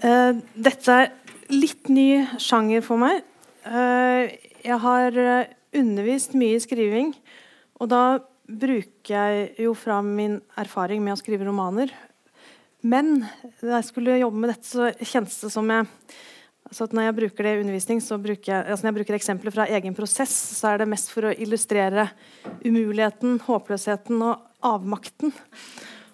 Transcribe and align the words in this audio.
Uh, 0.00 0.38
dette 0.56 0.94
er 0.96 1.10
litt 1.52 1.90
ny 1.92 2.22
sjanger 2.40 2.80
for 2.84 3.00
meg. 3.00 3.20
Uh, 3.66 4.32
jeg 4.64 4.78
har 4.80 5.16
uh, 5.20 5.50
undervist 5.76 6.36
mye 6.40 6.56
i 6.56 6.62
skriving, 6.62 7.10
og 7.76 7.90
da 7.92 8.04
bruker 8.48 9.12
jeg 9.12 9.66
jo 9.66 9.74
fra 9.76 9.98
min 10.04 10.38
erfaring 10.58 11.04
med 11.04 11.14
å 11.14 11.20
skrive 11.20 11.44
romaner. 11.44 11.92
Men 12.80 13.26
da 13.60 13.76
jeg 13.76 13.90
skulle 13.90 14.16
jobbe 14.22 14.40
med 14.40 14.54
dette, 14.54 14.70
så 14.70 14.88
kjentes 15.04 15.36
det 15.44 15.52
som 15.52 15.68
jeg 15.68 15.88
altså 16.70 16.86
Når 16.94 17.02
jeg 17.02 17.14
bruker 17.16 17.44
det 17.44 17.52
i 17.52 17.60
undervisning, 17.64 18.00
så 18.04 18.14
bruker 18.22 18.52
jeg, 18.52 18.62
altså 18.62 18.84
når 18.84 18.88
jeg 18.90 18.96
bruker 19.00 19.16
eksempler 19.16 19.54
fra 19.54 19.64
egen 19.74 19.94
prosess, 19.96 20.30
så 20.54 20.68
er 20.70 20.78
det 20.78 20.86
mest 20.92 21.10
for 21.10 21.26
å 21.26 21.32
illustrere 21.34 22.04
umuligheten, 22.62 23.40
håpløsheten 23.42 24.22
og 24.22 24.44
avmakten. 24.62 25.34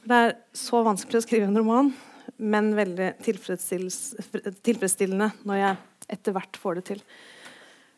Det 0.08 0.20
er 0.22 0.32
så 0.56 0.80
vanskelig 0.86 1.20
å 1.20 1.26
skrive 1.26 1.50
en 1.50 1.60
roman 1.60 1.92
men 2.38 2.74
veldig 2.76 3.14
tilfredsstillende 3.24 5.30
når 5.48 5.56
jeg 5.60 5.76
etter 6.16 6.32
hvert 6.36 6.56
får 6.60 6.74
det 6.78 6.84
til. 6.92 7.00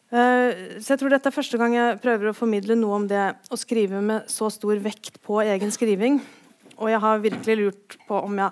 Uh, 0.09 0.81
så 0.81 0.95
jeg 0.95 1.01
tror 1.03 1.13
dette 1.13 1.29
er 1.29 1.37
første 1.37 1.59
gang 1.61 1.73
jeg 1.77 2.01
prøver 2.01 2.31
å 2.31 2.37
formidle 2.37 2.75
noe 2.79 2.95
om 3.03 3.07
det 3.11 3.27
å 3.53 3.57
skrive 3.61 4.01
med 4.01 4.31
så 4.33 4.49
stor 4.53 4.77
vekt 4.81 5.21
på 5.25 5.43
egen 5.45 5.71
skriving. 5.75 6.15
Og 6.79 6.89
jeg 6.93 7.01
har 7.03 7.21
virkelig 7.21 7.57
lurt 7.59 7.99
på 8.09 8.15
om 8.23 8.39
jeg 8.41 8.51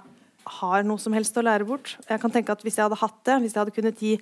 har 0.61 0.85
noe 0.87 1.01
som 1.03 1.15
helst 1.17 1.39
å 1.39 1.47
lære 1.47 1.65
bort. 1.67 1.97
Jeg 2.07 2.21
kan 2.23 2.33
tenke 2.35 2.53
at 2.53 2.63
Hvis 2.63 2.77
jeg 2.79 2.87
hadde 2.87 3.01
hatt 3.01 3.21
det, 3.25 3.41
hvis 3.43 3.55
jeg 3.55 3.63
hadde 3.63 3.75
kunnet 3.75 4.03
gi 4.03 4.13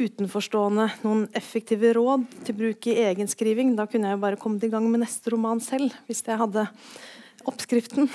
utenforstående 0.00 0.86
noen 1.02 1.26
effektive 1.36 1.92
råd 1.98 2.24
til 2.46 2.54
bruk 2.56 2.86
i 2.88 2.94
egen 3.10 3.28
skriving, 3.28 3.74
da 3.76 3.84
kunne 3.90 4.08
jeg 4.08 4.16
jo 4.16 4.22
bare 4.22 4.40
kommet 4.40 4.64
i 4.64 4.72
gang 4.72 4.86
med 4.88 5.02
neste 5.02 5.34
roman 5.34 5.60
selv, 5.60 5.92
hvis 6.08 6.24
jeg 6.24 6.40
hadde 6.40 6.64
oppskriften. 7.48 8.08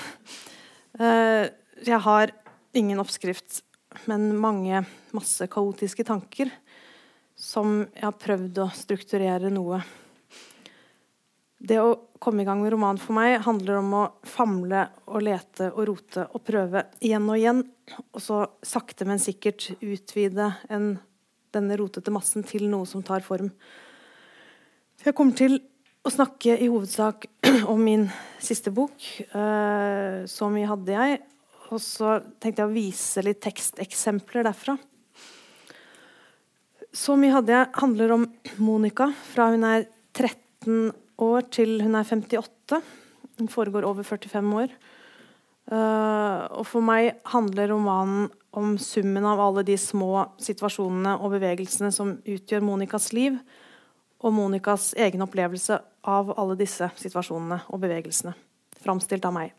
Uh, 0.98 1.46
jeg 1.86 2.00
har 2.02 2.32
ingen 2.76 3.00
oppskrift, 3.00 3.62
men 4.10 4.30
mange 4.38 4.82
masse 5.16 5.46
kaotiske 5.50 6.04
tanker 6.04 6.50
som 7.38 7.84
jeg 7.94 8.04
har 8.04 8.18
prøvd 8.18 8.60
å 8.64 8.68
strukturere 8.74 9.50
noe. 9.54 9.80
Det 11.58 11.78
å 11.82 11.94
komme 12.22 12.42
i 12.42 12.46
gang 12.46 12.60
med 12.62 12.72
roman 12.74 12.98
for 13.02 13.16
meg 13.16 13.40
handler 13.46 13.80
om 13.80 13.94
å 13.98 14.02
famle 14.26 14.84
og 15.10 15.22
lete 15.26 15.70
og 15.72 15.88
rote 15.88 16.26
og 16.34 16.44
prøve 16.46 16.84
igjen 17.02 17.26
og 17.26 17.38
igjen. 17.38 17.62
Og 18.14 18.22
så 18.22 18.42
sakte, 18.62 19.06
men 19.08 19.22
sikkert 19.22 19.70
utvide 19.78 20.52
en, 20.70 20.92
denne 21.54 21.78
rotete 21.78 22.14
massen 22.14 22.46
til 22.46 22.68
noe 22.70 22.86
som 22.90 23.02
tar 23.06 23.26
form. 23.26 23.50
Jeg 25.02 25.14
kommer 25.18 25.38
til 25.38 25.60
å 26.06 26.12
snakke 26.14 26.54
i 26.58 26.70
hovedsak 26.70 27.26
om 27.72 27.82
min 27.82 28.06
siste 28.42 28.70
bok, 28.74 28.94
uh, 29.34 30.26
'Så 30.26 30.50
mye 30.50 30.70
hadde 30.70 30.94
jeg', 30.94 31.22
og 31.68 31.80
så 31.84 32.18
tenkte 32.40 32.62
jeg 32.62 32.68
å 32.68 32.74
vise 32.74 33.24
litt 33.24 33.42
teksteksempler 33.44 34.46
derfra. 34.46 34.76
Så 36.94 37.16
mye 37.20 37.34
hadde 37.34 37.52
jeg 37.52 37.72
handler 37.82 38.14
om 38.14 38.24
Monica 38.64 39.10
fra 39.28 39.50
hun 39.52 39.66
er 39.68 39.84
13 40.16 40.90
år 41.20 41.48
til 41.52 41.76
hun 41.84 41.98
er 41.98 42.06
58. 42.08 42.80
Hun 43.38 43.50
foregår 43.52 43.86
over 43.86 44.06
45 44.06 44.54
år. 44.62 44.72
Uh, 45.68 46.48
og 46.56 46.64
for 46.64 46.80
meg 46.80 47.18
handler 47.28 47.68
romanen 47.74 48.30
om 48.56 48.78
summen 48.80 49.26
av 49.28 49.42
alle 49.44 49.66
de 49.68 49.76
små 49.76 50.24
situasjonene 50.40 51.18
og 51.20 51.34
bevegelsene 51.34 51.90
som 51.92 52.14
utgjør 52.24 52.64
Monicas 52.64 53.10
liv, 53.12 53.36
og 54.24 54.32
Monicas 54.34 54.94
egen 54.98 55.22
opplevelse 55.22 55.76
av 56.08 56.32
alle 56.40 56.56
disse 56.58 56.88
situasjonene 56.98 57.60
og 57.68 57.84
bevegelsene, 57.84 58.32
framstilt 58.80 59.28
av 59.28 59.36
meg. 59.36 59.52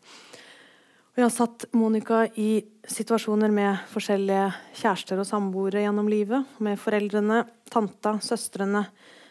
Jeg 1.20 1.26
har 1.26 1.34
satt 1.34 1.66
Monica 1.76 2.22
i 2.40 2.62
situasjoner 2.88 3.52
med 3.52 3.82
forskjellige 3.92 4.46
kjærester 4.78 5.18
og 5.20 5.26
samboere 5.28 5.82
gjennom 5.82 6.06
livet. 6.08 6.46
Med 6.64 6.78
foreldrene, 6.80 7.42
tanta, 7.68 8.14
søstrene, 8.24 8.86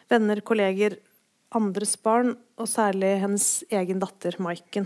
venner, 0.06 0.38
kolleger, 0.46 1.00
andres 1.58 1.96
barn, 1.98 2.36
og 2.62 2.68
særlig 2.70 3.16
hennes 3.24 3.48
egen 3.74 4.04
datter 4.04 4.38
Maiken. 4.38 4.86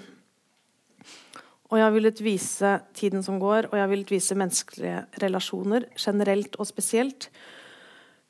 Og 1.67 1.75
jeg 1.75 1.83
har 1.83 1.91
villet 1.91 2.21
vise 2.23 2.71
tiden 2.95 3.25
som 3.25 3.35
går, 3.41 3.67
og 3.67 3.75
jeg 3.75 3.83
har 3.83 3.91
villet 3.91 4.13
vise 4.13 4.37
menneskelige 4.39 5.01
relasjoner 5.25 5.89
generelt 5.99 6.55
og 6.55 6.69
spesielt. 6.69 7.27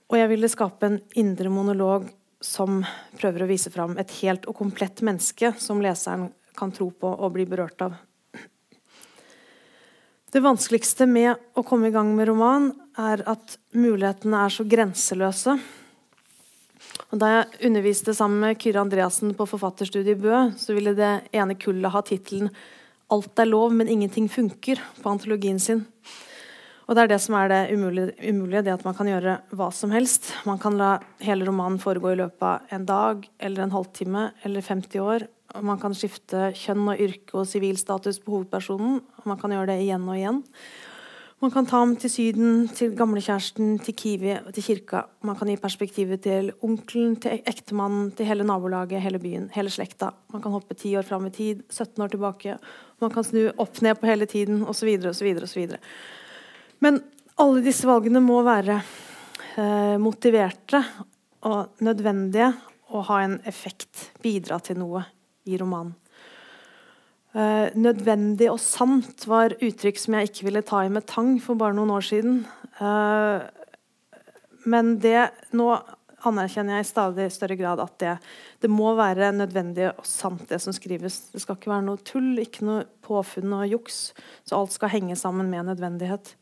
Og 0.09 0.17
jeg 0.17 0.31
ville 0.31 0.49
skape 0.49 0.89
en 0.89 0.97
indre 1.21 1.51
monolog 1.53 2.09
som 2.41 2.81
prøver 3.21 3.45
å 3.45 3.49
vise 3.53 3.69
fram 3.69 3.93
et 4.01 4.15
helt 4.23 4.49
og 4.49 4.57
komplett 4.63 5.05
menneske 5.05 5.53
som 5.61 5.85
leseren 5.85 6.31
kan 6.57 6.73
tro 6.73 6.89
på 6.89 7.13
og 7.13 7.35
bli 7.37 7.45
berørt 7.53 7.85
av. 7.85 8.01
Det 10.33 10.41
vanskeligste 10.41 11.05
med 11.05 11.37
å 11.53 11.61
komme 11.61 11.91
i 11.91 11.93
gang 11.93 12.07
med 12.17 12.25
roman 12.25 12.71
er 12.97 13.21
at 13.29 13.59
mulighetene 13.77 14.39
er 14.41 14.53
så 14.55 14.63
grenseløse. 14.65 15.53
Og 17.13 17.19
da 17.21 17.29
jeg 17.29 17.67
underviste 17.69 18.15
sammen 18.17 18.41
med 18.41 18.57
Kyrre 18.57 18.81
Andreassen 18.81 19.35
på 19.37 19.45
forfatterstudiet 19.51 20.15
i 20.15 20.23
Bø, 20.23 20.39
så 20.57 20.73
ville 20.73 20.95
det 20.97 21.11
ene 21.37 21.53
kullet 21.53 21.93
ha 21.93 22.01
tittelen 22.01 22.49
'Alt 22.49 23.37
er 23.37 23.45
lov, 23.45 23.77
men 23.77 23.87
ingenting 23.87 24.25
funker' 24.25 24.81
på 25.03 25.11
antologien 25.11 25.59
sin. 25.59 25.85
Og 26.89 26.95
det 26.95 27.03
er 27.03 27.07
det 27.13 27.21
som 27.21 27.35
er 27.35 27.47
det 27.49 27.69
umulige, 27.69 28.17
umulige, 28.25 28.63
det 28.63 28.73
at 28.73 28.85
man 28.85 28.95
kan 28.95 29.05
gjøre 29.05 29.37
hva 29.53 29.71
som 29.71 29.91
helst. 29.91 30.33
Man 30.45 30.57
kan 30.57 30.77
la 30.77 30.97
hele 31.21 31.45
romanen 31.45 31.77
foregå 31.77 32.09
i 32.09 32.17
løpet 32.25 32.41
av 32.41 32.61
en 32.71 32.85
dag 32.85 33.29
eller 33.39 33.63
en 33.63 33.77
halvtime 33.77 34.31
eller 34.43 34.61
50 34.61 34.99
år. 34.99 35.27
Og 35.53 35.65
man 35.67 35.77
kan 35.81 35.93
skifte 35.97 36.49
kjønn 36.57 36.87
og 36.89 37.01
yrke 37.01 37.37
og 37.37 37.45
sivilstatus 37.49 38.17
på 38.23 38.33
hovedpersonen. 38.33 38.97
Og 39.01 39.29
man 39.29 39.37
kan 39.41 39.53
gjøre 39.53 39.73
det 39.73 39.83
igjen 39.83 40.07
og 40.09 40.17
igjen. 40.17 40.41
Man 41.43 41.51
kan 41.51 41.65
ta 41.67 41.81
ham 41.81 41.91
til 41.99 42.07
Syden, 42.07 42.69
til 42.71 42.93
gamlekjæresten, 42.95 43.73
til 43.83 43.95
Kiwi, 43.99 44.37
til 44.55 44.63
kirka. 44.63 45.01
Man 45.27 45.35
kan 45.35 45.49
gi 45.51 45.57
perspektivet 45.59 46.21
til 46.23 46.53
onkelen, 46.63 47.17
til 47.19 47.41
ektemannen, 47.43 48.13
til 48.15 48.29
hele 48.29 48.45
nabolaget, 48.47 49.03
hele 49.03 49.19
byen, 49.19 49.49
hele 49.51 49.73
slekta. 49.73 50.13
Man 50.31 50.41
kan 50.41 50.55
hoppe 50.55 50.77
ti 50.79 50.93
år 50.95 51.03
fram 51.03 51.27
i 51.27 51.33
tid, 51.35 51.65
17 51.67 51.99
år 52.05 52.13
tilbake. 52.13 52.55
Man 53.03 53.11
kan 53.11 53.27
snu 53.27 53.49
opp 53.59 53.81
ned 53.83 53.99
på 53.99 54.07
hele 54.07 54.25
tiden, 54.25 54.63
osv., 54.63 54.87
osv., 55.09 55.33
osv. 55.43 55.73
Men 56.79 57.01
alle 57.43 57.65
disse 57.65 57.89
valgene 57.91 58.21
må 58.23 58.39
være 58.47 58.77
eh, 58.79 59.97
motiverte 59.99 60.79
og 61.43 61.83
nødvendige 61.83 62.53
og 62.95 63.03
ha 63.09 63.19
en 63.25 63.35
effekt, 63.51 64.13
bidra 64.23 64.63
til 64.63 64.79
noe 64.79 65.03
i 65.49 65.59
romanen. 65.59 65.95
Uh, 67.33 67.73
nødvendig 67.73 68.45
og 68.51 68.59
sant 68.61 69.23
var 69.25 69.55
uttrykk 69.57 69.97
som 69.97 70.13
jeg 70.13 70.29
ikke 70.29 70.45
ville 70.45 70.61
ta 70.61 70.83
i 70.85 70.91
med 70.93 71.07
tang 71.09 71.39
for 71.41 71.57
bare 71.57 71.73
noen 71.73 71.89
år 71.95 72.05
siden. 72.05 72.43
Uh, 72.77 73.41
men 74.69 74.99
det 75.01 75.31
nå 75.57 75.71
anerkjenner 76.29 76.77
jeg 76.77 76.85
i 76.85 76.91
stadig 76.91 77.25
større 77.33 77.57
grad 77.59 77.81
at 77.83 77.95
det, 78.01 78.13
det, 78.63 78.69
må 78.71 78.93
være 78.95 79.33
nødvendig 79.35 79.89
og 79.89 80.05
sant, 80.07 80.45
det 80.49 80.61
som 80.63 80.75
skrives. 80.75 81.19
Det 81.33 81.41
skal 81.43 81.57
ikke 81.57 81.73
være 81.73 81.87
noe 81.87 82.01
tull, 82.05 82.37
ikke 82.39 82.67
noe 82.67 82.85
påfunn 83.03 83.57
og 83.57 83.67
juks. 83.71 84.03
Så 84.47 84.59
alt 84.59 84.75
skal 84.75 84.93
henge 84.93 85.17
sammen 85.19 85.49
med 85.51 85.67
nødvendighet. 85.71 86.35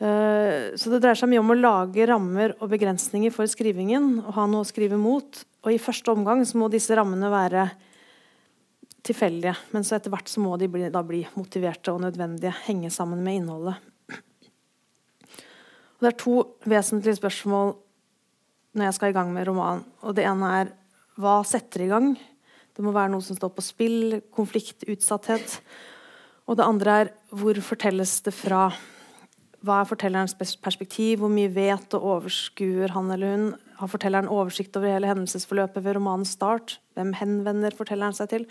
Eh, 0.00 0.72
så 0.80 0.88
det 0.88 1.02
dreier 1.02 1.18
seg 1.18 1.28
mye 1.28 1.42
om 1.42 1.52
å 1.52 1.58
lage 1.58 2.06
rammer 2.08 2.54
og 2.56 2.70
begrensninger 2.72 3.32
for 3.34 3.48
skrivingen 3.50 4.14
og 4.22 4.32
ha 4.38 4.46
noe 4.48 4.64
å 4.64 4.68
skrive 4.68 4.96
mot. 5.00 5.42
Og 5.60 5.74
i 5.74 5.80
første 5.82 6.14
omgang 6.14 6.40
så 6.48 6.56
må 6.60 6.70
disse 6.72 6.96
rammene 6.96 7.28
være 7.32 7.66
tilfeldige, 9.04 9.54
men 9.72 9.84
så 9.84 9.96
etter 9.96 10.12
hvert 10.12 10.28
så 10.28 10.42
må 10.44 10.56
de 10.60 10.68
bli, 10.72 10.88
da 10.92 11.02
bli 11.04 11.22
motiverte 11.36 11.92
og 11.92 12.02
nødvendige, 12.04 12.52
henge 12.66 12.90
sammen 12.92 13.22
med 13.24 13.40
innholdet. 13.40 13.86
Og 16.00 16.04
det 16.04 16.10
er 16.10 16.20
to 16.20 16.34
vesentlige 16.68 17.18
spørsmål 17.18 17.74
når 18.76 18.86
jeg 18.86 18.96
skal 18.96 19.12
i 19.12 19.16
gang 19.16 19.32
med 19.34 19.48
romanen. 19.48 19.82
Og 20.04 20.16
det 20.16 20.24
ene 20.28 20.52
er 20.60 20.70
hva 21.20 21.40
setter 21.44 21.84
i 21.84 21.90
gang? 21.90 22.14
Det 22.72 22.84
må 22.84 22.92
være 22.96 23.12
noe 23.12 23.24
som 23.24 23.36
står 23.36 23.52
på 23.52 23.64
spill, 23.64 24.20
konflikt, 24.32 24.86
utsatthet. 24.88 25.58
Og 26.48 26.56
det 26.56 26.64
andre 26.64 26.96
er 27.02 27.12
hvor 27.36 27.60
fortelles 27.64 28.14
det 28.24 28.32
fra? 28.36 28.70
Hva 29.60 29.82
er 29.82 29.88
fortellerens 29.90 30.32
perspektiv? 30.36 31.18
Hvor 31.20 31.32
mye 31.32 31.50
vet 31.52 31.96
og 31.98 32.06
overskuer 32.14 32.94
han 32.94 33.10
eller 33.12 33.34
hun? 33.34 33.50
Har 33.76 33.90
fortelleren 33.92 34.30
oversikt 34.32 34.76
over 34.78 34.88
hele 34.88 35.10
hendelsesforløpet 35.10 35.84
ved 35.84 35.98
romanens 35.98 36.32
start? 36.36 36.78
Hvem 36.96 37.12
henvender 37.18 37.76
fortelleren 37.76 38.16
seg 38.16 38.30
til? 38.32 38.46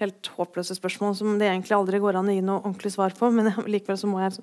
Helt 0.00 0.30
håpløse 0.38 0.76
spørsmål 0.78 1.12
som 1.18 1.36
det 1.40 1.50
egentlig 1.50 1.76
aldri 1.76 2.00
går 2.00 2.16
an 2.20 2.32
å 2.32 2.38
gi 2.38 2.44
noe 2.44 2.62
ordentlig 2.62 2.94
svar 2.96 3.12
på. 3.18 3.28
Men 3.36 3.52
likevel 3.68 4.00
så 4.00 4.08
må 4.08 4.24
jeg 4.24 4.40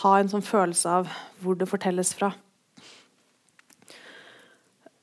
ha 0.00 0.16
en 0.16 0.32
sånn 0.32 0.44
følelse 0.44 0.98
av 1.02 1.12
hvor 1.44 1.60
det 1.60 1.68
fortelles 1.68 2.16
fra. 2.16 2.32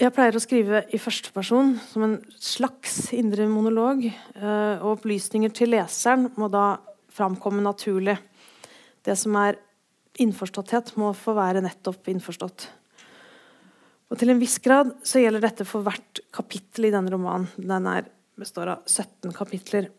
Jeg 0.02 0.16
pleier 0.16 0.34
å 0.34 0.42
skrive 0.42 0.86
i 0.90 0.98
førsteperson 0.98 1.76
som 1.86 2.08
en 2.08 2.22
slags 2.42 3.12
indre 3.14 3.46
monolog. 3.46 4.08
Eh, 4.10 4.78
og 4.82 4.96
opplysninger 4.96 5.54
til 5.54 5.76
leseren 5.76 6.32
må 6.42 6.50
da 6.50 6.80
framkomme 7.14 7.62
naturlig. 7.62 8.18
Det 9.06 9.14
som 9.20 9.38
er 9.38 9.62
innforståtthet 10.24 10.94
må 11.02 11.12
få 11.18 11.36
være 11.38 11.64
nettopp 11.64 12.10
innforstått. 12.12 12.68
Og 14.12 14.20
Til 14.20 14.34
en 14.34 14.42
viss 14.42 14.58
grad 14.60 14.92
så 15.08 15.22
gjelder 15.22 15.44
dette 15.46 15.66
for 15.68 15.86
hvert 15.86 16.20
kapittel 16.36 16.90
i 16.90 16.94
denne 16.94 17.14
romanen. 17.14 17.48
Den 17.56 17.88
er, 17.88 18.10
består 18.40 18.74
av 18.74 18.84
17 18.86 19.32
kapitler. 19.36 19.90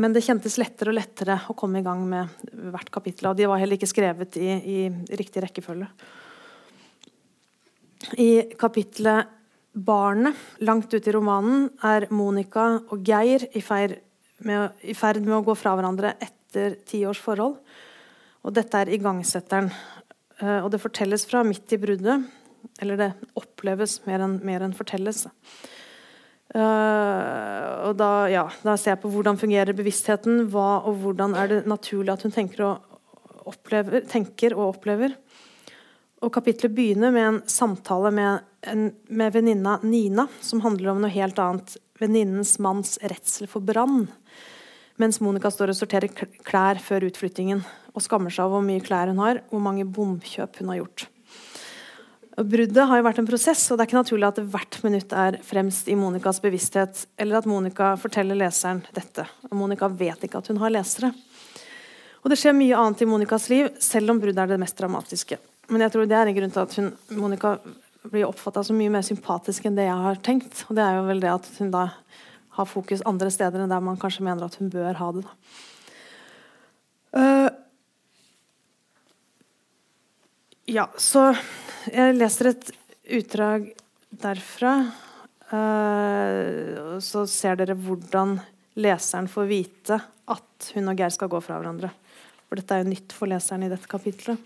men 0.00 0.14
det 0.14 0.22
kjentes 0.22 0.56
lettere 0.56 0.92
og 0.92 0.96
lettere 0.96 1.34
å 1.50 1.54
komme 1.58 1.80
i 1.80 1.84
gang 1.84 2.06
med 2.08 2.28
hvert 2.72 2.90
kapittel. 2.94 3.26
Og 3.28 3.36
de 3.36 3.48
var 3.50 3.58
heller 3.60 3.76
ikke 3.76 3.90
skrevet 3.90 4.36
i, 4.40 4.48
i 4.48 4.78
riktig 5.18 5.42
rekkefølge. 5.42 5.88
I 8.16 8.56
kapittelet 8.56 9.26
'Barnet', 9.74 10.38
langt 10.60 10.94
ute 10.94 11.10
i 11.10 11.12
romanen, 11.12 11.68
er 11.82 12.08
Monica 12.10 12.80
og 12.90 13.04
Geir 13.06 13.44
i 13.54 13.60
ferd, 13.60 14.00
med, 14.42 14.72
i 14.82 14.94
ferd 14.94 15.20
med 15.22 15.36
å 15.36 15.44
gå 15.44 15.54
fra 15.54 15.76
hverandre 15.76 16.14
etter 16.18 16.78
ti 16.86 17.04
års 17.06 17.20
forhold. 17.20 17.60
Og 18.46 18.54
dette 18.56 18.80
er 18.80 18.92
igangsetteren. 18.94 19.70
Uh, 20.40 20.62
og 20.64 20.70
det 20.72 20.80
fortelles 20.82 21.26
fra 21.28 21.42
midt 21.46 21.76
i 21.76 21.80
bruddet. 21.80 22.28
Eller 22.80 23.00
det 23.00 23.10
oppleves 23.38 24.00
mer 24.06 24.24
enn, 24.24 24.38
mer 24.46 24.64
enn 24.64 24.76
fortelles. 24.76 25.26
Uh, 26.50 27.86
og 27.86 27.94
da, 28.00 28.10
ja, 28.32 28.46
da, 28.64 28.74
ser 28.74 28.96
jeg 28.96 29.02
på 29.04 29.10
hvordan 29.12 29.38
fungerer 29.38 29.76
bevisstheten, 29.76 30.46
hva 30.50 30.80
og 30.88 31.02
hvordan 31.04 31.36
er 31.38 31.52
det 31.52 31.60
naturlig 31.70 32.14
at 32.14 32.24
hun 32.26 32.34
tenker 32.34 32.64
og 32.66 33.50
opplever, 33.50 34.02
tenker 34.10 34.56
og 34.56 34.74
opplever. 34.74 35.14
Og 36.20 36.32
Kapitlet 36.34 36.74
begynner 36.76 37.14
med 37.14 37.26
en 37.26 37.38
samtale 37.48 38.10
med, 38.12 38.48
en, 38.68 38.90
med 39.08 39.32
venninna 39.32 39.78
Nina, 39.82 40.26
som 40.44 40.60
handler 40.64 40.92
om 40.92 41.00
noe 41.04 41.12
helt 41.14 41.38
annet. 41.40 41.78
Venninnens 42.00 42.58
manns 42.60 42.98
redsel 43.00 43.48
for 43.48 43.64
brann. 43.64 44.04
Mens 45.00 45.20
Monica 45.22 45.48
står 45.52 45.72
og 45.72 45.78
sorterer 45.78 46.10
klær 46.44 46.80
før 46.82 47.06
utflyttingen 47.08 47.62
og 47.94 48.04
skammer 48.04 48.32
seg 48.34 48.44
over 48.44 48.58
hvor 48.58 48.66
mye 48.66 48.82
klær 48.84 49.08
hun 49.08 49.22
har, 49.22 49.40
hvor 49.48 49.62
mange 49.64 49.86
bomkjøp 49.88 50.60
hun 50.60 50.72
har 50.72 50.82
gjort. 50.82 51.06
Bruddet 52.40 52.86
har 52.88 53.00
jo 53.00 53.04
vært 53.04 53.18
en 53.20 53.28
prosess, 53.28 53.66
og 53.68 53.76
det 53.76 53.84
er 53.84 53.88
ikke 53.90 53.98
naturlig 53.98 54.28
at 54.28 54.38
hvert 54.52 54.78
minutt 54.84 55.12
er 55.16 55.38
fremst 55.44 55.88
i 55.90 55.96
Monicas 55.98 56.38
bevissthet, 56.40 57.02
eller 57.20 57.40
at 57.40 57.48
Monica 57.48 57.90
forteller 58.00 58.38
leseren 58.38 58.80
dette. 58.96 59.26
Og 59.50 59.56
Monica 59.60 59.90
vet 59.92 60.24
ikke 60.24 60.40
at 60.40 60.48
hun 60.52 60.60
har 60.62 60.72
lesere. 60.72 61.10
Og 62.20 62.30
Det 62.32 62.38
skjer 62.40 62.56
mye 62.56 62.78
annet 62.78 63.02
i 63.02 63.08
Monicas 63.08 63.48
liv, 63.52 63.68
selv 63.80 64.12
om 64.12 64.20
bruddet 64.20 64.40
er 64.44 64.52
det 64.52 64.60
mest 64.60 64.78
dramatiske. 64.78 65.40
Men 65.72 65.84
jeg 65.84 65.94
tror 65.94 66.08
det 66.08 66.16
er 66.16 66.30
en 66.30 66.36
grunn 66.36 66.54
til 66.54 66.64
at 66.64 66.76
hun, 66.80 66.90
Monica 67.16 67.54
blir 68.08 68.28
oppfatta 68.28 68.62
som 68.64 68.78
mye 68.80 68.92
mer 68.92 69.04
sympatisk 69.04 69.68
enn 69.68 69.76
det 69.76 69.88
jeg 69.88 70.04
har 70.06 70.24
tenkt. 70.24 70.64
Og 70.68 70.76
det 70.76 70.84
er 70.84 70.96
jo 70.96 71.06
vel 71.08 71.24
det 71.24 71.32
at 71.34 71.48
hun 71.58 71.72
da 71.72 71.88
har 72.56 72.68
fokus 72.68 73.04
andre 73.08 73.30
steder 73.32 73.62
enn 73.62 73.72
der 73.72 73.84
man 73.84 73.98
kanskje 74.00 74.24
mener 74.26 74.46
at 74.46 74.58
hun 74.60 74.70
bør 74.72 74.98
ha 74.98 75.10
det. 75.16 75.24
Uh, 77.10 77.48
ja, 80.70 80.86
så 80.98 81.30
jeg 81.90 82.18
leser 82.18 82.52
et 82.52 82.70
utdrag 83.20 83.70
derfra. 84.22 84.74
Uh, 85.50 86.98
så 87.02 87.24
ser 87.30 87.58
dere 87.58 87.74
hvordan 87.78 88.38
leseren 88.78 89.26
får 89.30 89.50
vite 89.50 89.98
at 90.30 90.70
hun 90.76 90.92
og 90.92 91.00
Geir 91.00 91.10
skal 91.14 91.30
gå 91.32 91.40
fra 91.42 91.58
hverandre. 91.58 91.90
For 92.46 92.58
dette 92.58 92.76
er 92.76 92.84
jo 92.84 92.92
nytt 92.92 93.14
for 93.14 93.30
leseren 93.30 93.66
i 93.66 93.72
dette 93.72 93.90
kapitlet. 93.90 94.38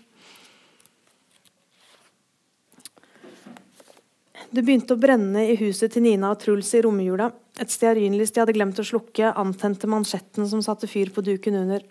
Det 4.55 4.63
begynte 4.63 4.95
å 4.95 5.01
brenne 5.01 5.41
i 5.49 5.57
huset 5.59 5.91
til 5.93 6.05
Nina 6.05 6.29
og 6.31 6.39
Truls 6.39 6.69
i 6.77 6.81
romjula. 6.85 7.27
Et 7.61 7.71
stearinlys 7.71 8.33
de 8.35 8.41
hadde 8.41 8.55
glemt 8.55 8.79
å 8.79 8.83
slukke, 8.83 9.31
antente 9.39 9.87
mansjetten 9.87 10.47
som 10.49 10.63
satte 10.63 10.89
fyr 10.91 11.13
på 11.15 11.23
duken 11.23 11.55
under. 11.61 11.85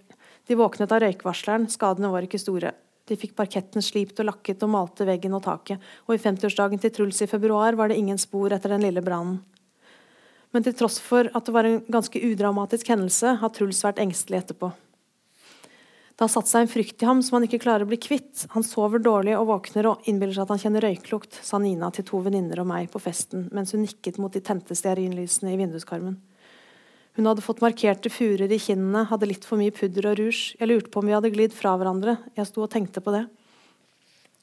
De 0.45 0.59
våknet 0.61 0.93
av 0.93 1.01
røykvarsleren, 1.01 1.71
skadene 1.73 2.11
var 2.13 2.27
ikke 2.27 2.41
store. 2.43 2.75
De 3.09 3.17
fikk 3.21 3.33
parketten 3.37 3.85
slipt 3.85 4.21
og 4.21 4.29
lakket 4.29 4.63
og 4.65 4.73
malte 4.75 5.07
veggen 5.09 5.37
og 5.37 5.45
taket, 5.45 5.81
og 6.05 6.17
i 6.17 6.21
50-årsdagen 6.21 6.81
til 6.81 6.93
Truls 6.93 7.21
i 7.25 7.29
februar 7.29 7.77
var 7.81 7.89
det 7.89 7.99
ingen 8.01 8.21
spor 8.21 8.53
etter 8.53 8.77
den 8.77 8.85
lille 8.85 9.05
brannen. 9.05 9.41
Men 10.53 10.65
til 10.65 10.77
tross 10.79 11.01
for 11.03 11.29
at 11.35 11.49
det 11.49 11.53
var 11.57 11.67
en 11.69 11.81
ganske 11.91 12.21
udramatisk 12.21 12.93
hendelse, 12.93 13.39
har 13.41 13.53
Truls 13.57 13.81
vært 13.85 14.01
engstelig 14.05 14.45
etterpå. 14.45 14.71
Det 16.15 16.23
har 16.23 16.31
satt 16.31 16.47
seg 16.47 16.63
en 16.63 16.71
frykt 16.71 17.03
i 17.03 17.07
ham 17.09 17.21
som 17.27 17.37
han 17.37 17.45
ikke 17.49 17.59
klarer 17.65 17.83
å 17.83 17.91
bli 17.91 17.99
kvitt. 17.99 18.45
Han 18.53 18.63
sover 18.63 19.03
dårlig 19.03 19.33
og 19.35 19.49
våkner 19.49 19.89
og 19.91 20.05
innbiller 20.07 20.37
seg 20.37 20.45
at 20.45 20.53
han 20.55 20.61
kjenner 20.63 20.85
røyklukt, 20.87 21.41
sa 21.43 21.59
Nina 21.59 21.89
til 21.95 22.07
to 22.07 22.21
venninner 22.23 22.63
og 22.63 22.69
meg 22.71 22.87
på 22.93 23.03
festen 23.03 23.49
mens 23.55 23.75
hun 23.75 23.83
nikket 23.83 24.21
mot 24.23 24.31
de 24.31 24.43
tente 24.45 24.77
stearinlysene 24.79 25.51
i 25.51 25.59
vinduskarmen. 25.59 26.15
Hun 27.19 27.31
hadde 27.31 27.43
fått 27.47 27.63
markerte 27.63 28.11
furer 28.11 28.51
i 28.51 28.61
kinnene, 28.63 29.05
hadde 29.11 29.27
litt 29.31 29.47
for 29.47 29.59
mye 29.59 29.75
pudder 29.75 30.11
og 30.11 30.19
rouge. 30.19 30.55
Jeg 30.59 30.71
lurte 30.71 30.91
på 30.91 31.03
om 31.03 31.11
vi 31.11 31.15
hadde 31.15 31.31
glidd 31.35 31.55
fra 31.55 31.75
hverandre. 31.79 32.17
Jeg 32.39 32.51
sto 32.51 32.63
og 32.63 32.71
tenkte 32.71 33.03
på 33.03 33.15
det. 33.15 33.25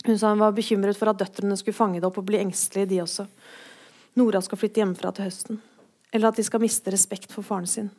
Hun 0.07 0.19
sa 0.19 0.31
hun 0.31 0.43
var 0.43 0.55
bekymret 0.55 0.99
for 0.99 1.11
at 1.11 1.19
døtrene 1.19 1.55
skulle 1.59 1.77
fange 1.77 1.99
det 1.99 2.07
opp 2.07 2.19
og 2.19 2.27
bli 2.27 2.39
engstelige, 2.39 2.89
de 2.93 3.01
også. 3.03 3.27
Nora 4.19 4.39
skal 4.43 4.59
flytte 4.59 4.81
hjemmefra 4.81 5.11
til 5.15 5.27
høsten. 5.27 5.59
Eller 6.11 6.31
at 6.31 6.39
de 6.39 6.47
skal 6.47 6.63
miste 6.63 6.91
respekt 6.91 7.31
for 7.31 7.47
faren 7.47 7.67
sin. 7.69 7.91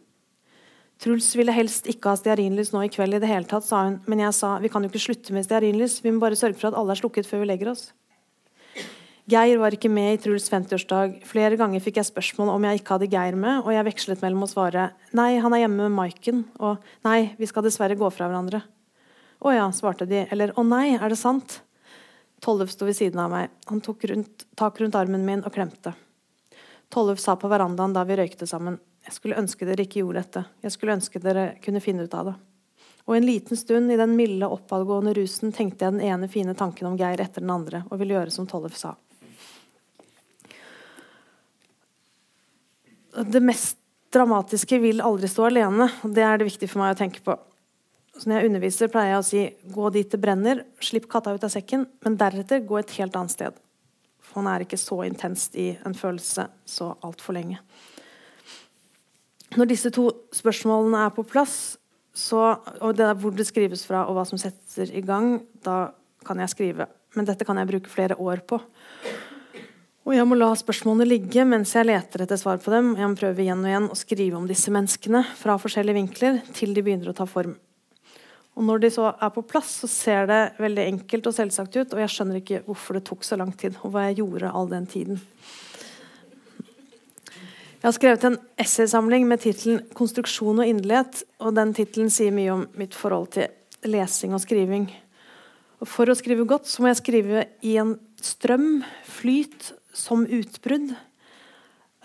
Truls 1.00 1.32
ville 1.38 1.54
helst 1.54 1.88
ikke 1.90 2.12
ha 2.12 2.18
stearinlys 2.18 2.70
nå 2.74 2.84
i 2.84 2.90
kveld 2.92 3.16
i 3.16 3.22
det 3.22 3.30
hele 3.30 3.48
tatt, 3.48 3.64
sa 3.66 3.86
hun, 3.88 3.98
men 4.10 4.22
jeg 4.22 4.36
sa 4.36 4.54
vi 4.62 4.70
kan 4.70 4.84
jo 4.84 4.90
ikke 4.92 5.02
slutte 5.02 5.34
med 5.34 5.46
stearinlys, 5.46 6.00
vi 6.04 6.12
må 6.12 6.22
bare 6.22 6.38
sørge 6.38 6.60
for 6.60 6.70
at 6.70 6.78
alle 6.78 6.94
er 6.94 7.00
slukket 7.00 7.26
før 7.26 7.42
vi 7.42 7.50
legger 7.50 7.72
oss. 7.72 7.88
Geir 9.30 9.60
var 9.62 9.74
ikke 9.74 9.90
med 9.90 10.16
i 10.16 10.18
Truls 10.18 10.48
50-årsdag. 10.50 11.20
Flere 11.30 11.56
ganger 11.58 11.82
fikk 11.82 12.00
jeg 12.00 12.08
spørsmål 12.08 12.50
om 12.56 12.64
jeg 12.66 12.80
ikke 12.80 12.96
hadde 12.96 13.10
Geir 13.10 13.36
med, 13.38 13.60
og 13.62 13.70
jeg 13.70 13.86
vekslet 13.86 14.22
mellom 14.24 14.44
å 14.44 14.50
svare 14.50 14.88
nei, 15.14 15.36
han 15.42 15.54
er 15.54 15.62
hjemme 15.62 15.86
med 15.86 15.94
Maiken, 15.94 16.44
og 16.58 16.82
nei, 17.06 17.32
vi 17.38 17.46
skal 17.50 17.62
dessverre 17.66 17.98
gå 17.98 18.10
fra 18.10 18.26
hverandre. 18.26 18.64
Å 19.42 19.54
ja, 19.54 19.68
svarte 19.74 20.06
de, 20.10 20.24
eller 20.30 20.54
å 20.58 20.66
nei, 20.66 20.96
er 20.98 21.10
det 21.10 21.18
sant? 21.18 21.60
Tollef 22.42 22.74
sto 22.74 22.86
ved 22.88 22.98
siden 22.98 23.22
av 23.22 23.30
meg. 23.30 23.52
Han 23.70 23.82
tok 23.82 24.02
rundt, 24.10 24.46
tak 24.58 24.80
rundt 24.82 24.98
armen 24.98 25.22
min 25.26 25.44
og 25.46 25.54
klemte. 25.54 25.94
Tollef 26.90 27.22
sa 27.22 27.36
på 27.38 27.50
verandaen 27.50 27.94
da 27.94 28.02
vi 28.06 28.18
røykte 28.18 28.48
sammen. 28.50 28.80
Jeg 29.06 29.16
skulle 29.16 29.38
ønske 29.40 29.66
dere 29.66 29.84
ikke 29.86 30.00
gjorde 30.00 30.22
dette. 30.22 30.44
Jeg 30.62 30.74
skulle 30.74 30.96
ønske 30.96 31.22
dere 31.22 31.46
kunne 31.64 31.82
finne 31.82 32.06
ut 32.06 32.14
av 32.14 32.32
det. 32.32 32.34
Og 33.10 33.16
en 33.16 33.26
liten 33.26 33.58
stund 33.58 33.90
i 33.90 33.98
den 33.98 34.12
milde, 34.14 34.46
oppadgående 34.46 35.14
rusen 35.18 35.50
tenkte 35.54 35.84
jeg 35.88 35.96
den 35.96 36.04
ene 36.06 36.28
fine 36.30 36.54
tanken 36.54 36.86
om 36.86 36.98
Geir 37.00 37.20
etter 37.20 37.42
den 37.42 37.50
andre, 37.50 37.82
og 37.90 37.98
ville 37.98 38.14
gjøre 38.14 38.34
som 38.34 38.46
Tollef 38.46 38.78
sa. 38.78 38.94
det 43.12 43.40
mest 43.40 43.78
dramatiske 44.12 44.78
vil 44.78 45.00
aldri 45.00 45.28
stå 45.28 45.48
alene. 45.48 45.88
og 46.02 46.14
Det 46.14 46.24
er 46.24 46.38
det 46.38 46.48
viktig 46.48 46.68
for 46.70 46.82
meg 46.82 46.94
å 46.94 46.98
tenke 46.98 47.22
på. 47.24 47.36
Så 48.16 48.28
når 48.28 48.38
jeg 48.38 48.50
underviser, 48.50 48.90
pleier 48.92 49.14
jeg 49.14 49.20
å 49.20 49.26
si 49.26 49.42
gå 49.72 49.90
dit 49.94 50.10
det 50.10 50.20
brenner, 50.20 50.64
slipp 50.84 51.08
katta 51.10 51.32
ut 51.32 51.44
av 51.44 51.52
sekken, 51.52 51.86
men 52.04 52.18
deretter 52.20 52.64
gå 52.64 52.78
et 52.80 52.92
helt 52.98 53.16
annet 53.16 53.32
sted. 53.32 53.56
For 54.20 54.40
han 54.40 54.50
er 54.52 54.64
ikke 54.64 54.80
så 54.80 55.00
intenst 55.06 55.56
i 55.56 55.72
en 55.84 55.96
følelse 55.96 56.46
så 56.68 56.92
altfor 57.04 57.36
lenge. 57.38 57.62
Når 59.58 59.68
disse 59.68 59.90
to 59.92 60.08
spørsmålene 60.32 61.06
er 61.06 61.12
på 61.14 61.24
plass, 61.28 61.76
så, 62.12 62.56
og 62.80 62.96
det 62.96 63.06
er 63.08 63.18
hvor 63.20 63.34
det 63.36 63.48
skrives 63.48 63.84
fra, 63.88 64.04
og 64.08 64.16
hva 64.16 64.24
som 64.28 64.40
setter 64.40 64.90
i 64.92 65.02
gang, 65.04 65.38
da 65.64 65.92
kan 66.26 66.40
jeg 66.40 66.52
skrive. 66.52 66.88
Men 67.16 67.28
dette 67.28 67.44
kan 67.44 67.58
jeg 67.60 67.68
bruke 67.68 67.92
flere 67.92 68.16
år 68.20 68.44
på. 68.48 68.60
Og 70.02 70.16
jeg 70.16 70.26
må 70.26 70.34
la 70.34 70.48
spørsmålene 70.58 71.06
ligge 71.06 71.44
mens 71.46 71.76
jeg 71.76 71.86
leter 71.86 72.24
etter 72.24 72.40
svar 72.40 72.58
på 72.62 72.72
dem. 72.74 72.94
Jeg 72.98 73.10
må 73.10 73.18
prøve 73.18 73.44
igjen 73.44 73.60
og 73.62 73.70
igjen 73.70 73.90
å 73.92 73.98
skrive 73.98 74.38
om 74.38 74.48
disse 74.50 74.72
menneskene 74.74 75.22
fra 75.38 75.54
forskjellige 75.62 75.98
vinkler 76.00 76.40
til 76.56 76.74
de 76.74 76.82
begynner 76.82 77.12
å 77.12 77.16
ta 77.16 77.28
form. 77.28 77.54
Og 78.52 78.66
Når 78.68 78.82
de 78.82 78.90
så 78.92 79.06
er 79.14 79.30
på 79.32 79.44
plass, 79.48 79.70
så 79.80 79.88
ser 79.88 80.26
det 80.28 80.40
veldig 80.60 80.84
enkelt 80.90 81.28
og 81.30 81.36
selvsagt 81.36 81.76
ut. 81.78 81.94
Og 81.94 82.02
jeg 82.02 82.12
skjønner 82.12 82.40
ikke 82.40 82.64
hvorfor 82.66 82.98
det 82.98 83.06
tok 83.08 83.24
så 83.24 83.38
lang 83.40 83.54
tid, 83.56 83.78
og 83.80 83.94
hva 83.94 84.08
jeg 84.08 84.18
gjorde 84.20 84.50
all 84.52 84.68
den 84.68 84.88
tiden. 84.90 85.22
Jeg 87.82 87.88
har 87.88 87.94
skrevet 87.96 88.24
en 88.28 88.36
essaysamling 88.62 89.24
med 89.26 89.40
tittelen 89.42 89.80
'Konstruksjon 89.90 90.60
og 90.62 90.68
inderlighet'. 90.70 91.24
og 91.40 91.54
Den 91.54 91.74
tittelen 91.74 92.10
sier 92.10 92.30
mye 92.30 92.52
om 92.52 92.68
mitt 92.78 92.94
forhold 92.94 93.32
til 93.34 93.48
lesing 93.82 94.34
og 94.34 94.40
skriving. 94.40 94.86
Og 95.80 95.88
for 95.88 96.06
å 96.06 96.14
skrive 96.14 96.46
godt 96.46 96.70
så 96.70 96.82
må 96.82 96.92
jeg 96.92 97.00
skrive 97.02 97.44
i 97.60 97.76
en 97.82 97.98
strøm, 98.22 98.84
flyt 99.02 99.72
som 99.92 100.22
utbrudd. 100.22 100.94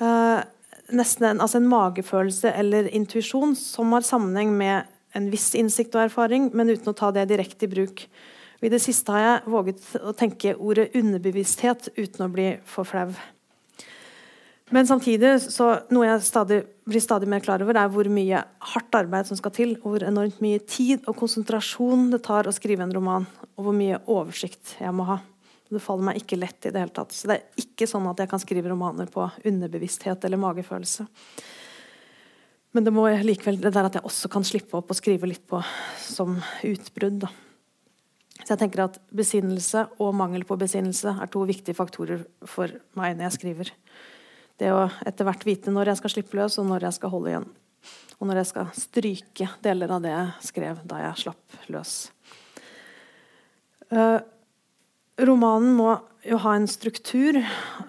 Uh, 0.01 0.41
nesten 0.89 1.29
en, 1.29 1.41
altså 1.41 1.61
en 1.61 1.69
magefølelse 1.69 2.57
eller 2.57 2.89
intuisjon 2.89 3.55
som 3.55 3.93
har 3.93 4.01
sammenheng 4.01 4.57
med 4.57 4.89
en 5.13 5.29
viss 5.29 5.53
innsikt 5.53 5.93
og 5.93 6.09
erfaring, 6.09 6.49
men 6.55 6.69
uten 6.73 6.89
å 6.89 6.97
ta 6.97 7.11
det 7.11 7.29
direkte 7.29 7.69
i 7.69 7.69
bruk. 7.69 8.09
Og 8.57 8.65
I 8.65 8.73
det 8.73 8.81
siste 8.81 9.11
har 9.11 9.19
jeg 9.19 9.53
våget 9.53 9.95
å 10.01 10.17
tenke 10.17 10.57
ordet 10.57 10.95
underbevissthet 10.95 11.93
uten 11.97 12.25
å 12.25 12.33
bli 12.33 12.55
for 12.65 12.83
flau. 12.83 13.13
Men 14.75 14.87
samtidig 14.87 15.37
så 15.45 15.69
noe 15.95 16.09
jeg 16.09 16.23
stadig, 16.27 16.57
blir 16.87 17.03
stadig 17.03 17.29
mer 17.31 17.43
klar 17.43 17.63
over, 17.63 17.77
er 17.79 17.91
hvor 17.91 18.09
mye 18.11 18.41
hardt 18.73 18.97
arbeid 18.99 19.29
som 19.29 19.39
skal 19.39 19.53
til, 19.55 19.77
og 19.79 19.93
hvor 19.93 20.05
enormt 20.07 20.41
mye 20.43 20.59
tid 20.67 21.07
og 21.07 21.15
konsentrasjon 21.21 22.09
det 22.11 22.19
tar 22.27 22.49
å 22.49 22.55
skrive 22.55 22.83
en 22.83 22.91
roman, 22.95 23.27
og 23.55 23.67
hvor 23.67 23.75
mye 23.75 24.01
oversikt 24.11 24.75
jeg 24.81 24.91
må 24.95 25.07
ha. 25.07 25.21
Det 25.67 25.83
faller 25.83 26.09
meg 26.09 26.19
ikke 26.21 26.39
lett 26.39 26.67
i 26.67 26.71
det 26.71 26.79
hele 26.79 26.95
tatt. 26.95 27.15
Så 27.15 27.27
det 27.27 27.37
er 27.37 27.63
ikke 27.63 27.87
sånn 27.87 28.07
at 28.07 28.19
jeg 28.23 28.31
kan 28.31 28.43
skrive 28.43 28.71
romaner 28.71 29.07
på 29.11 29.25
underbevissthet 29.47 30.27
eller 30.27 30.39
magefølelse. 30.39 31.07
Men 32.75 32.85
det 32.85 32.93
må 32.95 33.07
likevel 33.23 33.59
det 33.63 33.73
der 33.75 33.87
at 33.87 33.97
jeg 33.97 34.07
også 34.07 34.31
kan 34.31 34.45
slippe 34.47 34.77
opp 34.79 34.91
og 34.91 34.99
skrive 34.99 35.27
litt 35.27 35.43
på 35.47 35.59
som 36.03 36.37
utbrudd. 36.67 37.23
Da. 37.23 37.31
Så 38.43 38.53
jeg 38.53 38.61
tenker 38.61 38.85
at 38.85 38.99
Besinnelse 39.15 39.87
og 40.03 40.13
mangel 40.15 40.43
på 40.47 40.59
besinnelse 40.59 41.15
er 41.15 41.31
to 41.31 41.41
viktige 41.47 41.75
faktorer 41.75 42.23
for 42.47 42.71
meg 42.99 43.17
når 43.17 43.27
jeg 43.27 43.37
skriver. 43.39 43.73
Det 44.57 44.73
å 44.73 44.87
etter 45.05 45.27
hvert 45.27 45.45
vite 45.45 45.73
når 45.73 45.91
jeg 45.91 46.01
skal 46.01 46.13
slippe 46.15 46.37
løs, 46.39 46.57
og 46.57 46.67
når 46.69 46.87
jeg 46.87 46.97
skal 46.97 47.13
holde 47.13 47.33
igjen. 47.33 47.47
Og 48.17 48.29
når 48.29 48.41
jeg 48.41 48.49
skal 48.49 48.71
stryke 48.73 49.49
deler 49.63 49.93
av 49.93 50.03
det 50.03 50.13
jeg 50.13 50.49
skrev 50.49 50.81
da 50.89 51.03
jeg 51.03 51.23
slapp 51.25 51.57
løs. 51.73 51.93
Uh, 53.93 54.19
romanen 55.21 55.75
må 55.77 55.91
jo 56.25 56.39
ha 56.43 56.55
en 56.57 56.67
struktur. 56.69 57.37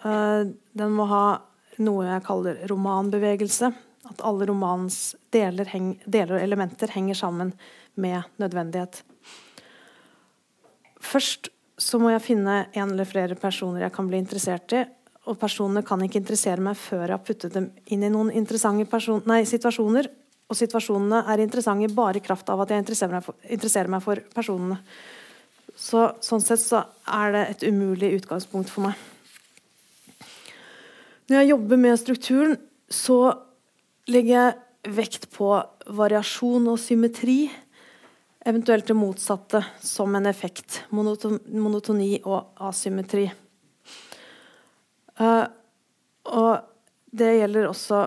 Uh, 0.05 0.53
den 0.77 0.95
må 0.95 1.09
ha 1.11 1.25
noe 1.81 2.07
jeg 2.07 2.27
kaller 2.29 2.61
romanbevegelse. 2.71 3.73
At 4.09 4.25
alle 4.25 4.49
romanens 4.49 5.17
deler, 5.35 5.69
deler 6.05 6.37
og 6.37 6.45
elementer 6.45 6.93
henger 6.93 7.19
sammen 7.19 7.53
med 7.99 8.29
nødvendighet. 8.41 9.03
Først 11.01 11.51
så 11.79 12.01
må 12.03 12.11
jeg 12.11 12.25
finne 12.25 12.61
en 12.75 12.91
eller 12.91 13.07
flere 13.07 13.37
personer 13.39 13.85
jeg 13.87 13.95
kan 13.95 14.09
bli 14.11 14.21
interessert 14.21 14.75
i. 14.75 14.83
Og 15.29 15.37
personene 15.37 15.85
kan 15.85 16.01
ikke 16.05 16.23
interessere 16.23 16.63
meg 16.65 16.79
før 16.81 17.05
jeg 17.05 17.15
har 17.15 17.25
puttet 17.25 17.55
dem 17.55 17.69
inn 17.93 18.07
i 18.07 18.11
noen 18.13 18.33
interessante 18.33 18.87
nei, 19.29 19.43
situasjoner. 19.49 20.09
Og 20.49 20.57
situasjonene 20.57 21.27
er 21.29 21.43
interessante 21.45 21.91
bare 21.93 22.21
i 22.21 22.25
kraft 22.25 22.49
av 22.49 22.63
at 22.65 22.73
jeg 22.73 22.81
interesserer 22.81 23.19
meg 23.19 23.27
for, 23.27 23.37
interesserer 23.45 23.93
meg 23.93 24.05
for 24.05 24.23
personene. 24.33 24.79
Så, 25.79 26.09
sånn 26.25 26.43
sett 26.43 26.63
så 26.63 26.81
er 27.05 27.35
det 27.35 27.43
et 27.53 27.67
umulig 27.69 28.15
utgangspunkt 28.17 28.73
for 28.73 28.89
meg. 28.89 28.97
Når 31.29 31.43
jeg 31.43 31.51
jobber 31.51 31.81
med 31.83 32.01
strukturen, 32.01 32.57
så 32.89 33.19
legger 34.09 34.33
jeg 34.33 34.95
vekt 34.97 35.29
på 35.35 35.51
variasjon 35.93 36.71
og 36.73 36.81
symmetri. 36.81 37.51
Eventuelt 38.49 38.89
det 38.89 38.97
motsatte 38.97 39.61
som 39.85 40.17
en 40.17 40.27
effekt. 40.27 40.87
monotoni 40.91 42.23
og 42.25 42.57
asymmetri. 42.57 43.29
Uh, 45.19 45.47
og 46.31 46.53
det 47.19 47.33
gjelder 47.39 47.69
også 47.69 48.05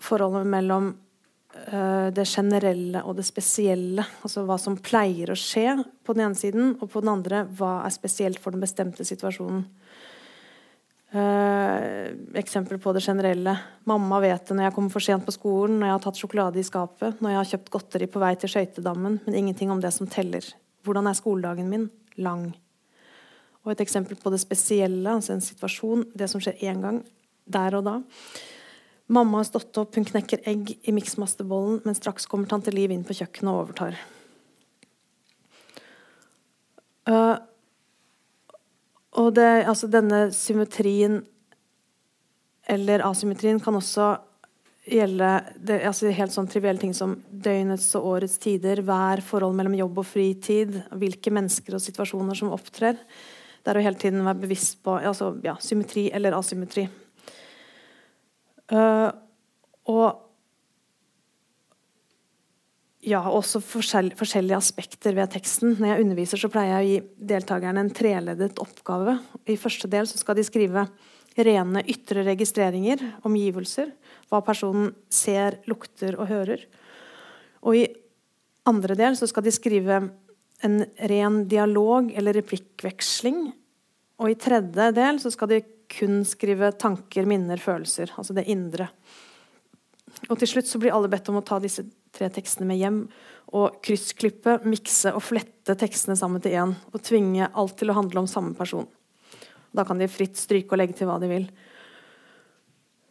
forholdet 0.00 0.48
mellom 0.50 0.90
uh, 0.92 2.08
det 2.14 2.26
generelle 2.28 3.02
og 3.04 3.18
det 3.18 3.26
spesielle. 3.28 4.04
Altså 4.24 4.44
hva 4.48 4.58
som 4.60 4.78
pleier 4.80 5.30
å 5.30 5.38
skje 5.38 5.76
på 6.04 6.16
den 6.16 6.26
ene 6.28 6.38
siden, 6.38 6.74
og 6.80 6.90
på 6.92 7.02
den 7.04 7.12
andre 7.12 7.44
hva 7.58 7.80
er 7.84 7.94
spesielt 7.94 8.40
for 8.42 8.56
den 8.56 8.64
bestemte 8.64 9.06
situasjonen. 9.06 9.66
Uh, 11.10 12.14
eksempel 12.38 12.78
på 12.78 12.92
det 12.94 13.02
generelle. 13.02 13.56
Mamma 13.90 14.20
vet 14.22 14.46
det 14.46 14.54
når 14.54 14.68
jeg 14.68 14.76
kommer 14.76 14.94
for 14.94 15.02
sent 15.02 15.26
på 15.26 15.34
skolen, 15.34 15.80
når 15.80 15.90
jeg 15.90 15.96
har 15.96 16.04
tatt 16.06 16.22
sjokolade 16.22 16.62
i 16.62 16.66
skapet, 16.66 17.18
når 17.18 17.34
jeg 17.34 17.40
har 17.40 17.52
kjøpt 17.52 17.72
godteri 17.74 18.10
på 18.10 18.22
vei 18.22 18.34
til 18.38 18.52
skøytedammen, 18.52 19.20
men 19.26 19.38
ingenting 19.42 19.74
om 19.74 19.82
det 19.82 19.90
som 19.96 20.10
teller. 20.10 20.46
Hvordan 20.86 21.10
er 21.10 21.18
skoledagen 21.18 21.70
min? 21.70 21.88
Lang. 22.18 22.52
Og 23.64 23.74
et 23.74 23.82
eksempel 23.84 24.16
på 24.16 24.32
det 24.32 24.40
spesielle, 24.40 25.04
altså 25.10 25.34
en 25.34 25.44
situasjon, 25.44 26.06
det 26.16 26.30
som 26.32 26.40
skjer 26.40 26.62
én 26.70 26.80
gang, 26.84 27.02
der 27.50 27.76
og 27.76 27.84
da. 27.86 27.98
Mamma 29.10 29.40
har 29.40 29.48
stått 29.48 29.76
opp, 29.80 29.96
hun 29.98 30.06
knekker 30.06 30.44
egg 30.48 30.76
i 30.86 30.94
miksmasterbollen, 30.94 31.80
men 31.84 31.98
straks 31.98 32.28
kommer 32.30 32.48
tante 32.48 32.72
Liv 32.72 32.92
inn 32.94 33.04
på 33.04 33.16
kjøkkenet 33.18 33.50
og 33.50 33.64
overtar. 33.64 33.98
Uh, 37.10 37.36
og 39.18 39.32
det, 39.34 39.48
altså 39.66 39.88
denne 39.90 40.28
symmetrien 40.36 41.20
eller 42.70 43.02
asymmetrien 43.02 43.58
kan 43.62 43.74
også 43.74 44.12
gjelde 44.90 45.30
det, 45.58 45.80
altså 45.86 46.12
helt 46.14 46.34
sånn 46.34 46.48
trivielle 46.50 46.80
ting 46.80 46.94
som 46.96 47.16
døgnets 47.30 47.88
og 47.98 48.06
årets 48.14 48.38
tider, 48.42 48.84
vær, 48.86 49.22
forhold 49.26 49.56
mellom 49.58 49.74
jobb 49.78 50.00
og 50.02 50.06
fritid, 50.08 50.78
hvilke 51.02 51.32
mennesker 51.34 51.76
og 51.76 51.82
situasjoner 51.84 52.38
som 52.38 52.52
opptrer. 52.54 52.98
Det 53.60 53.72
er 53.72 53.80
å 53.80 53.84
hele 53.84 54.00
tiden 54.00 54.24
være 54.24 54.42
bevisst 54.42 54.80
på 54.84 54.96
altså, 54.96 55.34
ja, 55.44 55.56
symmetri 55.60 56.08
eller 56.16 56.36
asymmetri. 56.38 56.86
Uh, 58.70 59.10
og 59.90 60.26
ja, 63.06 63.20
også 63.24 63.62
forskjell, 63.64 64.12
forskjellige 64.18 64.58
aspekter 64.58 65.16
ved 65.16 65.32
teksten. 65.32 65.74
Når 65.78 65.88
jeg 65.88 66.04
underviser, 66.04 66.40
så 66.40 66.50
pleier 66.52 66.74
jeg 66.74 66.80
å 66.80 66.90
gi 66.90 67.28
deltakerne 67.32 67.84
en 67.84 67.94
treledet 67.96 68.60
oppgave. 68.60 69.16
I 69.48 69.56
første 69.60 69.88
del 69.90 70.08
skal 70.10 70.36
de 70.36 70.44
skrive 70.44 70.84
rene 71.40 71.82
ytre 71.88 72.24
registreringer, 72.26 73.02
omgivelser, 73.24 73.92
hva 74.28 74.42
personen 74.44 74.92
ser, 75.12 75.60
lukter 75.70 76.18
og 76.18 76.28
hører. 76.28 76.66
Og 77.64 77.78
i 77.78 77.86
andre 78.68 78.96
del 78.98 79.16
skal 79.16 79.46
de 79.46 79.54
skrive 79.54 80.02
en 80.66 80.84
ren 81.10 81.42
dialog 81.48 82.12
eller 82.12 82.36
replikkveksling. 82.40 83.48
Og 84.20 84.32
i 84.32 84.38
tredje 84.38 84.90
del 84.96 85.20
skal 85.24 85.50
de 85.50 85.62
kun 85.90 86.20
skrive 86.28 86.70
tanker, 86.78 87.26
minner, 87.26 87.60
følelser. 87.60 88.12
Altså 88.20 88.36
det 88.36 88.46
indre. 88.52 88.90
Og 90.28 90.38
til 90.38 90.50
slutt 90.52 90.68
så 90.68 90.78
blir 90.82 90.94
alle 90.94 91.10
bedt 91.10 91.30
om 91.32 91.40
å 91.40 91.46
ta 91.46 91.58
disse 91.62 91.86
tre 92.14 92.28
tekstene 92.32 92.68
med 92.68 92.80
hjem 92.80 93.00
og 93.56 93.80
kryssklippe, 93.82 94.60
mikse 94.68 95.12
og 95.16 95.24
flette 95.26 95.74
tekstene 95.78 96.18
sammen 96.18 96.42
til 96.42 96.54
én. 96.58 96.74
Og 96.92 97.02
tvinge 97.06 97.50
alt 97.50 97.78
til 97.80 97.90
å 97.90 97.96
handle 97.96 98.22
om 98.22 98.30
samme 98.30 98.54
person. 98.58 98.86
Da 99.74 99.86
kan 99.86 99.98
de 99.98 100.10
fritt 100.10 100.38
stryke 100.38 100.74
og 100.74 100.82
legge 100.82 100.98
til 100.98 101.10
hva 101.10 101.18
de 101.22 101.30
vil. 101.30 101.48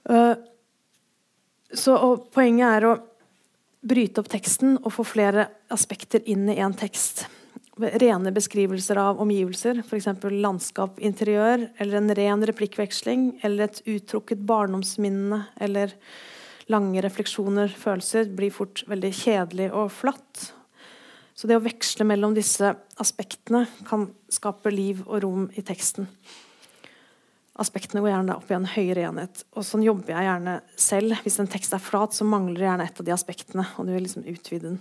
Uh, 0.09 0.35
så, 1.69 1.95
poenget 2.33 2.79
er 2.79 2.87
å 2.87 2.95
bryte 3.79 4.21
opp 4.21 4.29
teksten 4.31 4.77
og 4.79 4.91
få 4.91 5.05
flere 5.07 5.47
aspekter 5.71 6.23
inn 6.27 6.47
i 6.51 6.57
én 6.59 6.75
tekst. 6.75 7.27
Rene 7.79 8.31
beskrivelser 8.35 8.99
av 8.99 9.21
omgivelser, 9.23 9.77
f.eks. 9.85 10.09
landskap, 10.35 10.97
interiør, 10.99 11.69
eller 11.79 12.01
en 12.01 12.15
ren 12.17 12.43
replikkveksling, 12.49 13.29
eller 13.47 13.69
et 13.69 13.79
uttrukket 13.87 14.41
barndomsminne, 14.43 15.45
eller 15.63 15.93
lange 16.67 16.99
refleksjoner, 17.05 17.71
følelser, 17.71 18.27
blir 18.35 18.51
fort 18.51 18.83
veldig 18.89 19.13
kjedelig 19.15 19.69
og 19.71 19.93
flatt. 19.95 20.49
Så 21.39 21.47
det 21.47 21.55
å 21.55 21.63
veksle 21.63 22.03
mellom 22.03 22.35
disse 22.35 22.73
aspektene 22.99 23.63
kan 23.87 24.09
skape 24.27 24.73
liv 24.75 24.99
og 25.07 25.23
rom 25.23 25.47
i 25.55 25.63
teksten. 25.63 26.09
Aspektene 27.59 28.03
går 28.03 28.11
gjerne 28.11 28.35
opp 28.35 28.51
i 28.51 28.57
en 28.57 28.67
høyere 28.73 29.07
enhet. 29.07 29.45
Og 29.55 29.63
sånn 29.67 29.87
jobber 29.87 30.17
jeg 30.17 30.27
gjerne 30.27 30.59
selv. 30.79 31.15
Hvis 31.23 31.39
en 31.39 31.49
tekst 31.51 31.75
er 31.75 31.83
flat, 31.83 32.15
så 32.15 32.27
mangler 32.27 32.67
gjerne 32.67 32.87
et 32.87 32.99
av 32.99 33.07
de 33.07 33.15
aspektene. 33.15 33.65
og 33.77 33.87
du 33.87 33.95
vil 33.95 34.03
liksom 34.03 34.27
utvide 34.27 34.67
den. 34.67 34.79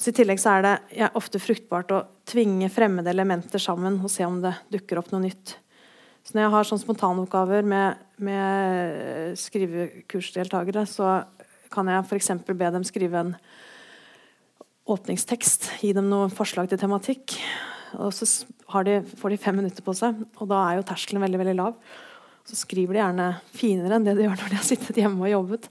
Og 0.00 0.08
I 0.08 0.14
tillegg 0.16 0.40
så 0.40 0.54
er 0.56 0.64
det 0.64 0.76
ja, 0.96 1.10
ofte 1.18 1.40
fruktbart 1.42 1.90
å 1.92 2.04
tvinge 2.28 2.70
fremmede 2.72 3.12
elementer 3.12 3.60
sammen 3.60 3.98
og 4.00 4.08
se 4.12 4.24
om 4.24 4.38
det 4.40 4.54
dukker 4.72 5.00
opp 5.00 5.10
noe 5.12 5.26
nytt. 5.26 5.58
Så 6.24 6.36
når 6.36 6.46
jeg 6.46 6.52
har 6.54 6.68
sånn 6.68 6.80
spontanoppgaver 6.80 7.66
med, 7.68 8.00
med 8.24 9.36
skrivekursdeltakere, 9.40 10.86
så 10.88 11.20
kan 11.72 11.88
jeg 11.92 12.06
f.eks. 12.06 12.32
be 12.48 12.70
dem 12.72 12.86
skrive 12.88 13.20
en 13.20 13.34
åpningstekst. 14.90 15.68
Gi 15.84 15.92
dem 15.96 16.08
noen 16.10 16.32
forslag 16.32 16.70
til 16.70 16.80
tematikk. 16.80 17.36
Og 18.00 18.14
så 18.16 18.24
de, 18.86 19.00
får 19.20 19.34
de 19.34 19.40
fem 19.42 19.60
minutter 19.60 19.84
på 19.84 19.94
seg, 19.98 20.16
og 20.38 20.48
da 20.50 20.62
er 20.68 20.78
jo 20.78 20.86
terskelen 20.88 21.24
veldig 21.24 21.40
veldig 21.42 21.56
lav. 21.58 21.76
Så 22.48 22.56
skriver 22.56 22.96
de 22.96 23.02
gjerne 23.02 23.28
finere 23.52 23.98
enn 23.98 24.06
det 24.06 24.16
de 24.16 24.24
gjør 24.24 24.38
når 24.38 24.52
de 24.52 24.58
har 24.60 24.66
sittet 24.66 25.00
hjemme 25.02 25.26
og 25.26 25.32
jobbet. 25.34 25.68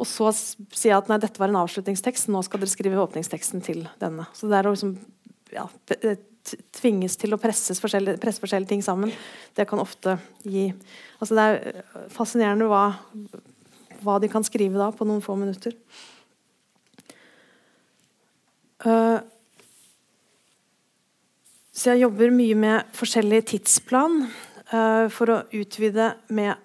Og 0.00 0.08
så 0.08 0.30
sier 0.32 0.94
jeg 0.94 0.96
at 0.96 1.10
nei, 1.10 1.20
dette 1.20 1.40
var 1.40 1.52
en 1.52 1.60
avslutningstekst, 1.60 2.30
nå 2.32 2.40
skal 2.46 2.62
dere 2.62 2.72
skrive 2.72 3.02
åpningsteksten 3.02 3.60
til 3.64 3.84
denne. 4.00 4.24
Så 4.36 4.48
det 4.48 4.56
er 4.56 4.68
å 4.68 4.72
liksom, 4.72 4.94
ja, 5.52 5.66
tvinges 6.80 7.18
til 7.20 7.34
å 7.34 7.40
presses 7.40 7.80
forskjellige, 7.82 8.20
presse 8.22 8.40
forskjellige 8.42 8.72
ting 8.72 8.84
sammen, 8.84 9.12
det 9.56 9.66
kan 9.68 9.82
ofte 9.82 10.16
gi 10.42 10.70
altså 11.20 11.36
Det 11.36 11.42
er 11.44 11.58
øh, 11.68 12.06
fascinerende 12.14 12.68
hva, 12.70 12.84
hva 14.00 14.16
de 14.22 14.30
kan 14.32 14.44
skrive 14.46 14.80
da 14.80 14.88
på 14.96 15.04
noen 15.04 15.20
få 15.20 15.36
minutter. 15.36 15.76
Uh, 18.80 19.20
så 21.76 21.92
jeg 21.92 22.06
jobber 22.06 22.32
mye 22.32 22.56
med 22.56 22.96
forskjellig 22.96 23.42
tidsplan 23.52 24.22
uh, 24.72 25.12
for 25.12 25.34
å 25.34 25.42
utvide 25.60 26.14
med 26.32 26.56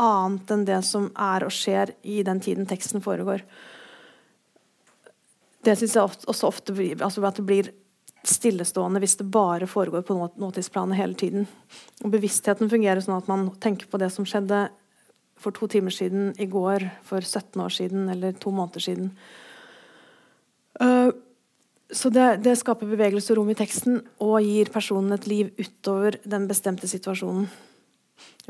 annet 0.00 0.50
enn 0.54 0.66
det 0.68 0.80
som 0.86 1.10
er 1.18 1.46
og 1.46 1.54
skjer 1.54 1.94
i 2.02 2.22
den 2.26 2.40
tiden 2.42 2.68
teksten 2.68 3.04
foregår. 3.04 3.44
Det 5.62 5.76
syns 5.78 5.94
jeg 5.94 6.26
også 6.30 6.48
ofte 6.48 6.74
blir, 6.74 6.98
altså 7.02 7.22
at 7.26 7.38
det 7.38 7.46
blir 7.46 7.70
stillestående 8.26 9.00
hvis 9.02 9.16
det 9.18 9.26
bare 9.34 9.66
foregår 9.66 10.04
på 10.06 10.16
nåtidsplanet 10.16 10.98
hele 10.98 11.18
tiden. 11.18 11.46
Og 12.02 12.12
Bevisstheten 12.14 12.70
fungerer 12.70 13.02
sånn 13.02 13.18
at 13.18 13.30
man 13.30 13.48
tenker 13.62 13.90
på 13.90 14.00
det 14.02 14.10
som 14.14 14.26
skjedde 14.28 14.68
for 15.42 15.54
to 15.54 15.66
timer 15.66 15.90
siden, 15.90 16.30
i 16.38 16.46
går, 16.46 16.84
for 17.02 17.20
17 17.20 17.58
år 17.64 17.72
siden 17.74 18.06
eller 18.12 18.36
to 18.38 18.52
måneder 18.54 18.84
siden. 18.84 19.10
Uh, 20.78 21.10
så 21.92 22.08
det, 22.08 22.44
det, 22.44 22.54
skaper 22.56 22.88
rom 23.36 23.50
i 23.52 23.58
teksten 23.58 24.00
og 24.22 24.38
gir 24.40 24.70
personen 24.72 25.12
et 25.12 25.26
liv 25.28 25.50
utover 25.58 26.16
den 26.24 26.46
bestemte 26.48 26.88
situasjonen. 26.88 27.50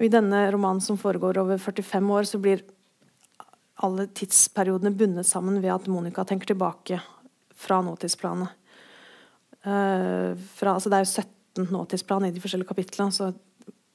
I 0.01 0.09
denne 0.09 0.47
romanen 0.53 0.81
som 0.81 0.99
foregår 0.99 1.39
over 1.43 1.59
45 1.61 2.11
år, 2.11 2.29
så 2.29 2.41
blir 2.41 2.65
alle 3.83 4.07
tidsperiodene 4.15 4.95
bundet 4.95 5.29
sammen 5.29 5.61
ved 5.63 5.75
at 5.75 5.89
Monica 5.91 6.25
tenker 6.25 6.53
tilbake 6.53 7.01
fra 7.57 7.81
nåtidsplanet. 7.85 8.59
Uh, 9.63 10.35
fra, 10.57 10.75
altså 10.75 10.91
det 10.91 10.99
er 10.99 11.05
jo 11.05 11.13
17 11.23 11.69
nåtidsplan 11.71 12.27
i 12.27 12.33
de 12.35 12.43
forskjellige 12.43 12.71
kapitlene. 12.73 13.15
Så 13.15 13.31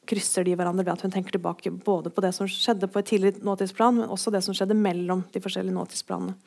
krysser 0.07 0.45
de 0.47 0.55
hverandre 0.55 0.85
ved 0.85 0.93
at 0.93 1.03
hun 1.03 1.11
tenker 1.11 1.35
tilbake 1.35 1.71
både 1.71 2.11
på 2.13 2.23
det 2.23 2.31
som 2.35 2.47
skjedde 2.47 2.87
på 2.91 3.01
et 3.01 3.09
tidlig 3.09 3.33
nåtidsplan, 3.43 3.99
men 3.99 4.13
også 4.13 4.31
det 4.31 4.43
som 4.45 4.55
skjedde 4.55 4.77
mellom 4.77 5.25
de 5.33 5.43
forskjellige 5.43 5.75
nåtidsplanene. 5.75 6.37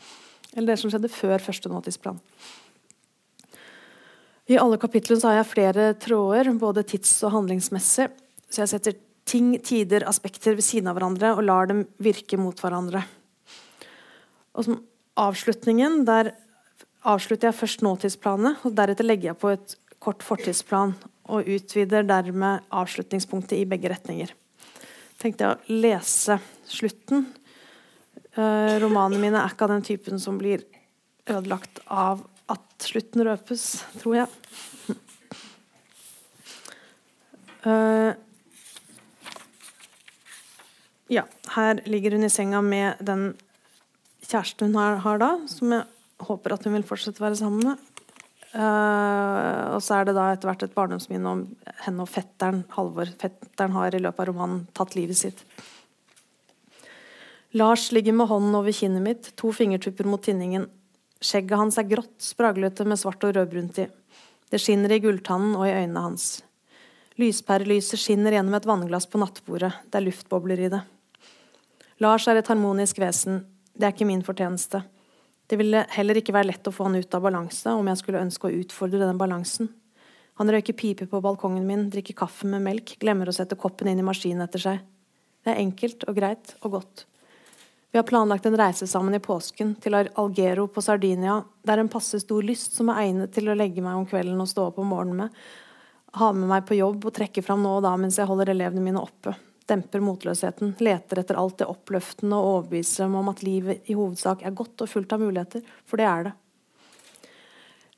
Eller 0.54 0.72
det 0.72 0.80
som 0.80 0.92
skjedde 0.92 1.12
før 1.12 1.42
første 1.44 1.70
nåtidsplan. 1.70 2.18
I 4.50 4.56
alle 4.58 4.80
kapitlene 4.82 5.22
har 5.28 5.40
jeg 5.40 5.50
flere 5.52 5.92
tråder, 6.00 6.50
både 6.58 6.82
tids- 6.82 7.20
og 7.26 7.36
handlingsmessig. 7.36 8.08
Så 8.50 8.64
jeg 8.64 8.72
setter 8.72 8.96
ting, 9.30 9.54
tider, 9.62 10.04
aspekter 10.10 10.56
ved 10.58 10.66
siden 10.66 10.90
av 10.90 10.98
hverandre 10.98 11.32
og 11.36 11.44
lar 11.46 11.70
dem 11.70 11.84
virke 12.02 12.38
mot 12.40 12.58
hverandre. 12.58 13.04
Og 14.58 14.66
som 14.66 14.80
avslutningen, 15.20 16.02
der 16.08 16.32
avslutter 17.06 17.50
jeg 17.50 17.58
først 17.60 17.84
nåtidsplanet, 17.86 18.64
og 18.66 18.74
deretter 18.76 19.06
legger 19.06 19.32
jeg 19.32 19.40
på 19.40 19.52
et 19.54 19.76
kort 20.00 20.24
fortidsplan 20.24 20.94
og 21.30 21.48
utvider 21.48 22.06
dermed 22.08 22.64
avslutningspunktet 22.74 23.60
i 23.60 23.68
begge 23.68 23.92
retninger. 23.92 24.32
tenkte 25.20 25.44
jeg 25.44 25.52
å 25.52 25.80
lese 25.82 26.38
slutten. 26.64 27.26
Eh, 28.32 28.74
romanene 28.80 29.20
mine 29.20 29.42
er 29.42 29.52
ikke 29.52 29.66
av 29.66 29.74
den 29.74 29.84
typen 29.84 30.20
som 30.22 30.38
blir 30.40 30.64
ødelagt 31.28 31.82
av 31.86 32.22
at 32.48 32.86
slutten 32.86 33.26
røpes, 33.28 33.84
tror 34.00 34.22
jeg. 34.22 34.28
Uh, 37.60 38.16
ja, 41.10 41.24
her 41.56 41.80
ligger 41.90 42.14
hun 42.16 42.26
i 42.26 42.32
senga 42.32 42.60
med 42.62 43.00
den 43.02 43.32
kjæresten 44.22 44.70
hun 44.70 44.78
har, 44.78 45.00
har, 45.02 45.18
da, 45.18 45.30
som 45.50 45.72
jeg 45.74 45.86
håper 46.22 46.54
at 46.54 46.66
hun 46.66 46.76
vil 46.76 46.86
fortsette 46.86 47.22
å 47.22 47.26
være 47.26 47.40
sammen 47.40 47.72
med. 47.72 47.86
Uh, 48.50 49.76
og 49.76 49.82
så 49.82 50.00
er 50.00 50.08
det 50.08 50.16
da 50.16 50.24
etter 50.32 50.50
hvert 50.50 50.64
et 50.66 50.74
barndomsminne 50.74 51.34
om 51.34 51.44
henne 51.84 52.02
og 52.02 52.10
fetteren 52.10 52.64
Halvor. 52.74 53.12
Fetteren 53.20 53.76
har 53.76 53.94
i 53.94 54.00
løpet 54.02 54.24
av 54.24 54.30
romanen 54.30 54.64
tatt 54.74 54.96
livet 54.98 55.18
sitt. 55.18 55.44
Lars 57.58 57.88
ligger 57.94 58.14
med 58.14 58.30
hånden 58.30 58.54
over 58.58 58.74
kinnet 58.74 59.02
mitt, 59.02 59.32
to 59.38 59.50
fingertupper 59.54 60.06
mot 60.06 60.22
tinningen. 60.22 60.68
Skjegget 61.22 61.58
hans 61.58 61.78
er 61.78 61.88
grått, 61.90 62.14
spraglete 62.22 62.86
med 62.86 62.98
svart 62.98 63.26
og 63.26 63.34
rødbrunt 63.36 63.82
i. 63.82 63.88
Det 64.50 64.58
skinner 64.62 64.94
i 64.94 65.00
gulltannen 65.02 65.56
og 65.58 65.66
i 65.66 65.74
øynene 65.74 66.04
hans. 66.04 66.28
Lyspærelyset 67.18 67.98
skinner 67.98 68.34
gjennom 68.34 68.54
et 68.58 68.66
vannglass 68.66 69.06
på 69.10 69.18
nattbordet, 69.20 69.74
det 69.90 69.98
er 69.98 70.06
luftbobler 70.06 70.62
i 70.62 70.70
det. 70.72 70.80
Lars 72.00 72.24
er 72.32 72.38
et 72.40 72.48
harmonisk 72.48 72.96
vesen. 73.02 73.42
Det 73.76 73.84
er 73.84 73.92
ikke 73.92 74.08
min 74.08 74.22
fortjeneste. 74.24 74.78
Det 75.50 75.58
ville 75.60 75.82
heller 75.92 76.16
ikke 76.16 76.32
være 76.32 76.48
lett 76.48 76.68
å 76.70 76.72
få 76.72 76.86
han 76.86 76.96
ut 76.96 77.16
av 77.16 77.26
balanse 77.26 77.74
om 77.76 77.90
jeg 77.90 78.00
skulle 78.00 78.22
ønske 78.24 78.48
å 78.48 78.54
utfordre 78.62 79.02
den 79.02 79.18
balansen. 79.20 79.68
Han 80.40 80.48
røyker 80.48 80.78
pipe 80.78 81.04
på 81.10 81.20
balkongen 81.20 81.66
min, 81.68 81.90
drikker 81.92 82.16
kaffe 82.22 82.48
med 82.48 82.64
melk, 82.64 82.94
glemmer 83.02 83.28
å 83.28 83.34
sette 83.36 83.58
koppen 83.60 83.90
inn 83.90 84.00
i 84.00 84.06
maskinen 84.06 84.46
etter 84.46 84.62
seg. 84.62 84.78
Det 85.44 85.52
er 85.52 85.60
enkelt 85.60 86.06
og 86.08 86.16
greit 86.16 86.54
og 86.62 86.78
godt. 86.78 87.04
Vi 87.92 88.00
har 88.00 88.08
planlagt 88.08 88.48
en 88.48 88.56
reise 88.56 88.88
sammen 88.88 89.18
i 89.18 89.20
påsken, 89.20 89.74
til 89.82 89.98
Algero 89.98 90.70
på 90.72 90.80
Sardinia. 90.86 91.36
Det 91.60 91.74
er 91.74 91.84
en 91.84 91.92
passe 91.92 92.22
stor 92.24 92.46
lyst 92.46 92.78
som 92.78 92.88
er 92.88 93.02
egnet 93.02 93.34
til 93.36 93.50
å 93.50 93.58
legge 93.58 93.84
meg 93.84 93.98
om 93.98 94.08
kvelden 94.08 94.40
og 94.40 94.48
stå 94.48 94.70
opp 94.70 94.80
om 94.80 94.88
morgenen 94.94 95.26
med. 95.26 95.44
Ha 96.16 96.32
med 96.32 96.48
meg 96.48 96.64
på 96.64 96.80
jobb 96.80 97.04
og 97.10 97.16
trekke 97.20 97.44
fram 97.44 97.60
nå 97.66 97.76
og 97.76 97.84
da 97.84 97.92
mens 98.00 98.16
jeg 98.16 98.30
holder 98.30 98.54
elevene 98.54 98.88
mine 98.88 99.04
oppe 99.04 99.36
demper 99.70 100.02
motløsheten, 100.04 100.74
leter 100.82 101.22
etter 101.22 101.38
alt 101.38 101.60
det 101.62 101.68
oppløftende 101.70 102.36
og 102.36 102.52
overbeviser 102.54 103.06
dem 103.06 103.16
om 103.20 103.30
at 103.32 103.44
livet 103.46 103.86
i 103.88 103.96
hovedsak 103.96 104.42
er 104.44 104.56
godt 104.56 104.82
og 104.84 104.90
fullt 104.90 105.14
av 105.14 105.22
muligheter, 105.22 105.62
for 105.86 106.00
det 106.00 106.08
er 106.10 106.28
det. 106.28 106.34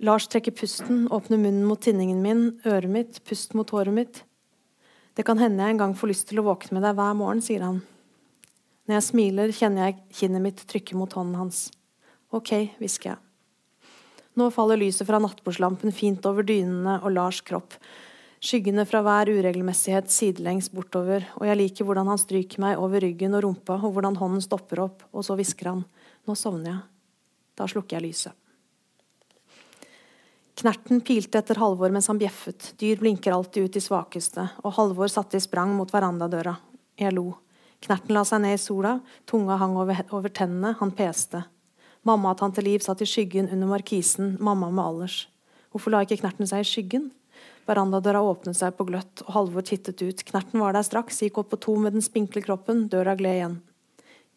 Lars 0.02 0.26
trekker 0.28 0.54
pusten, 0.58 1.06
åpner 1.14 1.38
munnen 1.38 1.64
mot 1.66 1.80
tinningen 1.80 2.22
min, 2.24 2.44
øret 2.66 2.90
mitt, 2.90 3.20
pust 3.24 3.54
mot 3.54 3.70
håret 3.70 3.94
mitt. 3.94 4.22
Det 5.14 5.24
kan 5.28 5.38
hende 5.38 5.62
jeg 5.62 5.74
en 5.74 5.82
gang 5.82 5.92
får 5.98 6.10
lyst 6.10 6.28
til 6.30 6.40
å 6.42 6.46
våkne 6.46 6.78
med 6.78 6.86
deg 6.86 6.96
hver 6.98 7.18
morgen, 7.18 7.42
sier 7.44 7.62
han. 7.62 7.82
Når 8.88 8.98
jeg 8.98 9.06
smiler, 9.08 9.52
kjenner 9.54 9.86
jeg 9.86 10.00
kinnet 10.18 10.42
mitt 10.42 10.64
trykke 10.66 10.96
mot 10.98 11.12
hånden 11.14 11.38
hans. 11.38 11.66
Ok, 12.34 12.50
hvisker 12.80 13.12
jeg. 13.12 13.20
Nå 14.40 14.48
faller 14.50 14.80
lyset 14.80 15.06
fra 15.06 15.20
nattbordslampen 15.20 15.92
fint 15.94 16.24
over 16.26 16.46
dynene 16.48 16.96
og 17.02 17.12
Lars' 17.12 17.42
kropp, 17.44 17.76
Skyggene 18.42 18.82
fra 18.90 19.04
hver 19.06 19.28
uregelmessighet 19.30 20.10
sidelengs 20.10 20.66
bortover, 20.74 21.22
og 21.38 21.46
jeg 21.46 21.58
liker 21.60 21.86
hvordan 21.86 22.08
han 22.10 22.18
stryker 22.18 22.58
meg 22.64 22.80
over 22.82 23.04
ryggen 23.04 23.36
og 23.38 23.44
rumpa, 23.44 23.76
og 23.78 23.94
hvordan 23.94 24.18
hånden 24.18 24.42
stopper 24.42 24.82
opp, 24.82 25.04
og 25.14 25.22
så 25.22 25.36
hvisker 25.38 25.70
han, 25.70 25.84
nå 26.26 26.34
sovner 26.34 26.72
jeg. 26.72 26.80
Da 27.54 27.68
slukker 27.70 28.00
jeg 28.00 28.08
lyset. 28.08 28.34
Knerten 30.58 31.00
pilte 31.06 31.38
etter 31.38 31.62
Halvor 31.62 31.94
mens 31.94 32.10
han 32.10 32.18
bjeffet, 32.18 32.72
dyr 32.82 32.98
blinker 32.98 33.32
alltid 33.34 33.70
ut 33.70 33.78
de 33.78 33.84
svakeste, 33.86 34.48
og 34.66 34.74
Halvor 34.74 35.14
satte 35.14 35.38
i 35.38 35.46
sprang 35.46 35.76
mot 35.78 35.94
verandadøra. 35.94 36.58
Jeg 36.98 37.14
lo. 37.14 37.28
Knerten 37.82 38.14
la 38.14 38.26
seg 38.26 38.42
ned 38.42 38.58
i 38.58 38.60
sola, 38.62 38.96
tunga 39.26 39.54
hang 39.62 39.78
over, 39.78 40.02
over 40.10 40.34
tennene, 40.34 40.74
han 40.82 40.94
peste. 40.98 41.46
Mamma 42.02 42.34
og 42.34 42.42
tante 42.42 42.62
Liv 42.62 42.82
satt 42.82 43.06
i 43.06 43.08
skyggen 43.08 43.54
under 43.54 43.70
markisen, 43.70 44.36
mamma 44.42 44.74
med 44.74 44.82
alders. 44.82 45.24
Hvorfor 45.70 45.94
la 45.94 46.02
ikke 46.02 46.18
Knerten 46.24 46.50
seg 46.50 46.66
i 46.66 46.68
skyggen? 46.68 47.12
Verandadøra 47.68 48.22
åpnet 48.26 48.58
seg 48.58 48.74
på 48.76 48.86
gløtt, 48.88 49.22
og 49.26 49.34
Halvor 49.36 49.64
tittet 49.66 50.02
ut. 50.02 50.24
Knerten 50.26 50.62
var 50.62 50.74
der 50.74 50.86
straks, 50.86 51.20
gikk 51.22 51.38
opp 51.42 51.52
på 51.52 51.60
to 51.62 51.76
med 51.78 51.94
den 51.94 52.04
spinkle 52.04 52.42
kroppen, 52.42 52.88
døra 52.90 53.14
gled 53.18 53.38
igjen. 53.38 53.60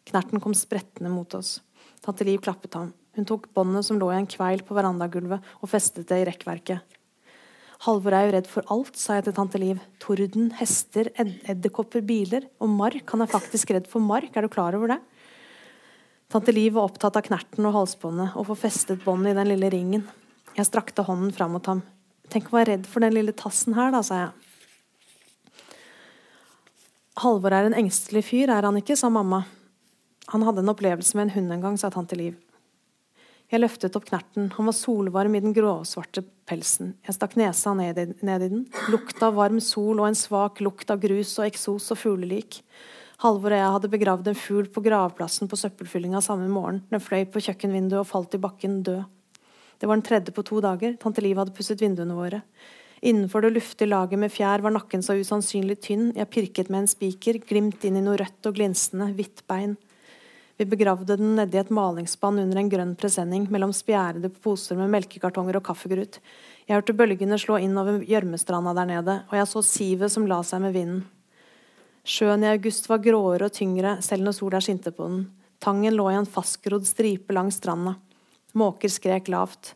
Knerten 0.06 0.42
kom 0.42 0.54
sprettende 0.54 1.10
mot 1.10 1.34
oss. 1.34 1.58
Tante 2.04 2.26
Liv 2.26 2.38
klappet 2.44 2.78
ham. 2.78 2.92
Hun 3.16 3.26
tok 3.26 3.48
båndet 3.56 3.86
som 3.88 3.98
lå 3.98 4.12
i 4.12 4.18
en 4.20 4.28
kveil 4.30 4.62
på 4.62 4.76
verandagulvet, 4.76 5.42
og 5.58 5.72
festet 5.72 6.06
det 6.10 6.20
i 6.22 6.28
rekkverket. 6.28 6.96
Halvor 7.84 8.14
er 8.16 8.26
jo 8.26 8.34
redd 8.36 8.46
for 8.48 8.68
alt, 8.72 8.94
sa 8.96 9.18
jeg 9.18 9.26
til 9.26 9.36
tante 9.36 9.60
Liv. 9.60 9.80
Torden, 10.00 10.52
hester, 10.60 11.10
ed 11.20 11.34
edderkopper, 11.50 12.04
biler. 12.06 12.46
Og 12.62 12.70
mark. 12.72 13.02
Han 13.12 13.24
er 13.24 13.32
faktisk 13.32 13.74
redd 13.74 13.90
for 13.90 14.04
mark, 14.04 14.30
er 14.32 14.46
du 14.46 14.52
klar 14.52 14.76
over 14.78 14.94
det? 14.94 15.00
Tante 16.32 16.54
Liv 16.54 16.72
var 16.74 16.88
opptatt 16.88 17.18
av 17.18 17.26
knerten 17.26 17.68
og 17.68 17.76
halsbåndet, 17.76 18.32
og 18.38 18.48
få 18.48 18.56
festet 18.66 19.04
båndet 19.04 19.34
i 19.34 19.38
den 19.40 19.52
lille 19.52 19.70
ringen. 19.74 20.06
Jeg 20.56 20.70
strakte 20.70 21.04
hånden 21.04 21.34
fram 21.36 21.52
mot 21.54 21.68
ham. 21.68 21.84
Tenk 22.32 22.50
å 22.50 22.58
være 22.58 22.72
redd 22.74 22.88
for 22.90 23.04
den 23.04 23.14
lille 23.14 23.34
tassen 23.36 23.76
her, 23.76 23.92
da, 23.94 24.02
sa 24.06 24.24
jeg. 24.24 24.32
Halvor 27.22 27.54
er 27.56 27.68
en 27.68 27.78
engstelig 27.78 28.26
fyr, 28.28 28.50
er 28.52 28.66
han 28.66 28.76
ikke, 28.76 28.96
sa 28.98 29.08
mamma. 29.12 29.44
Han 30.34 30.42
hadde 30.44 30.64
en 30.64 30.72
opplevelse 30.72 31.16
med 31.16 31.28
en 31.28 31.36
hund 31.36 31.54
en 31.54 31.62
gang, 31.62 31.78
sa 31.80 31.90
tante 31.92 32.18
Liv. 32.18 32.34
Jeg 33.46 33.62
løftet 33.62 33.94
opp 33.94 34.08
knerten, 34.08 34.48
han 34.56 34.66
var 34.66 34.74
solvarm 34.74 35.36
i 35.38 35.40
den 35.44 35.54
gråsvarte 35.54 36.24
pelsen. 36.50 36.96
Jeg 37.06 37.14
stakk 37.14 37.36
nesa 37.38 37.76
ned 37.78 38.00
i, 38.02 38.06
ned 38.26 38.42
i 38.42 38.48
den. 38.50 38.64
Lukt 38.90 39.22
av 39.22 39.38
varm 39.38 39.60
sol 39.62 40.00
og 40.00 40.08
en 40.08 40.18
svak 40.18 40.58
lukt 40.66 40.90
av 40.90 40.98
grus 41.02 41.36
og 41.38 41.46
eksos 41.46 41.92
og 41.94 42.00
fuglelik. 42.00 42.58
Halvor 43.22 43.54
og 43.54 43.62
jeg 43.62 43.74
hadde 43.76 43.92
begravd 43.92 44.32
en 44.32 44.38
fugl 44.38 44.66
på 44.68 44.82
gravplassen 44.84 45.48
på 45.48 45.58
søppelfyllinga 45.60 46.20
samme 46.26 46.50
morgen. 46.50 46.82
Den 46.90 47.00
fløy 47.00 47.22
på 47.30 47.44
kjøkkenvinduet 47.46 48.02
og 48.02 48.10
falt 48.10 48.34
i 48.34 48.42
bakken 48.42 48.82
død. 48.84 49.06
Det 49.78 49.88
var 49.88 49.98
den 49.98 50.06
tredje 50.06 50.32
på 50.32 50.44
to 50.46 50.60
dager. 50.64 50.96
Tante 51.00 51.24
Liv 51.24 51.38
hadde 51.38 51.54
pusset 51.56 51.82
vinduene 51.82 52.16
våre. 52.16 52.42
Innenfor 53.04 53.44
det 53.44 53.52
luftige 53.52 53.90
laget 53.90 54.18
med 54.18 54.32
fjær 54.32 54.62
var 54.64 54.72
nakken 54.72 55.02
så 55.04 55.18
usannsynlig 55.18 55.76
tynn. 55.84 56.12
Jeg 56.16 56.30
pirket 56.32 56.70
med 56.72 56.84
en 56.84 56.90
spiker, 56.90 57.40
glimt 57.44 57.84
inn 57.84 57.98
i 58.00 58.04
noe 58.04 58.16
rødt 58.20 58.48
og 58.48 58.56
glinsende, 58.56 59.10
hvitt 59.18 59.44
bein. 59.50 59.76
Vi 60.56 60.64
begravde 60.64 61.18
den 61.20 61.34
nedi 61.36 61.58
et 61.60 61.70
malingsspann 61.74 62.40
under 62.40 62.56
en 62.56 62.70
grønn 62.72 62.94
presenning, 62.96 63.44
mellom 63.52 63.74
spjærede 63.76 64.30
poser 64.40 64.78
med 64.78 64.88
melkekartonger 64.94 65.58
og 65.58 65.66
kaffegrut. 65.66 66.16
Jeg 66.64 66.78
hørte 66.78 66.96
bølgene 66.96 67.36
slå 67.38 67.58
inn 67.60 67.76
over 67.76 68.00
gjørmestranda 68.00 68.72
der 68.78 68.88
nede, 68.88 69.18
og 69.28 69.36
jeg 69.36 69.50
så 69.50 69.62
sivet 69.68 70.14
som 70.14 70.24
la 70.30 70.40
seg 70.46 70.64
med 70.64 70.72
vinden. 70.72 71.04
Sjøen 72.06 72.46
i 72.46 72.48
august 72.54 72.88
var 72.88 73.02
gråere 73.04 73.50
og 73.50 73.52
tyngre, 73.52 73.98
selv 74.00 74.24
når 74.24 74.38
sola 74.38 74.62
skinte 74.64 74.94
på 74.94 75.10
den. 75.10 75.22
Tangen 75.60 75.96
lå 75.98 76.08
i 76.08 76.16
en 76.16 76.28
fastgrodd 76.30 76.86
stripe 76.88 77.34
langs 77.36 77.60
stranda. 77.60 77.96
Måker 78.56 78.92
skrek 78.92 79.28
lavt. 79.32 79.74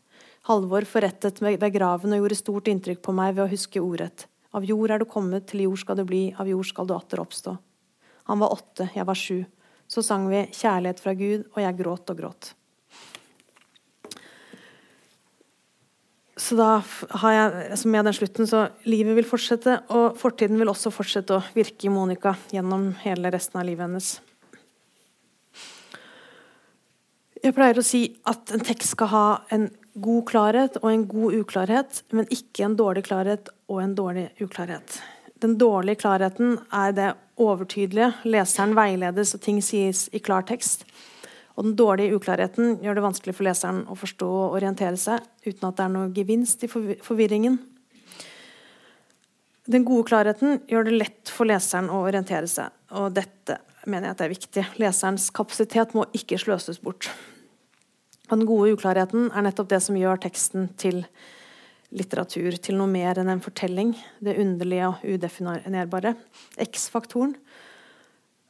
Halvor 0.49 0.87
forrettet 0.89 1.41
ved 1.43 1.61
graven 1.73 2.15
og 2.15 2.23
gjorde 2.23 2.39
stort 2.39 2.69
inntrykk 2.71 3.01
på 3.05 3.13
meg 3.13 3.35
ved 3.37 3.45
å 3.45 3.51
huske 3.51 3.81
ordrett. 3.83 4.25
Av 4.57 4.65
jord 4.67 4.91
er 4.91 4.99
du 4.99 5.07
kommet, 5.07 5.45
til 5.47 5.67
jord 5.67 5.79
skal 5.79 5.99
du 5.99 6.05
bli, 6.07 6.23
av 6.35 6.49
jord 6.49 6.67
skal 6.67 6.89
du 6.89 6.95
atter 6.95 7.21
oppstå. 7.21 7.53
Han 8.31 8.41
var 8.41 8.55
åtte, 8.57 8.89
jeg 8.95 9.07
var 9.07 9.17
sju. 9.17 9.43
Så 9.91 10.03
sang 10.03 10.25
vi 10.31 10.47
Kjærlighet 10.55 10.99
fra 11.03 11.13
Gud, 11.15 11.45
og 11.53 11.61
jeg 11.63 11.77
gråt 11.77 12.11
og 12.11 12.19
gråt. 12.19 12.51
Så 16.41 16.55
da 16.57 16.81
har 17.21 17.33
jeg 17.35 17.69
altså 17.75 17.89
med 17.91 18.07
den 18.07 18.15
slutten, 18.17 18.47
så 18.49 18.65
livet 18.89 19.17
vil 19.19 19.27
fortsette, 19.27 19.77
og 19.93 20.17
fortiden 20.19 20.57
vil 20.59 20.71
også 20.71 20.91
fortsette 20.95 21.37
å 21.37 21.43
virke 21.53 21.85
i 21.85 21.93
Monica 21.93 22.33
gjennom 22.51 22.89
hele 23.03 23.31
resten 23.35 23.61
av 23.61 23.67
livet 23.67 23.85
hennes. 23.85 24.13
Jeg 27.41 27.55
pleier 27.57 27.79
å 27.79 27.81
si 27.81 28.03
at 28.29 28.51
en 28.53 28.61
tekst 28.61 28.93
skal 28.93 29.09
ha 29.09 29.27
en 29.49 29.63
god 29.97 30.25
klarhet 30.29 30.75
og 30.83 30.91
en 30.91 31.07
god 31.09 31.39
uklarhet, 31.39 32.03
men 32.13 32.29
ikke 32.29 32.67
en 32.67 32.75
dårlig 32.77 33.01
klarhet 33.07 33.49
og 33.65 33.79
en 33.81 33.95
dårlig 33.97 34.27
uklarhet. 34.43 34.99
Den 35.41 35.55
dårlige 35.57 36.03
klarheten 36.03 36.59
er 36.69 36.93
det 36.93 37.07
overtydelige. 37.41 38.11
Leseren 38.29 38.75
veiledes, 38.77 39.33
og 39.33 39.41
ting 39.41 39.57
sies 39.65 40.03
i 40.13 40.21
klar 40.21 40.45
tekst. 40.45 40.85
Og 41.57 41.65
den 41.65 41.73
dårlige 41.79 42.19
uklarheten 42.19 42.77
gjør 42.85 42.99
det 42.99 43.05
vanskelig 43.07 43.35
for 43.39 43.49
leseren 43.49 43.81
å 43.89 43.97
forstå 43.97 44.29
og 44.29 44.59
orientere 44.59 45.01
seg 45.01 45.25
uten 45.47 45.65
at 45.67 45.81
det 45.81 45.87
er 45.87 45.93
noe 45.97 46.13
gevinst 46.13 46.61
i 46.61 46.69
forvirringen. 46.69 47.57
Den 49.65 49.85
gode 49.87 50.05
klarheten 50.13 50.61
gjør 50.69 50.85
det 50.85 50.95
lett 50.99 51.33
for 51.33 51.49
leseren 51.49 51.89
å 51.89 52.05
orientere 52.05 52.45
seg. 52.49 52.69
Og 53.01 53.09
dette 53.17 53.57
mener 53.89 54.11
jeg 54.11 54.15
at 54.15 54.25
er 54.25 54.33
viktig. 54.37 54.69
Leserens 54.81 55.29
kapasitet 55.33 55.97
må 55.97 56.05
ikke 56.17 56.37
sløses 56.37 56.77
bort. 56.85 57.09
Og 58.31 58.39
den 58.39 58.47
gode 58.47 58.71
uklarheten 58.77 59.27
er 59.35 59.43
nettopp 59.43 59.69
det 59.73 59.81
som 59.83 59.97
gjør 59.99 60.21
teksten 60.23 60.69
til 60.79 61.03
litteratur, 61.91 62.55
til 62.55 62.77
noe 62.79 62.87
mer 62.87 63.19
enn 63.19 63.29
en 63.33 63.43
fortelling. 63.43 63.91
Det 64.23 64.37
underlige 64.39 64.87
og 64.87 65.03
udefinerbare. 65.03 66.15
X-faktoren. 66.63 67.35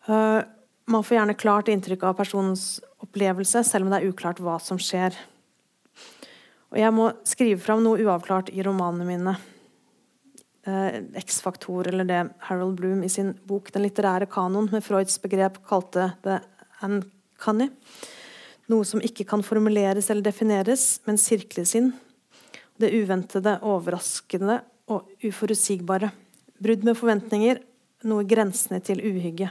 Uh, 0.06 0.46
man 0.86 1.06
får 1.06 1.18
gjerne 1.18 1.38
klart 1.40 1.72
inntrykk 1.74 2.06
av 2.06 2.20
personens 2.20 2.66
opplevelse, 3.02 3.64
selv 3.66 3.88
om 3.88 3.94
det 3.94 4.02
er 4.02 4.14
uklart 4.14 4.42
hva 4.44 4.60
som 4.62 4.78
skjer. 4.82 5.18
Og 6.72 6.78
jeg 6.80 6.94
må 6.96 7.10
skrive 7.28 7.60
fram 7.62 7.82
noe 7.84 8.00
uavklart 8.06 8.54
i 8.54 8.64
romanene 8.64 9.08
mine. 9.08 9.36
Eh, 10.62 11.02
X-faktor, 11.20 11.90
eller 11.90 12.06
det 12.08 12.20
Harold 12.48 12.78
Bloom 12.78 13.04
i 13.04 13.10
sin 13.10 13.34
bok 13.44 13.72
'Den 13.72 13.84
litterære 13.84 14.30
kanon' 14.30 14.72
med 14.72 14.84
Freuds 14.84 15.18
begrep 15.22 15.58
kalte 15.68 16.14
det 16.24 16.42
uncanny'. 16.82 17.72
Noe 18.72 18.88
som 18.88 19.04
ikke 19.04 19.26
kan 19.28 19.44
formuleres 19.44 20.10
eller 20.10 20.24
defineres, 20.26 21.02
men 21.08 21.20
sirkles 21.20 21.76
inn. 21.76 21.92
Det 22.80 22.92
uventede, 22.96 23.58
overraskende 23.68 24.62
og 24.92 25.10
uforutsigbare. 25.28 26.12
Brudd 26.62 26.86
med 26.88 26.98
forventninger, 26.98 27.62
noe 28.08 28.26
grensende 28.30 28.82
til 28.86 29.02
uhygge. 29.04 29.50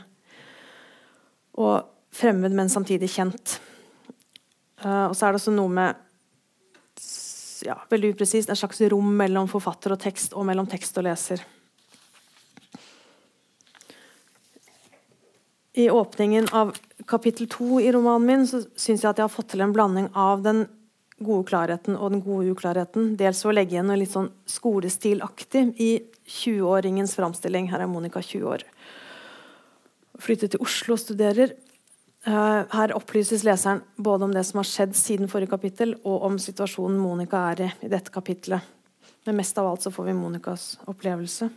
Og 1.60 1.84
fremmed, 2.14 2.54
men 2.56 2.70
samtidig 2.72 3.10
kjent. 3.12 3.58
Uh, 4.80 5.10
og 5.10 5.14
så 5.16 5.26
er 5.26 5.34
det 5.34 5.42
også 5.42 5.54
noe 5.54 5.70
med 5.74 6.06
ja, 7.66 7.76
veldig 7.90 8.14
upresist, 8.14 8.50
en 8.50 8.58
slags 8.58 8.80
rom 8.92 9.10
mellom 9.20 9.48
forfatter 9.50 9.94
og 9.94 10.00
tekst, 10.00 10.32
og 10.32 10.46
mellom 10.48 10.68
tekst 10.70 10.96
og 10.96 11.06
leser. 11.06 11.42
I 15.78 15.90
åpningen 15.92 16.48
av 16.56 16.72
kapittel 17.10 17.48
to 17.50 17.80
i 17.82 17.90
romanen 17.92 18.26
min 18.26 18.46
så 18.48 18.62
syns 18.78 19.02
jeg 19.02 19.10
at 19.10 19.18
jeg 19.20 19.26
har 19.26 19.32
fått 19.32 19.50
til 19.52 19.64
en 19.64 19.74
blanding 19.74 20.08
av 20.18 20.44
den 20.46 20.64
gode 21.20 21.48
klarheten 21.50 21.96
og 21.98 22.14
den 22.14 22.22
gode 22.24 22.54
uklarheten. 22.54 23.14
Dels 23.20 23.42
å 23.44 23.52
legge 23.52 23.76
igjen 23.76 23.90
noe 23.90 23.98
litt 24.00 24.12
sånn 24.14 24.30
skolestilaktig 24.48 25.66
i 25.82 25.90
20-åringens 26.24 27.16
framstilling. 27.18 27.68
Her 27.72 27.84
er 27.84 27.90
Monica 27.90 28.22
20 28.24 28.46
år. 28.48 28.64
Flyttet 30.20 30.54
til 30.54 30.64
Oslo 30.64 30.96
og 30.96 31.02
studerer. 31.02 31.54
Uh, 32.26 32.68
her 32.74 32.92
opplyses 32.92 33.44
leseren 33.48 33.80
både 33.96 34.26
om 34.26 34.34
det 34.34 34.42
som 34.44 34.60
har 34.60 34.68
skjedd 34.68 34.96
siden 34.96 35.30
forrige 35.32 35.54
kapittel, 35.54 35.94
og 36.04 36.26
om 36.28 36.36
situasjonen 36.40 36.98
Monica 37.00 37.46
er 37.52 37.64
i 37.64 37.70
i 37.86 37.92
dette 37.92 38.12
kapittelet. 38.12 38.60
Men 39.24 39.38
mest 39.40 39.56
av 39.60 39.68
alt 39.68 39.84
så 39.84 39.92
får 39.92 40.10
vi 40.10 40.16
Monicas 40.16 40.66
opplevelse. 40.88 41.48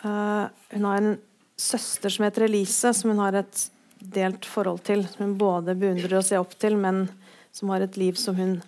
Uh, 0.00 0.46
hun 0.70 0.86
har 0.86 1.02
en 1.02 1.18
søster 1.60 2.12
som 2.12 2.24
heter 2.26 2.46
Elise, 2.48 2.94
som 2.96 3.12
hun 3.12 3.20
har 3.22 3.36
et 3.42 3.66
delt 4.00 4.48
forhold 4.48 4.82
til. 4.88 5.04
Som 5.12 5.26
hun 5.26 5.36
både 5.40 5.76
beundrer 5.78 6.18
og 6.18 6.26
ser 6.26 6.42
opp 6.42 6.56
til, 6.60 6.78
men 6.80 7.06
som 7.52 7.70
har 7.74 7.84
et 7.84 7.98
liv 8.00 8.18
som 8.18 8.38
hun 8.38 8.58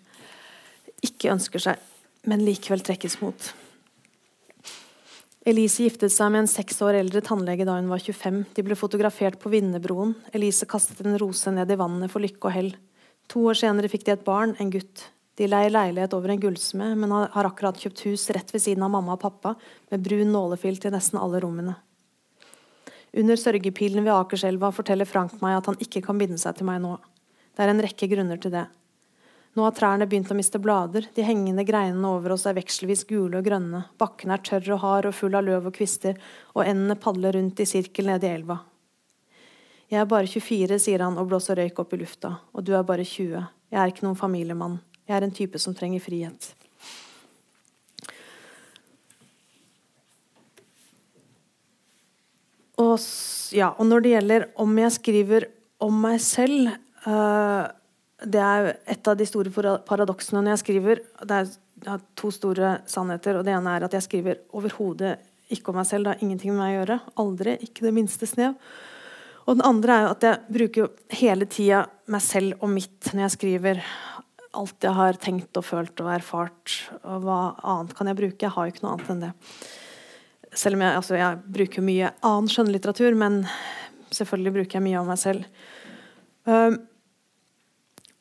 ikke 1.03 1.33
ønsker 1.33 1.63
seg, 1.63 1.81
men 2.29 2.45
likevel 2.47 2.83
trekkes 2.85 3.19
mot. 3.23 3.51
Elise 5.43 5.89
giftet 5.89 6.13
seg 6.15 6.31
med 6.31 6.45
en 6.45 6.51
seks 6.51 6.77
år 6.87 7.01
eldre 7.01 7.23
tannlege 7.27 7.67
da 7.67 7.75
hun 7.75 7.91
var 7.91 8.03
25. 8.03 8.45
De 8.55 8.63
ble 8.63 8.77
fotografert 8.79 9.41
på 9.43 9.51
Vinnerbroen. 9.51 10.15
Elise 10.37 10.69
kastet 10.71 11.03
en 11.03 11.19
rose 11.19 11.51
ned 11.51 11.71
i 11.71 11.79
vannet 11.81 12.13
for 12.13 12.23
lykke 12.23 12.47
og 12.47 12.55
hell. 12.55 12.71
To 13.33 13.49
år 13.51 13.59
senere 13.59 13.91
fikk 13.91 14.07
de 14.07 14.15
et 14.15 14.27
barn, 14.27 14.55
en 14.63 14.71
gutt. 14.71 15.09
De 15.41 15.49
leier 15.49 15.73
leilighet 15.73 16.15
over 16.15 16.31
en 16.31 16.43
gullsmed, 16.43 16.95
men 17.01 17.15
har 17.15 17.49
akkurat 17.49 17.81
kjøpt 17.81 18.05
hus 18.07 18.29
rett 18.37 18.53
ved 18.55 18.63
siden 18.63 18.85
av 18.87 18.93
mamma 18.95 19.17
og 19.17 19.23
pappa, 19.25 19.57
med 19.91 20.05
brun 20.05 20.31
nålefilt 20.31 20.85
til 20.85 20.95
nesten 20.95 21.19
alle 21.19 21.41
rommene. 21.43 21.75
Under 23.12 23.37
sørgepilen 23.37 24.07
ved 24.07 24.14
Akerselva 24.14 24.70
forteller 24.72 25.09
Frank 25.09 25.35
meg 25.42 25.59
at 25.59 25.66
han 25.68 25.81
ikke 25.85 26.01
kan 26.07 26.20
binde 26.20 26.40
seg 26.40 26.57
til 26.57 26.68
meg 26.68 26.81
nå. 26.81 26.94
Det 27.53 27.64
er 27.64 27.72
en 27.72 27.83
rekke 27.85 28.09
grunner 28.09 28.40
til 28.40 28.55
det. 28.55 28.64
Nå 29.53 29.66
har 29.66 29.75
trærne 29.77 30.07
begynt 30.09 30.31
å 30.33 30.37
miste 30.38 30.57
blader, 30.62 31.11
de 31.12 31.25
hengende 31.27 31.66
greinene 31.68 32.09
over 32.09 32.33
oss 32.33 32.46
er 32.48 32.57
vekselvis 32.57 33.05
gule 33.05 33.37
og 33.37 33.44
grønne, 33.44 33.83
bakken 34.01 34.33
er 34.33 34.40
tørr 34.40 34.70
og 34.79 34.81
hard 34.81 35.09
og 35.11 35.16
full 35.18 35.37
av 35.37 35.44
løv 35.44 35.68
og 35.68 35.77
kvister, 35.77 36.16
og 36.57 36.64
endene 36.64 36.96
padler 36.96 37.37
rundt 37.37 37.61
i 37.61 37.68
sirkel 37.68 38.09
nede 38.09 38.31
i 38.31 38.33
elva. 38.33 38.62
Jeg 39.92 40.01
er 40.01 40.09
bare 40.09 40.25
24, 40.25 40.81
sier 40.81 41.05
han 41.05 41.20
og 41.20 41.29
blåser 41.29 41.61
røyk 41.61 41.85
opp 41.85 41.92
i 41.92 42.01
lufta, 42.01 42.33
og 42.57 42.64
du 42.64 42.72
er 42.72 42.88
bare 42.88 43.05
20. 43.05 43.44
Jeg 43.68 43.81
er 43.83 43.92
ikke 43.92 44.07
noen 44.07 44.16
familiemann. 44.16 44.81
Jeg 45.05 45.18
er 45.18 45.27
en 45.27 45.37
type 45.37 45.61
som 45.61 45.77
trenger 45.77 46.01
frihet. 46.01 46.55
Og, 52.81 52.97
ja, 53.53 53.75
og 53.77 53.85
når 53.89 54.05
det 54.05 54.15
gjelder 54.15 54.49
om 54.63 54.79
jeg 54.81 54.97
skriver 54.97 55.49
om 55.83 55.97
meg 56.05 56.21
selv 56.25 56.71
uh, 57.05 57.69
det 58.23 58.43
er 58.43 58.71
et 58.91 59.09
av 59.09 59.19
de 59.19 59.27
store 59.27 59.51
paradoksene 59.87 60.43
når 60.43 60.55
jeg 60.55 60.63
skriver. 60.63 61.03
Det 61.27 61.39
er, 61.43 61.51
jeg 61.83 61.91
har 61.91 62.03
to 62.19 62.31
store 62.35 62.73
sannheter. 62.91 63.39
og 63.39 63.47
Det 63.47 63.55
ene 63.57 63.77
er 63.77 63.87
at 63.87 63.97
jeg 63.97 64.07
skriver 64.07 64.41
overhodet 64.55 65.17
ikke 65.53 65.73
om 65.73 65.81
meg 65.81 65.89
selv. 65.89 66.07
Det 66.07 66.15
har 66.15 66.25
ingenting 66.25 66.55
med 66.55 66.63
meg 66.63 66.73
å 66.73 66.79
gjøre. 66.81 66.99
Aldri. 67.23 67.57
Ikke 67.67 67.87
det 67.87 67.95
minste 67.97 68.29
snev. 68.31 68.57
Og 69.43 69.59
den 69.59 69.67
andre 69.67 69.99
er 69.99 70.11
at 70.13 70.27
jeg 70.27 70.55
bruker 70.55 70.93
hele 71.19 71.49
tida 71.51 71.85
meg 72.13 72.23
selv 72.23 72.63
og 72.63 72.71
mitt 72.71 73.11
når 73.11 73.27
jeg 73.27 73.37
skriver. 73.37 73.85
Alt 74.53 74.87
jeg 74.87 74.95
har 74.95 75.19
tenkt 75.21 75.59
og 75.59 75.67
følt 75.67 76.05
og 76.05 76.13
erfart. 76.15 76.77
Og 77.03 77.27
hva 77.27 77.41
annet 77.59 77.97
kan 77.99 78.11
jeg 78.11 78.21
bruke? 78.21 78.45
Jeg 78.45 78.55
har 78.55 78.69
jo 78.69 78.75
ikke 78.75 78.87
noe 78.87 78.95
annet 78.97 79.15
enn 79.15 79.25
det. 79.27 79.33
Selv 80.53 80.77
om 80.77 80.85
jeg, 80.85 80.97
altså, 80.99 81.17
jeg 81.17 81.41
bruker 81.57 81.85
mye 81.85 82.11
annen 82.21 82.51
skjønnlitteratur, 82.53 83.15
men 83.17 83.43
selvfølgelig 84.12 84.55
bruker 84.59 84.79
jeg 84.79 84.85
mye 84.85 85.01
av 85.01 85.09
meg 85.09 85.21
selv. 85.21 85.47
Um, 86.45 86.77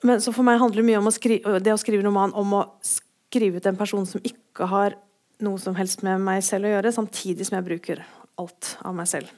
men 0.07 0.21
så 0.23 0.33
for 0.33 0.47
meg 0.47 0.61
handler 0.61 0.81
det 0.81 0.87
mye 0.87 1.01
om 1.01 1.09
å 1.09 1.13
skrive, 1.13 1.59
det 1.61 1.73
å 1.73 1.81
skrive 1.81 2.05
roman 2.05 2.33
om 2.37 2.55
å 2.57 2.61
skrive 2.85 3.59
ut 3.59 3.67
en 3.69 3.77
person 3.77 4.07
som 4.07 4.23
ikke 4.25 4.69
har 4.71 4.95
noe 5.41 5.59
som 5.61 5.75
helst 5.77 6.05
med 6.05 6.21
meg 6.23 6.41
selv 6.45 6.69
å 6.69 6.73
gjøre, 6.75 6.93
samtidig 6.95 7.47
som 7.47 7.57
jeg 7.57 7.67
bruker 7.67 8.01
alt 8.41 8.75
av 8.85 8.95
meg 8.97 9.09
selv. 9.11 9.29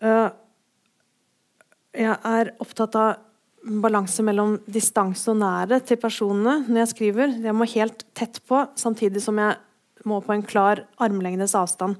Uh, 0.00 0.32
jeg 1.96 2.12
er 2.12 2.52
opptatt 2.62 2.96
av 3.00 3.22
balanse 3.66 4.22
mellom 4.22 4.56
distanse 4.70 5.30
og 5.32 5.40
nærhet 5.40 5.86
til 5.88 5.98
personene 5.98 6.60
når 6.68 6.82
jeg 6.84 6.90
skriver. 6.92 7.32
Jeg 7.42 7.56
må 7.56 7.66
helt 7.72 8.04
tett 8.16 8.38
på, 8.46 8.62
samtidig 8.78 9.22
som 9.24 9.38
jeg 9.42 9.56
må 10.08 10.22
på 10.24 10.34
en 10.34 10.46
klar 10.46 10.84
armlengdes 11.02 11.56
avstand. 11.58 11.98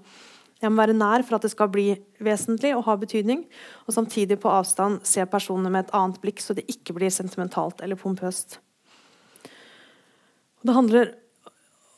Jeg 0.63 0.73
må 0.73 0.81
være 0.81 0.97
nær 0.97 1.25
for 1.27 1.37
at 1.37 1.45
det 1.45 1.53
skal 1.53 1.69
bli 1.73 1.91
vesentlig 2.25 2.73
og 2.77 2.87
ha 2.87 2.97
betydning, 3.01 3.45
og 3.85 3.97
samtidig 3.97 4.39
på 4.41 4.53
avstand 4.53 5.03
se 5.05 5.25
personene 5.29 5.73
med 5.73 5.85
et 5.85 5.95
annet 5.97 6.23
blikk, 6.23 6.41
så 6.41 6.57
det 6.57 6.65
ikke 6.73 6.97
blir 6.97 7.13
sentimentalt 7.13 7.83
eller 7.85 8.01
pompøst. 8.01 8.59
Det 10.65 10.75
handler 10.75 11.13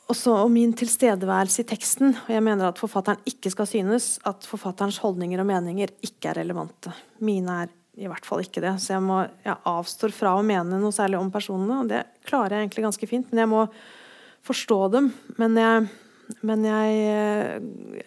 også 0.08 0.34
om 0.42 0.52
min 0.52 0.72
tilstedeværelse 0.76 1.62
i 1.62 1.68
teksten, 1.68 2.14
og 2.24 2.32
jeg 2.32 2.44
mener 2.44 2.70
at 2.70 2.80
forfatteren 2.80 3.20
ikke 3.28 3.52
skal 3.52 3.68
synes 3.68 4.14
at 4.28 4.46
forfatterens 4.48 5.00
holdninger 5.04 5.40
og 5.42 5.48
meninger 5.48 5.92
ikke 6.04 6.32
er 6.32 6.40
relevante. 6.40 6.92
Mine 7.24 7.62
er 7.62 7.74
i 7.98 8.08
hvert 8.08 8.26
fall 8.26 8.42
ikke 8.44 8.62
det, 8.64 8.74
så 8.82 8.94
jeg, 8.96 9.04
må, 9.04 9.20
jeg 9.44 9.58
avstår 9.68 10.14
fra 10.14 10.34
å 10.38 10.44
mene 10.46 10.78
noe 10.80 10.94
særlig 10.94 11.18
om 11.20 11.30
personene, 11.34 11.82
og 11.82 11.90
det 11.90 12.04
klarer 12.28 12.56
jeg 12.56 12.66
egentlig 12.66 12.86
ganske 12.88 13.10
fint, 13.10 13.30
men 13.30 13.42
jeg 13.42 13.50
må 13.50 13.64
forstå 14.48 14.80
dem. 14.96 15.12
Men 15.38 15.56
jeg, 15.60 15.86
men 16.42 16.66
jeg 16.66 16.98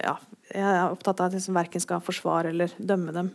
ja, 0.02 0.16
jeg 0.52 0.68
er 0.68 0.92
opptatt 0.92 1.20
av 1.20 1.30
at 1.30 1.36
jeg 1.36 1.42
liksom 1.42 1.58
verken 1.58 1.84
skal 1.84 2.04
forsvare 2.04 2.52
eller 2.52 2.74
dømme 2.78 3.16
dem. 3.16 3.34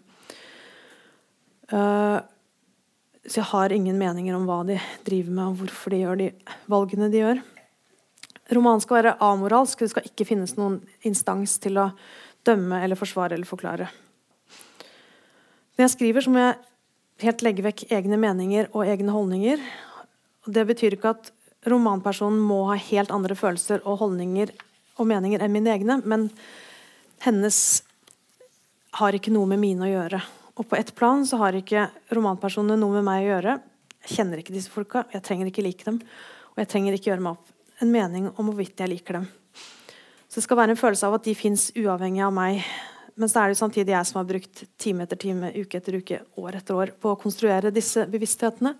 Uh, 1.73 2.21
så 3.27 3.40
jeg 3.40 3.51
har 3.51 3.75
ingen 3.75 3.99
meninger 3.99 4.37
om 4.37 4.47
hva 4.47 4.61
de 4.69 4.79
driver 5.07 5.33
med, 5.33 5.45
og 5.49 5.61
hvorfor 5.62 5.92
de 5.92 6.03
gjør 6.03 6.21
de 6.21 6.31
valgene 6.71 7.11
de 7.11 7.23
gjør. 7.23 7.42
Romanen 8.55 8.83
skal 8.85 9.01
være 9.01 9.16
amoralsk. 9.27 9.83
Det 9.83 9.90
skal 9.90 10.07
ikke 10.07 10.29
finnes 10.29 10.55
noen 10.59 10.79
instans 11.07 11.57
til 11.62 11.81
å 11.83 11.88
dømme 12.47 12.79
eller 12.85 12.99
forsvare 12.99 13.35
eller 13.35 13.49
forklare. 13.49 13.88
Når 15.77 15.85
jeg 15.85 15.95
skriver, 15.97 16.23
så 16.23 16.33
må 16.33 16.45
jeg 16.45 16.61
helt 17.27 17.42
legge 17.42 17.64
vekk 17.66 17.88
egne 17.97 18.21
meninger 18.21 18.71
og 18.71 18.87
egne 18.87 19.12
holdninger. 19.12 19.64
Det 20.47 20.64
betyr 20.69 20.95
ikke 20.95 21.16
at 21.16 21.33
romanpersonen 21.66 22.38
må 22.42 22.62
ha 22.70 22.79
helt 22.88 23.12
andre 23.14 23.37
følelser 23.38 23.83
og 23.85 24.00
holdninger 24.05 24.52
og 24.96 25.09
meninger 25.11 25.42
enn 25.42 25.52
mine 25.52 25.72
egne, 25.74 25.98
men 26.05 26.29
hennes 27.24 27.59
har 28.96 29.16
ikke 29.16 29.33
noe 29.35 29.48
med 29.50 29.61
mine 29.61 29.85
å 29.85 29.90
gjøre. 29.90 30.22
Og 30.57 30.68
på 30.70 30.79
ett 30.79 30.94
plan 30.96 31.26
så 31.29 31.40
har 31.42 31.57
ikke 31.59 31.88
romanpersonene 32.16 32.79
noe 32.81 32.96
med 32.96 33.05
meg 33.05 33.24
å 33.24 33.31
gjøre. 33.35 33.59
Jeg 34.07 34.20
kjenner 34.20 34.40
ikke 34.40 34.55
disse 34.55 34.72
folka, 34.72 35.05
jeg 35.12 35.24
trenger 35.26 35.50
ikke 35.50 35.64
like 35.66 35.85
dem. 35.85 36.00
Og 36.55 36.62
jeg 36.62 36.70
trenger 36.72 36.96
ikke 36.96 37.11
gjøre 37.11 37.24
meg 37.26 37.37
opp 37.37 37.83
en 37.85 37.92
mening 37.92 38.31
om 38.33 38.46
hvorvidt 38.48 38.81
jeg 38.81 38.88
liker 38.88 39.18
dem. 39.18 39.26
Så 40.26 40.40
det 40.40 40.46
skal 40.46 40.59
være 40.62 40.72
en 40.72 40.81
følelse 40.81 41.09
av 41.09 41.18
at 41.18 41.26
de 41.26 41.35
fins 41.37 41.68
uavhengig 41.76 42.22
av 42.24 42.33
meg. 42.35 42.62
Men 43.16 43.31
så 43.33 43.42
er 43.42 43.52
det 43.52 43.59
samtidig 43.61 43.92
jeg 43.92 44.09
som 44.09 44.20
har 44.20 44.29
brukt 44.29 44.62
time 44.81 45.05
etter 45.05 45.20
time, 45.20 45.52
uke 45.52 45.79
etter 45.79 45.98
uke, 46.00 46.22
år 46.40 46.59
etter 46.59 46.76
år 46.76 46.94
på 47.00 47.12
å 47.12 47.20
konstruere 47.20 47.72
disse 47.74 48.07
bevissthetene. 48.12 48.74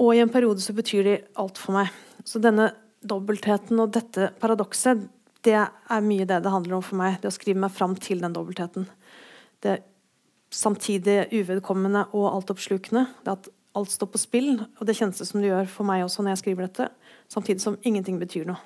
Og 0.00 0.14
i 0.14 0.22
en 0.22 0.32
periode 0.32 0.62
så 0.62 0.74
betyr 0.74 1.06
de 1.06 1.16
alt 1.38 1.60
for 1.60 1.76
meg. 1.76 1.90
Så 2.26 2.40
denne 2.42 2.72
dobbeltheten 3.04 3.78
og 3.82 3.92
dette 3.94 4.30
paradokset, 4.40 5.04
det 5.44 5.58
er 5.60 6.04
mye 6.04 6.26
det 6.26 6.40
det 6.42 6.52
handler 6.52 6.78
om 6.78 6.84
for 6.84 6.98
meg. 6.98 7.18
Det 7.20 7.30
å 7.30 7.36
skrive 7.36 7.60
meg 7.62 7.74
fram 7.74 7.94
til 8.00 8.22
den 8.24 8.34
dobbeltheten. 8.34 8.88
Det 9.62 9.82
samtidig 10.54 11.28
uvedkommende 11.34 12.06
og 12.14 12.30
altoppslukende. 12.30 13.06
Det 13.24 13.34
at 13.34 13.50
alt 13.74 13.92
står 13.92 14.10
på 14.12 14.22
spill. 14.22 14.50
Og 14.78 14.88
det 14.88 14.96
kjennes 14.98 15.20
det 15.20 15.28
som 15.28 15.42
det 15.42 15.50
gjør 15.50 15.70
for 15.70 15.88
meg 15.88 16.04
også 16.04 16.24
når 16.24 16.34
jeg 16.34 16.42
skriver 16.44 16.68
dette. 16.68 16.88
Samtidig 17.32 17.64
som 17.64 17.78
ingenting 17.82 18.20
betyr 18.22 18.46
noe. 18.48 18.60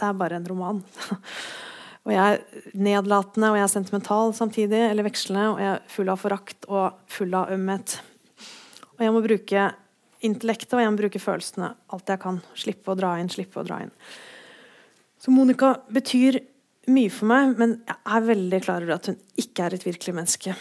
Det 0.00 0.08
er 0.08 0.16
bare 0.16 0.40
en 0.40 0.48
roman. 0.48 0.80
og 2.04 2.14
jeg 2.14 2.36
er 2.36 2.72
nedlatende 2.74 3.52
og 3.52 3.58
jeg 3.58 3.66
er 3.66 3.74
sentimental 3.74 4.34
samtidig, 4.36 4.82
eller 4.88 5.06
vekslende. 5.06 5.46
Og 5.54 5.62
jeg 5.62 5.72
er 5.74 5.94
full 5.94 6.12
av 6.12 6.22
forakt 6.22 6.68
og 6.70 7.00
full 7.10 7.36
av 7.38 7.54
ømhet. 7.54 8.00
Og 8.96 9.06
jeg 9.06 9.14
må 9.14 9.24
bruke 9.24 9.70
intellektet 10.26 10.76
og 10.76 10.82
jeg 10.82 10.92
må 10.92 11.00
bruke 11.00 11.22
følelsene 11.22 11.72
alt 11.94 12.12
jeg 12.12 12.22
kan. 12.22 12.40
Slippe 12.58 12.92
å 12.92 12.98
dra 12.98 13.14
inn, 13.20 13.30
slippe 13.32 13.60
å 13.60 13.66
dra 13.66 13.80
inn. 13.84 13.92
Så 15.20 15.32
Monica 15.34 15.74
betyr 15.92 16.40
mye 16.90 17.12
for 17.12 17.28
meg, 17.30 17.56
men 17.60 17.78
jeg 17.84 17.98
er 18.08 18.28
veldig 18.28 18.60
klar 18.64 18.84
over 18.84 18.96
at 18.96 19.10
hun 19.10 19.18
ikke 19.40 19.66
er 19.66 19.76
et 19.76 19.86
virkelig 19.86 20.16
menneske. 20.16 20.56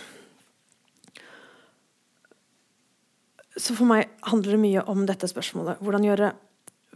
Så 3.59 3.75
for 3.75 3.87
meg 3.89 4.11
handler 4.27 4.55
det 4.55 4.61
mye 4.61 4.83
om 4.91 5.03
dette 5.07 5.27
spørsmålet. 5.27 5.81
Hvordan 5.83 6.05
gjøre 6.07 6.33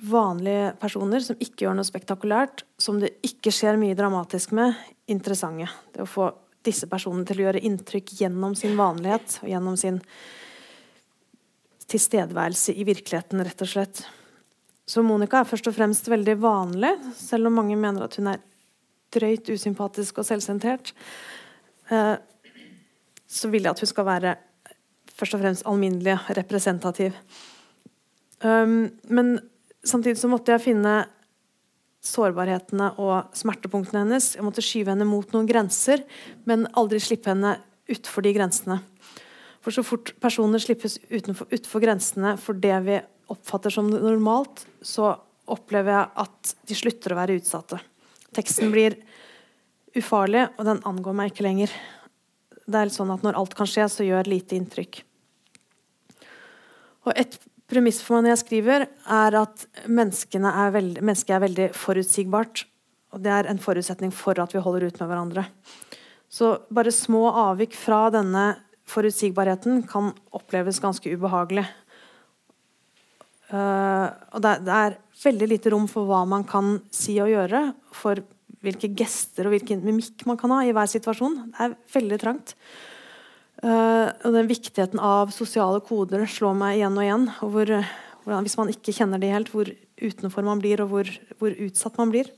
vanlige 0.03 0.73
personer 0.81 1.23
som 1.23 1.39
ikke 1.39 1.65
gjør 1.65 1.77
noe 1.77 1.87
spektakulært, 1.87 2.63
som 2.81 2.99
det 3.01 3.13
ikke 3.25 3.51
skjer 3.53 3.79
mye 3.79 3.97
dramatisk 3.97 4.53
med, 4.55 4.75
interessante. 5.11 5.69
Det 5.93 6.03
å 6.03 6.09
få 6.09 6.29
disse 6.63 6.87
personene 6.91 7.27
til 7.27 7.41
å 7.41 7.47
gjøre 7.47 7.63
inntrykk 7.67 8.15
gjennom 8.21 8.55
sin 8.55 8.77
vanlighet 8.79 9.39
og 9.43 9.51
gjennom 9.51 9.77
sin 9.79 9.99
tilstedeværelse 11.93 12.75
i 12.75 12.85
virkeligheten, 12.87 13.43
rett 13.45 13.63
og 13.63 13.69
slett. 13.69 14.03
Så 14.89 15.03
Monica 15.05 15.39
er 15.39 15.47
først 15.47 15.69
og 15.69 15.77
fremst 15.77 16.09
veldig 16.11 16.35
vanlig, 16.43 16.91
selv 17.15 17.47
om 17.47 17.61
mange 17.61 17.77
mener 17.79 18.03
at 18.03 18.17
hun 18.19 18.33
er 18.33 18.41
drøyt 19.13 19.53
usympatisk 19.53 20.19
og 20.19 20.27
selvsentrert. 20.27 20.91
Eh, 21.93 22.15
så 23.33 23.49
vil 23.49 23.65
jeg 23.65 23.73
at 23.73 23.83
hun 23.83 23.89
skal 23.89 24.09
være 24.09 24.35
først 25.13 25.37
og 25.37 25.43
fremst 25.43 25.67
alminnelig 25.69 26.17
representativ. 26.37 27.15
Um, 28.43 28.91
men 29.07 29.37
samtidig 29.85 30.19
så 30.19 30.29
måtte 30.31 30.51
jeg 30.51 30.65
finne 30.65 30.95
sårbarhetene 32.03 32.89
og 32.99 33.35
smertepunktene 33.37 34.03
hennes. 34.03 34.33
Jeg 34.35 34.43
måtte 34.43 34.63
skyve 34.65 34.91
henne 34.91 35.07
mot 35.07 35.29
noen 35.31 35.47
grenser, 35.47 36.03
men 36.49 36.67
aldri 36.75 36.99
slippe 37.03 37.31
henne 37.31 37.55
utfor 37.93 38.25
de 38.25 38.33
grensene. 38.35 38.81
For 39.63 39.71
så 39.71 39.83
fort 39.85 40.11
personer 40.19 40.59
slippes 40.59 40.97
utenfor, 41.09 41.47
utenfor 41.51 41.83
grensene 41.83 42.35
for 42.41 42.59
det 42.59 42.75
vi 42.83 42.99
oppfatter 43.31 43.71
som 43.71 43.87
normalt, 43.87 44.65
så 44.83 45.13
opplever 45.51 45.95
jeg 45.95 46.11
at 46.23 46.53
de 46.67 46.77
slutter 46.77 47.13
å 47.13 47.19
være 47.19 47.37
utsatte. 47.39 47.79
Teksten 48.35 48.73
blir 48.73 48.97
ufarlig, 49.95 50.47
og 50.57 50.67
den 50.67 50.81
angår 50.89 51.15
meg 51.15 51.31
ikke 51.31 51.45
lenger. 51.45 51.71
Det 52.63 52.79
er 52.79 52.87
litt 52.87 52.95
sånn 52.95 53.11
at 53.13 53.23
Når 53.23 53.39
alt 53.39 53.55
kan 53.55 53.69
skje, 53.69 53.87
så 53.91 54.07
gjør 54.07 54.29
lite 54.31 54.55
inntrykk. 54.57 55.01
Og 57.07 57.13
Et 57.15 57.39
premiss 57.67 58.01
for 58.03 58.15
meg 58.15 58.27
når 58.27 58.35
jeg 58.35 58.43
skriver, 58.43 58.87
er 58.87 59.35
at 59.39 59.65
er 59.87 60.71
veld, 60.75 60.99
er 60.99 61.39
veldig 61.43 61.71
forutsigbart. 61.73 62.65
Og 63.13 63.21
det 63.21 63.31
er 63.31 63.49
en 63.49 63.59
forutsetning 63.61 64.11
for 64.11 64.39
at 64.39 64.53
vi 64.53 64.61
holder 64.61 64.87
ut 64.87 64.99
med 64.99 65.09
hverandre. 65.09 65.45
Så 66.29 66.65
bare 66.73 66.91
små 66.91 67.27
avvik 67.29 67.75
fra 67.77 68.09
denne 68.09 68.62
forutsigbarheten 68.89 69.83
kan 69.87 70.11
oppleves 70.35 70.81
ganske 70.83 71.13
ubehagelig. 71.13 71.65
Uh, 73.53 74.09
og 74.33 74.41
det, 74.41 74.53
det, 74.65 74.73
er 74.73 74.95
veldig 75.23 75.49
lite 75.51 75.73
rom 75.73 75.85
for 75.91 76.09
hva 76.09 76.23
man 76.25 76.45
kan 76.47 76.79
si 76.93 77.19
og 77.21 77.31
gjøre. 77.31 77.67
For 77.95 78.23
hvilke 78.63 78.89
gester 78.97 79.47
og 79.47 79.55
hvilken 79.55 79.83
mimikk 79.83 80.25
man 80.29 80.39
kan 80.39 80.53
ha 80.55 80.63
i 80.63 80.73
hver 80.75 80.89
situasjon. 80.89 81.37
Det 81.51 81.67
er 81.67 81.77
veldig 81.93 82.19
trangt. 82.21 82.55
Uh, 83.63 84.09
og 84.25 84.33
den 84.35 84.49
viktigheten 84.49 84.99
av 84.99 85.31
sosiale 85.35 85.83
koder 85.85 86.25
slår 86.27 86.57
meg 86.59 86.79
igjen 86.79 86.97
og 86.97 87.05
igjen. 87.05 87.27
Og 87.45 87.53
hvor, 87.53 87.73
hvordan, 88.23 88.47
hvis 88.47 88.59
man 88.59 88.73
ikke 88.73 88.95
kjenner 88.95 89.21
de 89.21 89.31
helt, 89.31 89.53
hvor 89.53 89.69
utenfor 90.03 90.45
man 90.47 90.63
blir, 90.63 90.83
og 90.83 90.91
hvor, 90.91 91.11
hvor, 91.39 91.53
utsatt 91.67 91.99
man 92.01 92.11
blir. 92.11 92.31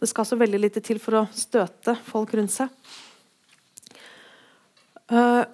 Det 0.00 0.10
skal 0.10 0.26
så 0.28 0.38
veldig 0.38 0.60
lite 0.60 0.82
til 0.84 1.00
for 1.02 1.22
å 1.22 1.26
støte 1.34 1.96
folk 2.06 2.32
rundt 2.36 2.54
seg. 2.54 2.70
Uh, 5.10 5.44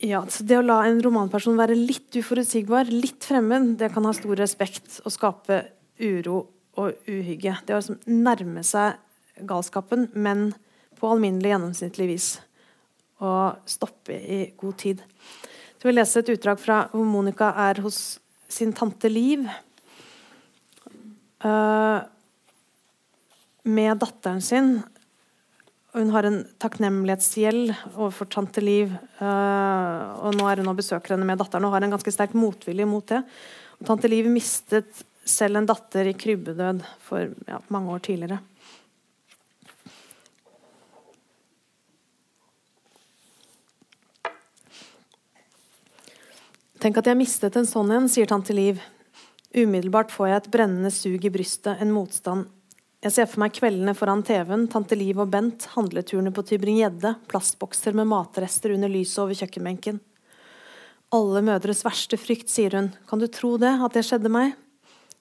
Ja, 0.00 0.22
så 0.28 0.44
Det 0.48 0.56
å 0.56 0.64
la 0.64 0.78
en 0.88 1.02
romanperson 1.04 1.58
være 1.60 1.76
litt 1.76 2.16
uforutsigbar, 2.16 2.88
litt 2.88 3.26
fremmed, 3.26 3.74
det 3.76 3.90
kan 3.92 4.06
ha 4.08 4.14
stor 4.16 4.38
respekt 4.40 5.00
og 5.04 5.12
skape 5.12 5.58
uro 6.00 6.46
og 6.80 7.02
uhygge. 7.04 7.58
Det 7.66 7.74
å 7.76 7.80
liksom 7.82 7.98
nærme 8.08 8.62
seg 8.64 8.96
galskapen, 9.44 10.08
men 10.14 10.54
på 10.96 11.10
alminnelig, 11.10 11.52
gjennomsnittlig 11.52 12.06
vis. 12.14 12.28
Og 13.20 13.60
stoppe 13.68 14.16
i 14.16 14.40
god 14.56 14.78
tid. 14.80 15.02
Så 15.76 15.88
vil 15.88 15.98
lese 16.00 16.22
et 16.22 16.32
utdrag 16.32 16.60
fra 16.60 16.80
hvor 16.94 17.04
Monica 17.04 17.50
er 17.68 17.82
hos 17.84 18.20
sin 18.48 18.72
tante 18.76 19.08
Liv. 19.12 19.44
Uh, 21.44 22.00
med 23.68 24.00
datteren 24.00 24.40
sin 24.44 24.78
hun 25.92 26.10
har 26.14 26.26
en 26.26 26.42
takknemlighetsgjeld 26.62 27.72
overfor 27.96 28.28
tante 28.30 28.62
Liv. 28.62 28.92
Uh, 29.18 30.22
og 30.22 30.36
nå 30.38 30.46
er 30.46 30.62
hun 30.62 30.70
og 30.70 30.78
besøker 30.78 31.16
henne 31.16 31.26
med 31.26 31.40
datteren 31.40 31.66
og 31.66 31.74
har 31.74 31.82
en 31.82 31.94
ganske 31.96 32.12
sterk 32.14 32.36
motvilje 32.38 32.86
mot 32.86 33.06
det. 33.10 33.24
Og 33.80 33.88
tante 33.88 34.10
Liv 34.10 34.28
mistet 34.30 35.02
selv 35.26 35.58
en 35.58 35.66
datter 35.66 36.10
i 36.10 36.14
krybbedød 36.14 36.84
for 37.06 37.34
ja, 37.48 37.58
mange 37.74 37.90
år 37.96 38.04
tidligere. 38.06 38.38
Tenk 46.80 46.96
at 46.96 47.10
jeg 47.10 47.18
mistet 47.18 47.58
en 47.60 47.68
sånn 47.68 47.90
en, 47.92 48.08
sier 48.08 48.30
tante 48.30 48.54
Liv. 48.56 48.78
Umiddelbart 49.50 50.14
får 50.14 50.30
jeg 50.30 50.38
et 50.38 50.50
brennende 50.54 50.94
sug 50.94 51.26
i 51.26 51.34
brystet, 51.34 51.82
en 51.82 51.92
motstand 51.92 52.46
jeg 53.00 53.14
ser 53.14 53.28
for 53.30 53.40
meg 53.40 53.54
kveldene 53.56 53.94
foran 53.96 54.20
TV-en, 54.26 54.66
tante 54.68 54.96
Liv 54.98 55.22
og 55.22 55.30
Bent, 55.32 55.64
handleturene 55.72 56.32
på 56.36 56.42
Tybring-Gjedde, 56.44 57.14
plastbokser 57.30 57.96
med 57.96 58.10
matrester 58.10 58.74
under 58.74 58.92
lyset 58.92 59.22
over 59.22 59.38
kjøkkenbenken. 59.38 60.02
Alle 61.16 61.40
mødres 61.42 61.80
verste 61.86 62.18
frykt, 62.20 62.52
sier 62.52 62.76
hun, 62.76 62.90
kan 63.08 63.22
du 63.22 63.24
tro 63.32 63.54
det, 63.62 63.72
at 63.72 63.96
det 63.96 64.04
skjedde 64.04 64.32
meg? 64.32 64.52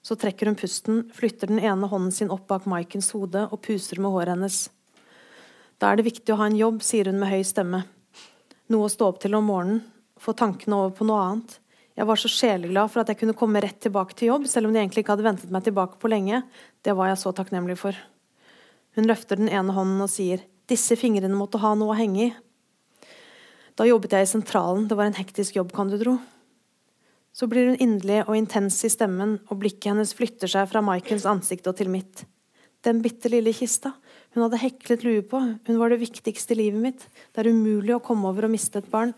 Så 0.03 0.19
trekker 0.19 0.51
hun 0.51 0.59
pusten, 0.59 1.05
flytter 1.15 1.47
den 1.47 1.63
ene 1.63 1.87
hånden 1.87 2.11
sin 2.11 2.33
opp 2.35 2.49
bak 2.51 2.67
Maikens 2.67 3.13
hode 3.15 3.45
og 3.47 3.63
puser 3.63 4.03
med 4.03 4.11
håret 4.11 4.35
hennes. 4.35 4.59
Da 5.79 5.93
er 5.93 5.99
det 5.99 6.09
viktig 6.09 6.35
å 6.35 6.41
ha 6.43 6.49
en 6.51 6.59
jobb, 6.59 6.83
sier 6.83 7.07
hun 7.07 7.19
med 7.23 7.31
høy 7.31 7.47
stemme. 7.47 7.85
Noe 8.75 8.89
å 8.89 8.91
stå 8.91 9.07
opp 9.07 9.23
til 9.23 9.39
om 9.39 9.47
morgenen, 9.47 9.85
få 10.19 10.35
tankene 10.35 10.83
over 10.83 10.97
på 10.99 11.07
noe 11.07 11.23
annet. 11.29 11.59
Jeg 11.99 12.07
var 12.07 12.15
så 12.15 12.29
sjeleglad 12.31 12.88
for 12.93 13.01
at 13.01 13.09
jeg 13.12 13.19
kunne 13.19 13.35
komme 13.35 13.59
rett 13.59 13.81
tilbake 13.83 14.15
til 14.15 14.29
jobb, 14.29 14.45
selv 14.47 14.69
om 14.69 14.75
de 14.75 14.79
egentlig 14.79 15.03
ikke 15.03 15.17
hadde 15.17 15.25
ventet 15.25 15.51
meg 15.51 15.65
tilbake 15.65 15.97
på 15.99 16.07
lenge. 16.07 16.45
Det 16.79 16.93
var 16.95 17.09
jeg 17.09 17.19
så 17.19 17.33
takknemlig 17.35 17.75
for. 17.81 17.97
Hun 18.95 19.09
løfter 19.09 19.35
den 19.35 19.51
ene 19.51 19.75
hånden 19.75 20.05
og 20.05 20.07
sier, 20.12 20.45
disse 20.71 20.95
fingrene 20.95 21.35
måtte 21.35 21.59
ha 21.59 21.73
noe 21.75 21.91
å 21.91 21.97
henge 21.99 22.29
i. 22.29 22.29
Da 23.75 23.88
jobbet 23.88 24.15
jeg 24.15 24.23
i 24.23 24.31
sentralen, 24.31 24.88
det 24.88 24.95
var 24.95 25.09
en 25.09 25.17
hektisk 25.17 25.59
jobb, 25.59 25.73
kan 25.75 25.91
du 25.91 25.97
tro. 25.99 26.15
Så 27.35 27.49
blir 27.51 27.67
hun 27.67 27.81
inderlig 27.83 28.21
og 28.29 28.38
intens 28.38 28.79
i 28.88 28.91
stemmen, 28.91 29.35
og 29.51 29.59
blikket 29.59 29.91
hennes 29.91 30.15
flytter 30.15 30.51
seg 30.51 30.69
fra 30.71 30.83
Michaels 30.85 31.27
ansikt 31.27 31.67
og 31.67 31.75
til 31.81 31.91
mitt. 31.91 32.23
Den 32.88 33.01
bitte 33.03 33.27
lille 33.31 33.51
kista. 33.51 33.91
Hun 34.31 34.45
hadde 34.45 34.62
heklet 34.62 35.03
lue 35.03 35.23
på. 35.27 35.41
Hun 35.67 35.79
var 35.81 35.91
det 35.91 35.99
viktigste 35.99 36.55
i 36.55 36.62
livet 36.62 36.79
mitt. 36.79 37.05
Det 37.35 37.43
er 37.43 37.51
umulig 37.51 37.97
å 37.97 38.03
komme 38.03 38.31
over 38.31 38.47
og 38.47 38.55
miste 38.55 38.79
et 38.79 38.88
barn. 38.91 39.12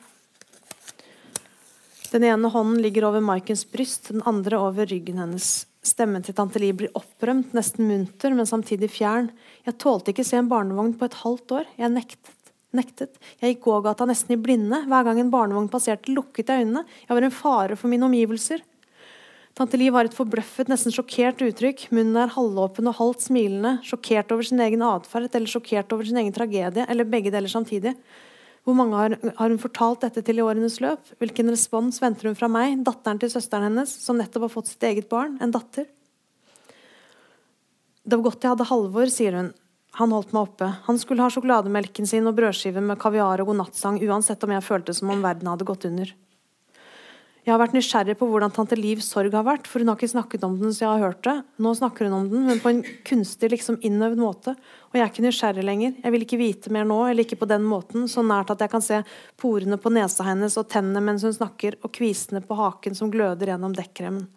Den 2.12 2.26
ene 2.28 2.50
hånden 2.52 2.82
ligger 2.84 3.06
over 3.08 3.24
Maikens 3.24 3.64
bryst, 3.72 4.10
den 4.12 4.24
andre 4.28 4.58
over 4.60 4.90
ryggen 4.90 5.22
hennes. 5.22 5.66
Stemmen 5.82 6.22
til 6.26 6.36
tante 6.36 6.60
Li 6.60 6.74
blir 6.76 6.92
opprømt, 6.98 7.54
nesten 7.56 7.88
munter, 7.88 8.34
men 8.36 8.50
samtidig 8.50 8.92
fjern. 8.92 9.30
Jeg 9.66 9.78
tålte 9.80 10.12
ikke 10.12 10.26
se 10.28 10.36
en 10.42 10.50
barnevogn 10.52 10.98
på 11.00 11.08
et 11.08 11.16
halvt 11.22 11.56
år. 11.62 11.70
Jeg 11.80 11.94
nektet. 11.94 12.34
Nektet. 12.76 13.16
Jeg 13.40 13.56
gikk 13.56 13.64
gågata 13.66 14.06
nesten 14.08 14.36
i 14.36 14.40
blinde. 14.40 14.84
Hver 14.92 15.08
gang 15.08 15.22
en 15.24 15.32
barnevogn 15.32 15.72
passerte, 15.72 16.12
lukket 16.12 16.52
jeg 16.52 16.66
øynene. 16.66 16.84
Jeg 17.08 17.16
var 17.16 17.28
en 17.28 17.34
fare 17.36 17.80
for 17.80 17.92
mine 17.92 18.08
omgivelser. 18.08 18.64
Tante 19.56 19.80
Li 19.80 19.90
var 19.92 20.08
et 20.08 20.16
forbløffet, 20.16 20.70
nesten 20.72 20.94
sjokkert 20.96 21.44
uttrykk. 21.44 21.88
Munnen 21.96 22.20
er 22.20 22.32
halvåpen 22.36 22.88
og 22.92 22.98
halvt 23.00 23.26
smilende. 23.28 23.78
Sjokkert 23.88 24.32
over 24.36 24.48
sin 24.48 24.64
egen 24.64 24.84
atferd 24.88 25.32
eller 25.32 25.52
sjokkert 25.52 25.92
over 25.96 26.08
sin 26.08 26.20
egen 26.20 26.36
tragedie, 26.36 26.86
eller 26.88 27.08
begge 27.08 27.32
deler 27.34 27.52
samtidig. 27.52 27.96
Hvor 28.62 28.78
mange 28.78 28.98
har, 28.98 29.16
har, 29.40 29.50
hun 29.50 29.62
fortalt 29.62 30.04
dette 30.06 30.22
til 30.26 30.38
i 30.38 30.44
årenes 30.46 30.78
løp? 30.84 31.16
Hvilken 31.22 31.50
respons 31.50 31.98
venter 32.02 32.30
hun 32.30 32.38
fra 32.38 32.50
meg, 32.52 32.78
datteren 32.86 33.22
til 33.22 33.32
søsteren 33.34 33.72
hennes, 33.72 33.90
som 34.04 34.20
nettopp 34.20 34.46
har 34.46 34.54
fått 34.54 34.70
sitt 34.70 34.86
eget 34.86 35.10
barn, 35.10 35.40
en 35.42 35.54
datter? 35.54 35.88
Det 38.02 38.18
var 38.18 38.28
godt 38.30 38.46
jeg 38.46 38.54
hadde 38.54 38.70
Halvor, 38.70 39.10
sier 39.14 39.38
hun. 39.38 39.52
Han 40.00 40.14
holdt 40.16 40.32
meg 40.32 40.46
oppe. 40.46 40.68
Han 40.86 41.00
skulle 41.02 41.26
ha 41.26 41.32
sjokolademelken 41.34 42.08
sin 42.08 42.30
og 42.30 42.38
brødskive 42.38 42.84
med 42.86 43.00
kaviar 43.02 43.42
og 43.42 43.50
godnattsang, 43.52 44.00
uansett 44.06 44.44
om 44.46 44.54
jeg 44.56 44.66
følte 44.66 44.96
som 44.96 45.12
om 45.12 45.26
verden 45.26 45.50
hadde 45.52 45.68
gått 45.68 45.88
under. 45.90 46.14
Jeg 47.42 47.56
har 47.56 47.58
vært 47.58 47.74
nysgjerrig 47.74 48.14
på 48.20 48.28
hvordan 48.30 48.52
tante 48.54 48.78
Livs 48.78 49.08
sorg 49.10 49.34
har 49.34 49.46
vært, 49.48 49.66
for 49.66 49.82
hun 49.82 49.90
har 49.90 49.98
ikke 49.98 50.12
snakket 50.12 50.44
om 50.46 50.60
den 50.60 50.76
så 50.78 50.84
jeg 50.84 50.90
har 50.92 51.08
hørt 51.08 51.24
det. 51.26 51.34
Nå 51.58 51.72
snakker 51.74 52.06
hun 52.06 52.14
om 52.20 52.28
den, 52.30 52.44
men 52.46 52.60
på 52.62 52.70
en 52.70 52.82
kunstig, 53.08 53.50
liksom 53.50 53.80
innøvd 53.82 54.20
måte. 54.22 54.54
Og 54.92 55.00
jeg 55.00 55.02
er 55.02 55.10
ikke 55.10 55.24
nysgjerrig 55.26 55.64
lenger. 55.66 55.96
Jeg 56.04 56.14
vil 56.14 56.26
ikke 56.28 56.38
vite 56.38 56.74
mer 56.76 56.86
nå, 56.86 57.00
eller 57.10 57.26
ikke 57.26 57.40
på 57.42 57.48
den 57.50 57.66
måten, 57.66 58.06
så 58.06 58.22
nært 58.22 58.54
at 58.54 58.62
jeg 58.62 58.70
kan 58.70 58.86
se 58.86 59.00
porene 59.42 59.80
på 59.82 59.90
nesa 59.90 60.28
hennes 60.28 60.54
og 60.62 60.70
tennene 60.70 61.02
mens 61.02 61.26
hun 61.26 61.34
snakker, 61.34 61.80
og 61.82 61.90
kvisene 61.98 62.44
på 62.46 62.60
haken 62.60 63.00
som 63.00 63.10
gløder 63.10 63.50
gjennom 63.56 63.74
dekkremen. 63.74 64.30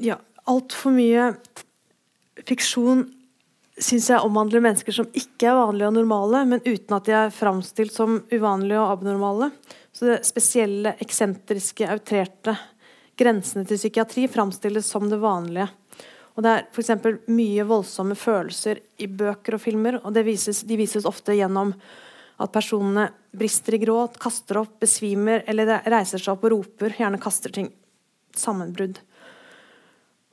Ja, 0.00 0.16
altfor 0.48 0.96
mye 0.96 1.34
fiksjon 2.48 3.10
syns 3.82 4.08
jeg 4.10 4.24
omhandler 4.24 4.62
mennesker 4.64 4.94
som 4.94 5.08
ikke 5.16 5.50
er 5.50 5.58
vanlige 5.58 5.88
og 5.90 5.96
normale, 5.96 6.42
men 6.50 6.62
uten 6.64 6.96
at 6.96 7.06
de 7.08 7.14
er 7.16 7.34
framstilt 7.34 7.94
som 7.94 8.20
uvanlige 8.32 8.80
og 8.80 8.94
abnormale. 8.96 9.50
Så 9.94 10.08
det 10.10 10.18
spesielle, 10.28 10.94
eksentriske, 11.02 11.88
outrerte, 11.92 12.56
grensene 13.18 13.66
til 13.66 13.80
psykiatri 13.80 14.28
framstilles 14.30 14.86
som 14.86 15.08
det 15.10 15.20
vanlige. 15.22 15.68
Og 16.38 16.44
Det 16.46 16.50
er 16.54 16.66
f.eks. 16.70 16.92
mye 17.34 17.64
voldsomme 17.66 18.14
følelser 18.14 18.78
i 19.02 19.08
bøker 19.10 19.56
og 19.56 19.62
filmer, 19.62 19.98
og 20.04 20.14
vises, 20.22 20.62
de 20.62 20.76
vises 20.78 21.08
ofte 21.08 21.34
gjennom 21.34 21.72
at 22.38 22.52
personene 22.54 23.08
brister 23.34 23.74
i 23.74 23.80
gråt, 23.82 24.20
kaster 24.22 24.60
opp, 24.60 24.76
besvimer 24.78 25.42
eller 25.50 25.80
reiser 25.90 26.22
seg 26.22 26.36
opp 26.36 26.46
og 26.46 26.54
roper, 26.54 26.94
gjerne 26.94 27.18
kaster 27.18 27.50
ting. 27.50 27.72
Sammenbrudd. 28.38 29.00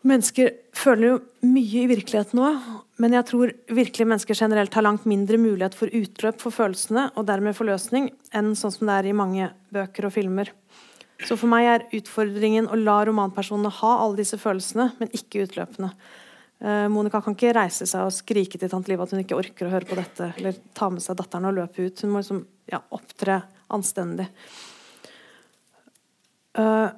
Mennesker 0.06 0.52
føler 0.78 1.08
jo 1.08 1.14
mye 1.50 1.80
i 1.82 1.88
virkeligheten 1.90 2.38
nå, 2.38 2.50
men 3.02 3.16
jeg 3.18 3.26
tror 3.26 3.54
virkelig 3.74 4.06
mennesker 4.06 4.38
generelt 4.38 4.76
har 4.78 4.86
langt 4.86 5.08
mindre 5.10 5.40
mulighet 5.42 5.74
for 5.78 5.90
utløp 5.90 6.38
for 6.44 6.54
følelsene, 6.54 7.08
og 7.18 7.26
dermed 7.26 7.58
forløsning, 7.58 8.12
enn 8.36 8.54
sånn 8.58 8.74
som 8.76 8.86
det 8.86 9.00
er 9.00 9.10
i 9.10 9.16
mange 9.18 9.50
bøker 9.74 10.06
og 10.06 10.14
filmer. 10.14 10.52
Så 11.26 11.38
for 11.40 11.50
meg 11.50 11.70
er 11.72 11.88
utfordringen 11.96 12.68
å 12.70 12.78
la 12.78 13.00
romanpersonene 13.08 13.72
ha 13.80 13.92
alle 14.04 14.20
disse 14.20 14.38
følelsene, 14.38 14.92
men 15.00 15.12
ikke 15.16 15.46
utløpene. 15.48 15.90
Uh, 16.62 16.86
Monica 16.92 17.20
kan 17.24 17.36
ikke 17.36 17.56
reise 17.56 17.88
seg 17.90 18.06
og 18.06 18.14
skrike 18.16 18.60
til 18.60 18.72
tante 18.72 18.92
Liv 18.92 19.02
at 19.04 19.12
hun 19.12 19.24
ikke 19.24 19.38
orker 19.38 19.68
å 19.68 19.74
høre 19.74 19.90
på 19.90 19.98
dette, 19.98 20.30
eller 20.38 20.60
ta 20.78 20.92
med 20.92 21.04
seg 21.04 21.18
datteren 21.20 21.50
og 21.50 21.58
løpe 21.58 21.88
ut. 21.88 22.04
Hun 22.06 22.14
må 22.14 22.22
liksom 22.22 22.46
ja, 22.72 22.80
opptre 22.96 23.42
anstendig. 23.76 24.30
Uh, 26.56 26.94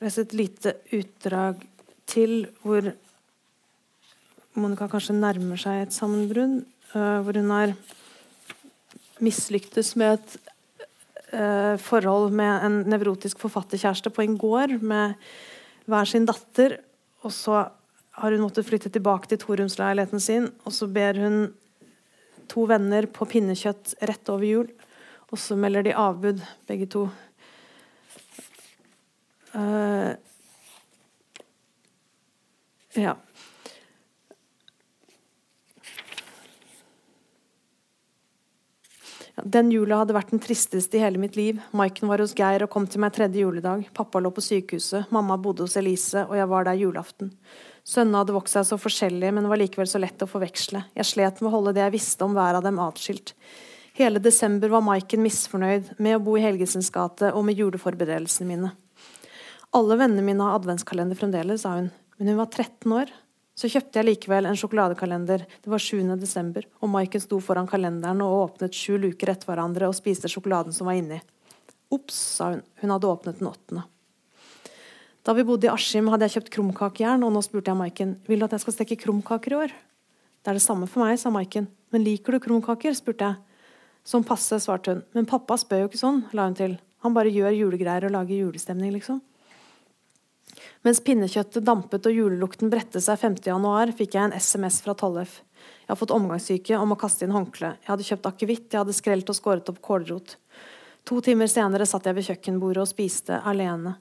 lese 0.00 0.24
et 0.24 0.34
lite 0.36 0.74
utdrag 0.96 1.62
til 2.10 2.44
hvor 2.64 2.90
Monica 4.58 4.88
kanskje 4.90 5.16
nærmer 5.16 5.60
seg 5.60 5.84
et 5.84 5.94
sammenbrudd. 5.94 6.62
Uh, 6.90 7.20
hvor 7.22 7.36
hun 7.38 7.52
har 7.54 7.74
mislyktes 9.22 9.92
med 10.00 10.16
et 10.16 10.32
uh, 11.36 11.76
forhold 11.78 12.32
med 12.34 12.66
en 12.66 12.80
nevrotisk 12.90 13.38
forfatterkjæreste 13.44 14.10
på 14.10 14.24
en 14.24 14.34
gård 14.40 14.80
med 14.82 15.14
hver 15.86 16.08
sin 16.08 16.26
datter. 16.26 16.80
Og 17.22 17.34
så 17.36 17.62
har 18.20 18.34
hun 18.34 18.42
måttet 18.42 18.66
flytte 18.66 18.90
tilbake 18.90 19.30
til 19.30 19.38
torumsleiligheten 19.40 20.20
sin, 20.20 20.50
og 20.66 20.74
så 20.74 20.88
ber 20.90 21.20
hun 21.20 21.40
to 22.50 22.66
venner 22.66 23.06
på 23.06 23.28
pinnekjøtt 23.30 23.94
rett 24.10 24.32
over 24.32 24.46
jul. 24.48 24.70
Og 25.30 25.38
så 25.38 25.54
melder 25.54 25.86
de 25.86 25.94
avbud, 25.94 26.40
begge 26.66 26.88
to. 26.90 27.06
Uh, 29.54 30.14
ja. 32.94 33.16
Den 39.40 39.70
jula 39.72 40.02
hadde 40.02 40.14
vært 40.14 40.32
den 40.34 40.42
tristeste 40.42 40.98
i 40.98 41.02
hele 41.02 41.20
mitt 41.20 41.36
liv. 41.38 41.60
Maiken 41.76 42.10
var 42.10 42.20
hos 42.20 42.34
Geir 42.36 42.64
og 42.64 42.70
kom 42.72 42.86
til 42.90 43.00
meg 43.00 43.14
tredje 43.16 43.40
juledag. 43.40 43.86
Pappa 43.96 44.20
lå 44.20 44.32
på 44.34 44.44
sykehuset, 44.44 45.08
mamma 45.14 45.38
bodde 45.40 45.64
hos 45.64 45.78
Elise, 45.80 46.26
og 46.26 46.36
jeg 46.36 46.50
var 46.50 46.66
der 46.68 46.80
julaften. 46.80 47.32
Sønnene 47.86 48.20
hadde 48.20 48.36
vokst 48.36 48.58
seg 48.58 48.66
så 48.68 48.76
forskjellige, 48.80 49.32
men 49.32 49.48
var 49.48 49.60
likevel 49.60 49.88
så 49.88 50.00
lett 50.02 50.20
å 50.20 50.28
forveksle. 50.28 50.84
Jeg 50.98 51.08
slet 51.08 51.40
med 51.40 51.48
å 51.48 51.54
holde 51.54 51.74
det 51.76 51.86
jeg 51.86 51.96
visste 51.96 52.26
om 52.26 52.36
hver 52.36 52.58
av 52.58 52.66
dem, 52.66 52.80
atskilt. 52.82 53.32
Hele 53.96 54.20
desember 54.22 54.70
var 54.72 54.84
Maiken 54.84 55.24
misfornøyd 55.24 55.94
med 55.98 56.18
å 56.18 56.22
bo 56.24 56.36
i 56.38 56.44
Helgesens 56.44 56.92
gate 56.92 57.32
og 57.32 57.44
med 57.46 57.58
juleforberedelsene 57.58 58.48
mine. 58.50 58.74
Alle 59.76 59.94
vennene 60.00 60.24
mine 60.26 60.42
har 60.42 60.58
adventskalender 60.58 61.18
fremdeles, 61.18 61.62
sa 61.62 61.76
hun. 61.76 61.90
Men 62.18 62.32
hun 62.32 62.40
var 62.40 62.48
13 62.50 62.94
år. 62.96 63.12
Så 63.54 63.68
kjøpte 63.70 64.00
jeg 64.00 64.08
likevel 64.08 64.48
en 64.48 64.56
sjokoladekalender. 64.58 65.44
Det 65.62 65.70
var 65.70 65.82
7. 65.82 66.00
desember, 66.18 66.64
og 66.80 66.90
Maiken 66.90 67.22
sto 67.22 67.38
foran 67.44 67.68
kalenderen 67.70 68.22
og 68.24 68.36
åpnet 68.38 68.74
sju 68.74 68.96
luker 68.98 69.30
etter 69.30 69.46
hverandre 69.46 69.90
og 69.90 69.94
spiste 69.94 70.30
sjokoladen 70.32 70.74
som 70.74 70.90
var 70.90 70.98
inni. 70.98 71.20
Ops, 71.94 72.18
sa 72.38 72.50
hun. 72.54 72.64
Hun 72.82 72.94
hadde 72.94 73.10
åpnet 73.10 73.38
den 73.38 73.50
åttende. 73.50 73.86
Da 75.22 75.36
vi 75.36 75.44
bodde 75.46 75.68
i 75.68 75.70
Askim, 75.70 76.08
hadde 76.10 76.26
jeg 76.26 76.38
kjøpt 76.38 76.52
krumkakejern, 76.56 77.22
og 77.26 77.34
nå 77.34 77.44
spurte 77.44 77.70
jeg 77.70 77.78
Maiken 77.78 78.16
vil 78.26 78.40
du 78.40 78.48
at 78.48 78.56
jeg 78.56 78.64
skal 78.64 78.78
steke 78.78 78.98
krumkaker 79.04 79.54
i 79.54 79.60
år. 79.66 79.78
Det 80.40 80.50
er 80.50 80.56
det 80.56 80.64
samme 80.64 80.88
for 80.90 81.04
meg, 81.04 81.20
sa 81.20 81.30
Maiken. 81.30 81.68
Men 81.92 82.06
liker 82.06 82.34
du 82.34 82.42
krumkaker? 82.42 82.96
spurte 82.96 83.28
jeg. 83.28 83.66
Sånn 84.08 84.24
passe, 84.26 84.56
svarte 84.64 84.96
hun. 84.96 85.02
Men 85.14 85.28
pappa 85.28 85.58
spør 85.60 85.84
jo 85.84 85.90
ikke 85.90 86.00
sånn, 86.00 86.24
la 86.34 86.48
hun 86.48 86.56
til. 86.56 86.78
Han 87.04 87.14
bare 87.14 87.30
gjør 87.30 87.52
julegreier 87.52 88.08
og 88.08 88.16
lager 88.16 88.40
julestemning, 88.40 88.94
liksom. 88.96 89.20
Mens 90.86 91.00
pinnekjøttet 91.04 91.64
dampet 91.66 92.08
og 92.08 92.16
julelukten 92.16 92.72
bredte 92.72 93.02
seg 93.04 93.20
5.1, 93.20 93.94
fikk 93.98 94.16
jeg 94.16 94.28
en 94.28 94.36
SMS 94.36 94.80
fra 94.84 94.94
Tollef. 94.98 95.40
Jeg 95.84 95.92
har 95.92 95.98
fått 96.00 96.14
omgangssyke 96.14 96.76
og 96.78 96.86
må 96.92 96.96
kaste 97.00 97.26
inn 97.26 97.34
håndkle. 97.34 97.74
Jeg 97.82 97.90
hadde 97.92 98.06
kjøpt 98.06 98.28
akevitt, 98.30 98.68
jeg 98.72 98.80
hadde 98.82 98.96
skrelt 98.96 99.32
og 99.32 99.36
skåret 99.36 99.72
opp 99.72 99.80
kålrot. 99.84 100.36
To 101.08 101.18
timer 101.24 101.50
senere 101.50 101.88
satt 101.88 102.06
jeg 102.06 102.16
ved 102.16 102.28
kjøkkenbordet 102.28 102.84
og 102.84 102.90
spiste 102.90 103.40
alene. 103.48 103.96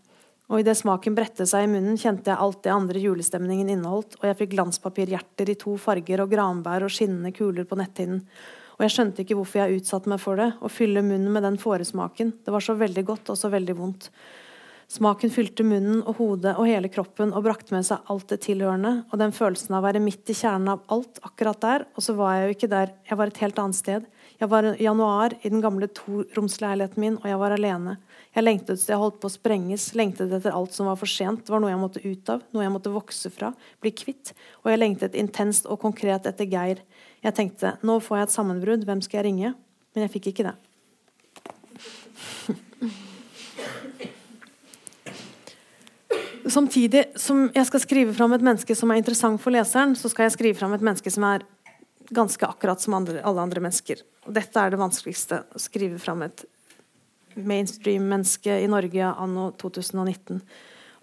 Og 0.50 0.64
idet 0.64 0.80
smaken 0.80 1.14
bredte 1.18 1.46
seg 1.50 1.68
i 1.68 1.70
munnen, 1.70 1.98
kjente 2.00 2.32
jeg 2.32 2.42
alt 2.42 2.64
det 2.66 2.74
andre 2.74 3.02
julestemningen 3.04 3.70
inneholdt, 3.70 4.18
og 4.18 4.26
jeg 4.26 4.38
fikk 4.40 4.56
glanspapirhjerter 4.56 5.52
i 5.54 5.58
to 5.62 5.76
farger 5.78 6.24
og 6.24 6.32
granbær 6.32 6.88
og 6.88 6.94
skinnende 6.94 7.32
kuler 7.36 7.68
på 7.70 7.78
netthinnen. 7.78 8.24
Og 8.80 8.86
jeg 8.86 8.96
skjønte 8.96 9.22
ikke 9.26 9.36
hvorfor 9.36 9.60
jeg 9.60 9.82
utsatte 9.82 10.10
meg 10.10 10.22
for 10.24 10.40
det, 10.40 10.54
å 10.64 10.72
fylle 10.72 11.04
munnen 11.06 11.34
med 11.36 11.44
den 11.46 11.60
fåresmaken. 11.62 12.32
Det 12.46 12.54
var 12.56 12.64
så 12.66 12.78
veldig 12.80 13.04
godt 13.06 13.30
og 13.34 13.38
så 13.38 13.52
veldig 13.52 13.76
vondt. 13.78 14.08
Smaken 14.90 15.30
fylte 15.30 15.62
munnen 15.62 16.00
og 16.02 16.16
hodet 16.18 16.56
og 16.58 16.66
hele 16.66 16.90
kroppen 16.90 17.30
og 17.38 17.44
brakte 17.46 17.76
med 17.76 17.86
seg 17.86 18.08
alt 18.10 18.32
det 18.32 18.40
tilhørende, 18.48 19.04
og 19.14 19.20
den 19.22 19.34
følelsen 19.38 19.76
av 19.76 19.84
å 19.84 19.86
være 19.86 20.00
midt 20.02 20.32
i 20.34 20.36
kjernen 20.38 20.72
av 20.74 20.80
alt 20.90 21.20
akkurat 21.28 21.60
der, 21.62 21.84
og 21.94 22.02
så 22.02 22.16
var 22.18 22.32
jeg 22.34 22.48
jo 22.48 22.56
ikke 22.56 22.70
der, 22.72 22.94
jeg 23.06 23.18
var 23.20 23.30
et 23.30 23.42
helt 23.44 23.60
annet 23.62 23.78
sted. 23.78 24.08
Jeg 24.40 24.50
var 24.50 24.66
i 24.72 24.72
januar 24.82 25.36
i 25.44 25.52
den 25.54 25.62
gamle 25.62 25.92
toromsleiligheten 25.94 27.04
min, 27.04 27.20
og 27.22 27.28
jeg 27.30 27.38
var 27.38 27.54
alene. 27.54 27.94
Jeg 28.34 28.46
lengtet 28.48 28.82
til 28.82 28.94
jeg 28.96 29.02
holdt 29.04 29.20
på 29.22 29.30
å 29.30 29.34
sprenges, 29.36 29.86
lengtet 30.00 30.34
etter 30.34 30.56
alt 30.58 30.74
som 30.74 30.90
var 30.90 30.98
for 30.98 31.12
sent, 31.12 31.44
det 31.46 31.54
var 31.54 31.62
noe 31.62 31.70
jeg 31.70 31.82
måtte 31.84 32.02
ut 32.06 32.32
av, 32.34 32.42
noe 32.50 32.66
jeg 32.66 32.74
måtte 32.74 32.94
vokse 32.96 33.30
fra, 33.36 33.52
bli 33.84 33.92
kvitt, 33.94 34.32
og 34.64 34.72
jeg 34.72 34.82
lengtet 34.82 35.18
intenst 35.22 35.70
og 35.70 35.78
konkret 35.84 36.26
etter 36.32 36.50
Geir. 36.50 36.82
Jeg 37.22 37.38
tenkte 37.38 37.76
nå 37.86 38.00
får 38.02 38.24
jeg 38.24 38.30
et 38.30 38.36
sammenbrudd, 38.40 38.88
hvem 38.90 39.06
skal 39.06 39.22
jeg 39.22 39.28
ringe? 39.30 39.54
Men 39.94 40.08
jeg 40.08 40.14
fikk 40.18 40.32
ikke 40.34 40.48
det. 40.50 40.56
Samtidig 46.50 47.04
som 47.20 47.48
jeg 47.54 47.68
skal 47.68 47.82
skrive 47.84 48.14
fram 48.18 48.34
et 48.34 48.44
menneske 48.46 48.76
som 48.78 48.92
er 48.92 49.02
interessant 49.02 49.42
for 49.42 49.54
leseren, 49.54 49.96
så 49.98 50.10
skal 50.10 50.28
jeg 50.28 50.38
skrive 50.38 50.58
fram 50.58 50.74
et 50.74 50.86
menneske 50.86 51.12
som 51.14 51.26
er 51.28 51.46
ganske 52.10 52.46
akkurat 52.48 52.82
som 52.82 52.96
andre, 52.98 53.22
alle 53.22 53.44
andre 53.44 53.62
mennesker. 53.62 54.02
Dette 54.26 54.62
er 54.62 54.74
det 54.74 54.80
vanskeligste. 54.82 55.44
Å 55.46 55.62
skrive 55.62 56.00
fram 56.02 56.24
et 56.26 56.46
mainstream-menneske 57.36 58.60
i 58.64 58.68
Norge 58.72 59.14
anno 59.14 59.50
2019. 59.62 60.42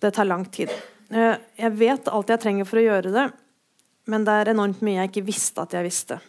Det 0.03 0.11
tar 0.11 0.29
lang 0.29 0.45
tid. 0.51 0.73
Eh, 1.11 1.39
jeg 1.57 1.75
vet 1.79 2.11
alt 2.11 2.33
jeg 2.33 2.43
trenger 2.43 2.69
for 2.69 2.81
å 2.81 2.87
gjøre 2.87 3.15
det, 3.15 3.27
men 4.11 4.27
det 4.27 4.35
er 4.35 4.53
enormt 4.53 4.83
mye 4.87 5.01
jeg 5.01 5.13
ikke 5.13 5.29
visste 5.31 5.63
at 5.63 5.77
jeg 5.77 5.87
visste. 5.87 6.21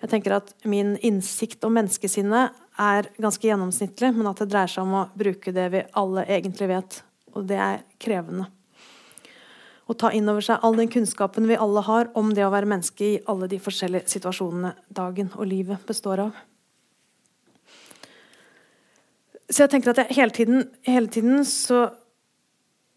Jeg 0.00 0.12
tenker 0.12 0.36
at 0.36 0.52
Min 0.68 0.96
innsikt 1.04 1.64
om 1.64 1.76
menneskesinnet 1.76 2.56
er 2.80 3.08
ganske 3.20 3.46
gjennomsnittlig, 3.46 4.10
men 4.16 4.28
at 4.28 4.40
det 4.40 4.50
dreier 4.52 4.72
seg 4.72 4.84
om 4.84 4.96
å 5.02 5.08
bruke 5.16 5.52
det 5.54 5.68
vi 5.72 5.84
alle 6.00 6.24
egentlig 6.28 6.72
vet 6.72 7.02
og 7.34 7.48
det 7.50 7.58
er 7.60 7.82
krevende. 8.02 8.48
Å 9.84 9.92
ta 10.00 10.08
inn 10.16 10.28
over 10.32 10.44
seg 10.44 10.62
all 10.64 10.78
den 10.78 10.88
kunnskapen 10.88 11.48
vi 11.48 11.58
alle 11.60 11.82
har 11.84 12.08
om 12.16 12.30
det 12.32 12.46
å 12.46 12.52
være 12.54 12.68
menneske 12.70 13.04
i 13.04 13.20
alle 13.28 13.50
de 13.50 13.58
forskjellige 13.60 14.08
situasjonene 14.14 14.72
dagen 14.96 15.28
og 15.36 15.44
livet 15.50 15.84
består 15.88 16.24
av. 16.24 16.38
Så 19.50 19.66
jeg 19.66 19.74
tenker 19.74 19.92
at 19.92 20.00
jeg 20.00 20.16
hele 20.16 20.32
tiden, 20.32 20.64
hele 20.88 21.10
tiden 21.12 21.44
så 21.44 21.90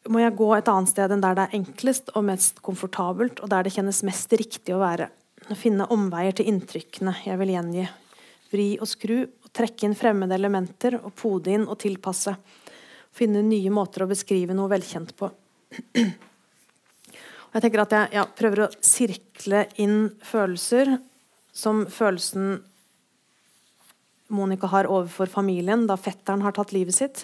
må 0.08 0.22
jeg 0.22 0.38
gå 0.40 0.48
et 0.56 0.70
annet 0.72 0.94
sted 0.94 1.12
enn 1.12 1.24
der 1.24 1.36
det 1.36 1.48
er 1.48 1.58
enklest 1.60 2.14
og 2.16 2.24
mest 2.30 2.62
komfortabelt, 2.64 3.42
og 3.44 3.52
der 3.52 3.68
det 3.68 3.74
kjennes 3.76 4.00
mest 4.08 4.32
riktig 4.40 4.72
å 4.76 4.80
være. 4.80 5.10
Å 5.52 5.58
finne 5.60 5.90
omveier 5.92 6.38
til 6.38 6.48
inntrykkene 6.54 7.18
jeg 7.26 7.40
vil 7.42 7.52
gjengi. 7.52 7.84
Vri 8.54 8.70
og 8.80 8.88
skru, 8.88 9.18
og 9.28 9.52
trekke 9.56 9.90
inn 9.90 9.98
fremmede 10.00 10.38
elementer 10.40 10.96
og 11.02 11.12
pode 11.20 11.52
inn 11.52 11.68
og 11.68 11.82
tilpasse 11.84 12.38
finne 13.18 13.44
nye 13.46 13.74
måter 13.74 14.06
å 14.06 14.10
beskrive 14.10 14.56
noe 14.58 14.72
velkjent 14.72 15.16
på. 15.18 15.30
Og 17.48 17.56
Jeg 17.56 17.64
tenker 17.64 17.84
at 17.84 17.96
jeg 17.96 18.18
ja, 18.20 18.26
prøver 18.38 18.66
å 18.66 18.72
sirkle 18.84 19.66
inn 19.82 20.10
følelser 20.24 20.98
som 21.56 21.86
følelsen 21.90 22.60
Monica 24.28 24.68
har 24.68 24.90
overfor 24.92 25.32
familien 25.32 25.86
da 25.88 25.96
fetteren 25.98 26.44
har 26.44 26.54
tatt 26.56 26.74
livet 26.76 26.96
sitt. 26.96 27.24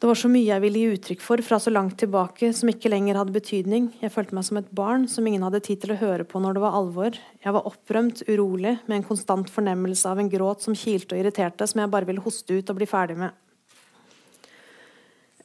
Det 0.00 0.08
var 0.08 0.16
så 0.16 0.30
mye 0.32 0.46
jeg 0.46 0.62
ville 0.62 0.80
gi 0.80 0.92
uttrykk 0.94 1.20
for 1.20 1.42
fra 1.44 1.58
så 1.60 1.68
langt 1.68 1.98
tilbake 2.00 2.54
som 2.56 2.70
ikke 2.72 2.88
lenger 2.88 3.18
hadde 3.20 3.34
betydning. 3.34 3.90
Jeg 4.00 4.14
følte 4.14 4.38
meg 4.38 4.46
som 4.48 4.56
et 4.56 4.70
barn 4.72 5.04
som 5.12 5.26
ingen 5.28 5.44
hadde 5.44 5.60
tid 5.66 5.82
til 5.82 5.92
å 5.92 5.98
høre 6.00 6.24
på 6.24 6.40
når 6.40 6.56
det 6.56 6.62
var 6.62 6.78
alvor. 6.78 7.18
Jeg 7.44 7.52
var 7.52 7.68
opprømt, 7.68 8.22
urolig, 8.24 8.78
med 8.88 8.96
en 8.96 9.04
konstant 9.10 9.52
fornemmelse 9.52 10.08
av 10.08 10.22
en 10.22 10.32
gråt 10.32 10.64
som 10.64 10.78
kilte 10.78 11.12
og 11.12 11.20
irriterte, 11.20 11.68
som 11.68 11.82
jeg 11.82 11.92
bare 11.92 12.08
ville 12.08 12.24
hoste 12.24 12.56
ut 12.56 12.72
og 12.72 12.80
bli 12.80 12.88
ferdig 12.88 13.18
med. 13.20 13.36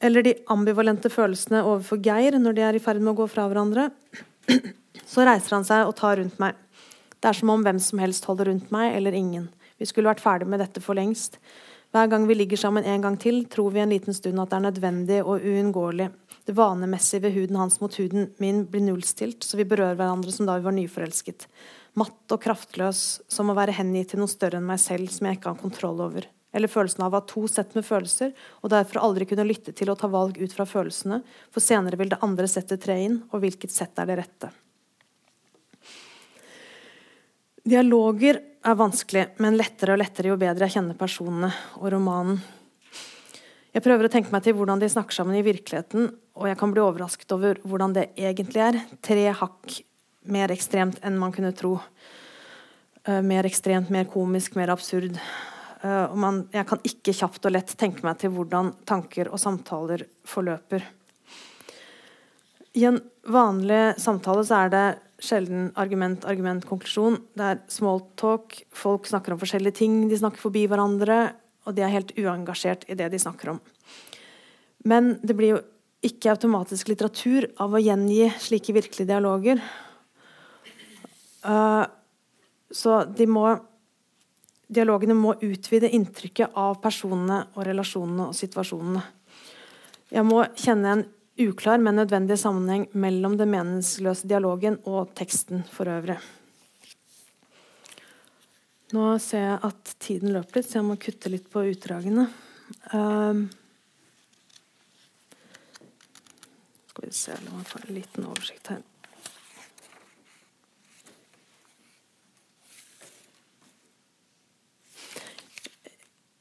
Eller 0.06 0.22
de 0.22 0.36
ambivalente 0.52 1.10
følelsene 1.10 1.64
overfor 1.66 1.98
Geir 2.04 2.36
når 2.38 2.54
de 2.54 2.62
er 2.62 2.76
i 2.78 2.82
ferd 2.82 3.00
med 3.02 3.14
å 3.14 3.20
gå 3.22 3.26
fra 3.32 3.48
hverandre. 3.50 3.88
Så 5.10 5.24
reiser 5.26 5.56
han 5.56 5.66
seg 5.66 5.88
og 5.88 5.96
tar 5.98 6.20
rundt 6.20 6.38
meg. 6.42 6.54
Det 7.18 7.30
er 7.30 7.38
som 7.40 7.50
om 7.50 7.64
hvem 7.64 7.80
som 7.82 7.98
helst 7.98 8.26
holder 8.28 8.52
rundt 8.52 8.68
meg, 8.74 8.92
eller 8.94 9.16
ingen. 9.16 9.48
Vi 9.80 9.88
skulle 9.88 10.12
vært 10.12 10.22
ferdig 10.22 10.46
med 10.50 10.62
dette 10.62 10.82
for 10.84 10.98
lengst. 10.98 11.40
Hver 11.94 12.10
gang 12.12 12.26
vi 12.28 12.36
ligger 12.36 12.60
sammen 12.60 12.84
en 12.86 13.02
gang 13.02 13.16
til, 13.18 13.42
tror 13.50 13.72
vi 13.74 13.82
en 13.82 13.90
liten 13.90 14.14
stund 14.14 14.38
at 14.42 14.52
det 14.52 14.58
er 14.58 14.64
nødvendig 14.66 15.18
og 15.24 15.42
uunngåelig. 15.42 16.10
Det 16.46 16.54
vanemessige 16.54 17.24
ved 17.24 17.34
huden 17.34 17.58
hans 17.58 17.80
mot 17.82 17.98
huden 17.98 18.30
min 18.42 18.62
blir 18.70 18.84
nullstilt, 18.86 19.42
så 19.42 19.58
vi 19.58 19.66
berører 19.66 19.98
hverandre 19.98 20.34
som 20.34 20.46
da 20.46 20.58
vi 20.58 20.66
var 20.68 20.76
nyforelsket. 20.76 21.48
Matt 21.98 22.36
og 22.36 22.42
kraftløs, 22.44 23.04
som 23.32 23.50
å 23.50 23.56
være 23.56 23.74
hengitt 23.78 24.12
til 24.12 24.22
noe 24.22 24.30
større 24.30 24.60
enn 24.60 24.68
meg 24.68 24.82
selv 24.82 25.10
som 25.10 25.26
jeg 25.26 25.40
ikke 25.40 25.54
har 25.54 25.62
kontroll 25.62 26.04
over. 26.04 26.28
Eller 26.56 26.72
følelsen 26.72 27.04
av 27.04 27.12
å 27.12 27.20
ha 27.20 27.28
to 27.28 27.44
sett 27.52 27.74
med 27.76 27.84
følelser, 27.84 28.32
og 28.64 28.72
derfor 28.72 29.02
aldri 29.04 29.28
kunne 29.28 29.44
lytte 29.44 29.74
til 29.76 29.92
og 29.92 30.00
ta 30.00 30.08
valg 30.08 30.38
ut 30.40 30.54
fra 30.56 30.64
følelsene, 30.68 31.20
for 31.52 31.64
senere 31.64 31.98
vil 32.00 32.14
det 32.14 32.22
andre 32.24 32.48
settet 32.48 32.80
tre 32.86 32.96
inn, 33.04 33.20
og 33.30 33.44
hvilket 33.44 33.74
sett 33.74 33.98
er 34.00 34.08
det 34.08 34.16
rette. 34.22 34.52
Dialoger 37.66 38.38
er 38.66 38.76
vanskelig, 38.78 39.24
men 39.42 39.56
lettere 39.58 39.96
og 39.96 40.00
lettere 40.00 40.30
jo 40.30 40.38
bedre 40.38 40.68
jeg 40.68 40.78
kjenner 40.78 40.98
personene 40.98 41.50
og 41.80 41.90
romanen. 41.92 42.38
Jeg 43.74 43.84
prøver 43.84 44.06
å 44.06 44.10
tenke 44.12 44.32
meg 44.32 44.44
til 44.46 44.54
hvordan 44.56 44.80
de 44.80 44.88
snakker 44.88 45.18
sammen 45.18 45.36
i 45.36 45.44
virkeligheten, 45.44 46.06
og 46.38 46.46
jeg 46.48 46.56
kan 46.56 46.70
bli 46.72 46.80
overrasket 46.80 47.34
over 47.36 47.58
hvordan 47.66 47.92
det 47.96 48.06
egentlig 48.16 48.62
er. 48.64 48.78
Tre 49.04 49.26
hakk 49.42 49.74
mer 50.32 50.54
ekstremt 50.54 51.02
enn 51.04 51.18
man 51.20 51.34
kunne 51.34 51.52
tro. 51.58 51.74
Uh, 53.06 53.20
mer 53.20 53.46
ekstremt, 53.46 53.92
mer 53.92 54.08
komisk, 54.10 54.56
mer 54.56 54.72
absurd. 54.72 55.20
Uh, 55.86 56.10
man, 56.18 56.40
jeg 56.50 56.66
kan 56.66 56.80
ikke 56.88 57.14
kjapt 57.14 57.46
og 57.46 57.52
lett 57.54 57.74
tenke 57.78 58.02
meg 58.06 58.18
til 58.18 58.32
hvordan 58.34 58.72
tanker 58.88 59.28
og 59.30 59.38
samtaler 59.38 60.02
forløper. 60.26 60.82
I 62.76 62.88
en 62.88 62.98
vanlig 63.30 63.94
samtale 64.02 64.42
så 64.48 64.64
er 64.64 64.72
det 64.72 64.86
sjelden 65.22 65.70
argument, 65.80 66.26
argument, 66.28 66.66
konklusjon. 66.68 67.20
Det 67.38 67.46
er 67.52 67.62
small 67.72 68.02
talk. 68.20 68.58
Folk 68.74 69.06
snakker 69.08 69.32
om 69.32 69.40
forskjellige 69.40 69.78
ting. 69.78 70.00
De 70.10 70.18
snakker 70.18 70.42
forbi 70.42 70.66
hverandre. 70.68 71.20
Og 71.66 71.76
de 71.76 71.84
er 71.84 71.94
helt 71.94 72.12
uengasjert 72.18 72.84
i 72.90 72.98
det 72.98 73.08
de 73.14 73.22
snakker 73.22 73.54
om. 73.54 73.62
Men 74.86 75.14
det 75.22 75.38
blir 75.38 75.54
jo 75.54 75.62
ikke 76.06 76.34
automatisk 76.34 76.90
litteratur 76.92 77.48
av 77.62 77.74
å 77.74 77.82
gjengi 77.82 78.28
slike 78.42 78.74
virkelige 78.76 79.08
dialoger. 79.08 79.62
Uh, 81.46 81.86
så 82.74 83.04
de 83.08 83.26
må 83.30 83.48
Dialogene 84.66 85.14
må 85.14 85.36
utvide 85.46 85.90
inntrykket 85.94 86.56
av 86.58 86.80
personene 86.82 87.44
og 87.54 87.66
relasjonene 87.68 88.30
og 88.30 88.34
situasjonene. 88.34 89.02
Jeg 90.10 90.26
må 90.26 90.40
kjenne 90.58 90.94
en 90.94 91.04
uklar, 91.42 91.78
men 91.78 91.98
nødvendig 92.00 92.38
sammenheng 92.40 92.88
mellom 92.98 93.36
den 93.38 93.52
meningsløse 93.52 94.26
dialogen 94.26 94.80
og 94.88 95.12
teksten 95.18 95.62
for 95.70 95.90
øvrig. 95.90 96.18
Nå 98.94 99.06
ser 99.22 99.42
jeg 99.42 99.62
at 99.66 99.94
tiden 100.02 100.34
løper 100.34 100.60
litt, 100.60 100.70
så 100.70 100.78
jeg 100.80 100.86
må 100.86 100.98
kutte 101.02 101.30
litt 101.30 101.48
på 101.50 101.64
utdragene. 101.72 102.28
Um, 102.94 103.46
skal 106.90 107.06
vi 107.06 107.14
se 107.14 107.34
La 107.42 107.54
meg 107.54 107.66
få 107.70 107.82
en 107.82 107.98
liten 107.98 108.28
oversikt 108.30 108.70
her. 108.72 108.84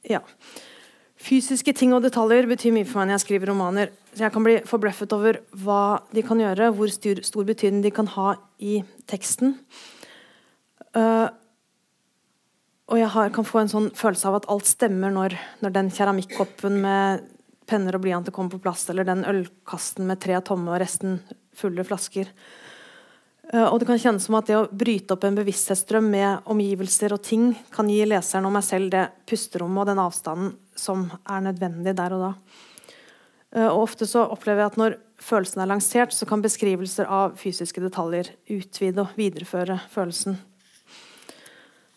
Ja. 0.09 0.21
Fysiske 1.25 1.73
ting 1.73 1.93
og 1.95 2.03
detaljer 2.05 2.45
betyr 2.49 2.73
mye 2.75 2.85
for 2.85 3.01
meg 3.01 3.09
når 3.09 3.17
jeg 3.17 3.25
skriver 3.25 3.51
romaner. 3.51 3.93
Så 4.13 4.25
jeg 4.25 4.33
kan 4.35 4.45
bli 4.45 4.57
forbløffet 4.67 5.15
over 5.15 5.39
hva 5.63 6.01
de 6.13 6.23
kan 6.25 6.41
gjøre, 6.41 6.69
hvor 6.75 6.91
styr, 6.91 7.23
stor 7.25 7.47
betydning 7.47 7.81
de 7.85 7.93
kan 7.95 8.09
ha 8.13 8.35
i 8.61 8.77
teksten. 9.09 9.55
Uh, 10.95 11.27
og 12.91 12.99
jeg 13.01 13.09
har, 13.15 13.31
kan 13.33 13.47
få 13.47 13.63
en 13.63 13.71
sånn 13.71 13.87
følelse 13.97 14.29
av 14.29 14.37
at 14.39 14.49
alt 14.53 14.69
stemmer 14.69 15.13
når, 15.13 15.33
når 15.65 15.73
den 15.73 15.89
keramikkoppen 15.93 16.77
med 16.83 17.25
penner 17.65 17.97
og 17.97 18.03
blyanter 18.03 18.35
kommer 18.35 18.53
på 18.53 18.61
plass, 18.61 18.85
eller 18.93 19.07
den 19.07 19.25
ølkasten 19.25 20.05
med 20.05 20.21
tre 20.21 20.37
tomme 20.45 20.69
og 20.69 20.83
resten 20.83 21.17
fulle 21.57 21.85
flasker. 21.87 22.29
Uh, 23.53 23.67
og 23.69 23.79
det 23.79 23.87
kan 23.89 23.99
kjennes 24.01 24.25
som 24.25 24.37
at 24.39 24.47
det 24.49 24.57
å 24.57 24.67
bryte 24.71 25.13
opp 25.13 25.25
en 25.27 25.37
bevissthetsstrøm 25.37 26.07
med 26.09 26.47
omgivelser 26.49 27.13
og 27.13 27.21
ting 27.25 27.51
kan 27.73 27.89
gi 27.91 28.01
leseren 28.07 28.47
og 28.47 28.55
meg 28.55 28.65
selv 28.65 28.93
det 28.93 29.07
pusterommet 29.29 29.83
og 29.83 29.91
den 29.91 30.01
avstanden 30.01 30.55
som 30.75 31.07
er 31.23 31.43
nødvendig 31.45 31.93
der 31.97 32.15
og 32.15 32.23
da. 32.25 32.31
Eh, 33.55 33.67
og 33.69 33.85
ofte 33.85 34.07
så 34.09 34.25
opplever 34.27 34.63
jeg 34.63 34.73
at 34.73 34.79
når 34.81 34.97
følelsen 35.21 35.63
er 35.63 35.71
lansert, 35.71 36.13
så 36.13 36.27
kan 36.27 36.43
beskrivelser 36.43 37.07
av 37.07 37.37
fysiske 37.39 37.81
detaljer 37.83 38.33
utvide 38.51 39.05
og 39.05 39.15
videreføre 39.19 39.79
følelsen. 39.93 40.37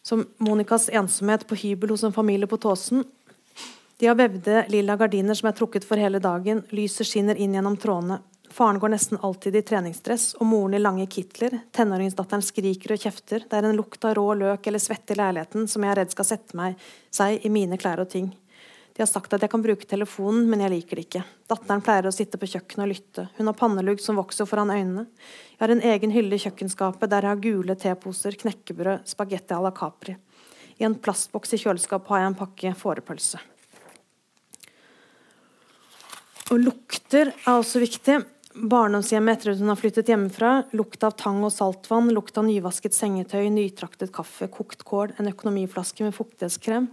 Som 0.03 0.25
Monicas 0.41 0.89
ensomhet 0.89 1.45
på 1.49 1.59
hybel 1.59 1.93
hos 1.93 2.07
en 2.07 2.15
familie 2.17 2.49
på 2.49 2.61
Tåsen. 2.61 3.05
De 3.99 4.07
har 4.07 4.17
vevde 4.17 4.63
lilla 4.71 4.97
gardiner 4.97 5.37
som 5.37 5.51
er 5.51 5.57
trukket 5.59 5.85
for 5.85 6.01
hele 6.01 6.21
dagen. 6.23 6.63
Lyset 6.71 7.09
skinner 7.09 7.37
inn 7.37 7.57
gjennom 7.57 7.77
trådene. 7.77 8.21
Faren 8.59 8.79
går 8.79 8.89
nesten 8.89 9.19
alltid 9.23 9.57
i 9.57 9.61
treningsdress, 9.63 10.33
og 10.35 10.47
moren 10.51 10.73
i 10.75 10.79
lange 10.83 11.05
kitler. 11.07 11.53
Tenåringsdatteren 11.71 12.43
skriker 12.43 12.91
og 12.91 12.99
kjefter. 12.99 13.45
Det 13.47 13.55
er 13.55 13.67
en 13.69 13.77
lukt 13.79 14.03
av 14.03 14.17
rå 14.19 14.33
løk 14.35 14.65
eller 14.67 14.83
svette 14.83 15.15
i 15.15 15.19
leiligheten 15.21 15.69
som 15.71 15.85
jeg 15.87 15.93
er 15.93 16.01
redd 16.01 16.11
skal 16.11 16.27
sette 16.27 16.57
meg 16.59 16.89
seg 17.15 17.45
i 17.47 17.53
mine 17.55 17.77
klær 17.79 18.01
og 18.03 18.09
ting. 18.11 18.33
De 18.97 19.05
har 19.05 19.07
sagt 19.07 19.37
at 19.37 19.45
jeg 19.47 19.53
kan 19.53 19.63
bruke 19.63 19.87
telefonen, 19.87 20.49
men 20.51 20.65
jeg 20.65 20.73
liker 20.73 20.99
det 20.99 21.05
ikke. 21.07 21.23
Datteren 21.47 21.85
pleier 21.87 22.09
å 22.11 22.13
sitte 22.17 22.41
på 22.43 22.49
kjøkkenet 22.51 22.83
og 22.83 22.91
lytte. 22.91 23.25
Hun 23.37 23.47
har 23.47 23.57
pannelugg 23.61 24.03
som 24.03 24.19
vokser 24.19 24.49
foran 24.51 24.73
øynene. 24.75 25.05
Jeg 25.53 25.61
har 25.61 25.75
en 25.77 25.83
egen 25.93 26.15
hylle 26.17 26.35
i 26.35 26.43
kjøkkenskapet 26.43 27.13
der 27.13 27.29
jeg 27.29 27.37
har 27.37 27.45
gule 27.45 27.77
teposer, 27.79 28.35
knekkebrød, 28.41 29.05
spagetti 29.07 29.55
à 29.55 29.61
la 29.63 29.71
Capri. 29.71 30.17
I 30.83 30.89
en 30.89 30.99
plastboks 30.99 31.55
i 31.55 31.61
kjøleskapet 31.63 32.11
har 32.11 32.25
jeg 32.25 32.33
en 32.33 32.37
pakke 32.43 32.75
fårepølse. 32.83 33.39
Og 36.49 36.59
lukter 36.59 37.31
er 37.31 37.53
også 37.55 37.85
viktig. 37.87 38.19
Barndomshjemmet 38.55 39.39
etter 39.39 39.53
at 39.53 39.61
hun 39.61 39.69
har 39.69 39.79
flyttet 39.79 40.09
hjemmefra. 40.09 40.53
Lukt 40.77 41.05
av 41.05 41.17
tang 41.21 41.43
og 41.45 41.53
saltvann, 41.53 42.09
lukt 42.17 42.39
av 42.41 42.47
nyvasket 42.49 42.97
sengetøy, 42.97 43.51
nytraktet 43.53 44.13
kaffe, 44.15 44.49
kokt 44.53 44.85
kål, 44.89 45.13
en 45.19 45.29
økonomiflaske 45.31 46.07
med 46.07 46.17
fuktighetskrem. 46.17 46.89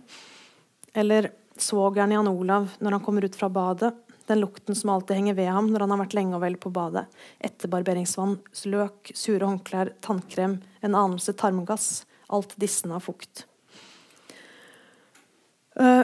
Eller 0.95 1.32
svogeren 1.58 2.12
Jan 2.12 2.28
Olav 2.28 2.76
når 2.84 2.97
han 2.97 3.06
kommer 3.06 3.26
ut 3.26 3.38
fra 3.39 3.49
badet. 3.49 3.93
Den 4.28 4.41
lukten 4.41 4.76
som 4.76 4.89
alltid 4.89 5.20
henger 5.20 5.38
ved 5.38 5.51
ham 5.53 5.70
når 5.72 5.86
han 5.86 5.93
har 5.93 6.01
vært 6.01 6.18
lenge 6.18 6.36
og 6.36 6.43
vel 6.43 6.58
på 6.60 6.74
badet. 6.74 7.06
Etterbarberingsvann, 7.45 8.39
løk, 8.74 9.14
sure 9.14 9.45
håndklær, 9.45 9.93
tannkrem, 10.06 10.60
en 10.82 10.97
anelse 10.97 11.36
tarmgass. 11.38 12.06
Alt 12.34 12.56
dissende 12.60 12.97
av 12.97 13.06
fukt. 13.06 13.45
Uh, 15.78 16.03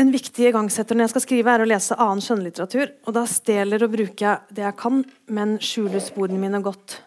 en 0.00 0.10
viktig 0.12 0.48
igangsetter 0.48 0.96
når 0.96 1.06
jeg 1.06 1.12
skal 1.14 1.24
skrive, 1.26 1.52
er 1.52 1.62
å 1.64 1.68
lese 1.68 1.96
annen 2.00 2.22
skjønnlitteratur. 2.24 2.92
Og 3.08 3.16
da 3.16 3.26
stjeler 3.28 3.84
og 3.84 3.92
bruker 3.92 4.24
jeg 4.24 4.56
det 4.56 4.64
jeg 4.64 4.76
kan, 4.80 5.02
men 5.28 5.56
skjuler 5.64 6.02
sporene 6.02 6.40
mine 6.40 6.62
godt. 6.64 7.00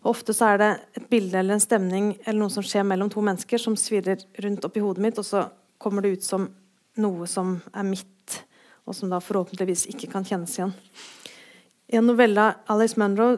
Og 0.00 0.12
ofte 0.14 0.34
så 0.36 0.52
er 0.52 0.60
det 0.60 0.70
et 0.96 1.08
bilde 1.10 1.40
eller 1.40 1.58
en 1.58 1.62
stemning 1.62 2.12
eller 2.22 2.38
noe 2.44 2.54
som 2.54 2.64
skjer 2.64 2.86
mellom 2.88 3.10
to 3.12 3.24
mennesker, 3.24 3.60
som 3.60 3.76
svirrer 3.76 4.22
rundt 4.44 4.64
oppi 4.68 4.82
hodet 4.84 5.04
mitt, 5.04 5.18
og 5.20 5.26
så 5.26 5.48
kommer 5.80 6.06
det 6.06 6.14
ut 6.16 6.26
som 6.26 6.46
noe 7.00 7.28
som 7.30 7.56
er 7.74 7.88
mitt, 7.88 8.40
og 8.86 8.96
som 8.96 9.12
da 9.12 9.20
forhåpentligvis 9.22 9.88
ikke 9.92 10.10
kan 10.12 10.26
kjennes 10.26 10.54
igjen. 10.56 10.74
I 11.90 11.98
en 11.98 12.06
novelle 12.06 12.52
Alice 12.70 13.00
Munro 13.00 13.34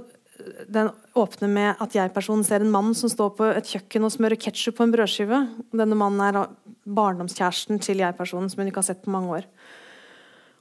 den 0.68 0.90
åpner 1.14 1.50
med 1.50 1.80
at 1.82 1.94
jeg-personen 1.94 2.44
ser 2.46 2.64
en 2.64 2.72
mann 2.72 2.94
som 2.98 3.10
står 3.10 3.34
på 3.38 3.48
et 3.52 3.68
kjøkken 3.68 4.06
og 4.06 4.12
smører 4.14 4.40
ketsjup 4.40 4.78
på 4.78 4.86
en 4.86 4.94
brødskive. 4.94 5.38
Denne 5.70 5.98
mannen 5.98 6.22
er 6.24 6.38
barndomskjæresten 6.84 7.80
til 7.82 8.02
jeg-personen, 8.02 8.50
som 8.50 8.62
hun 8.62 8.70
ikke 8.70 8.82
har 8.82 8.90
sett 8.90 9.04
på 9.04 9.12
mange 9.14 9.38
år. 9.38 9.48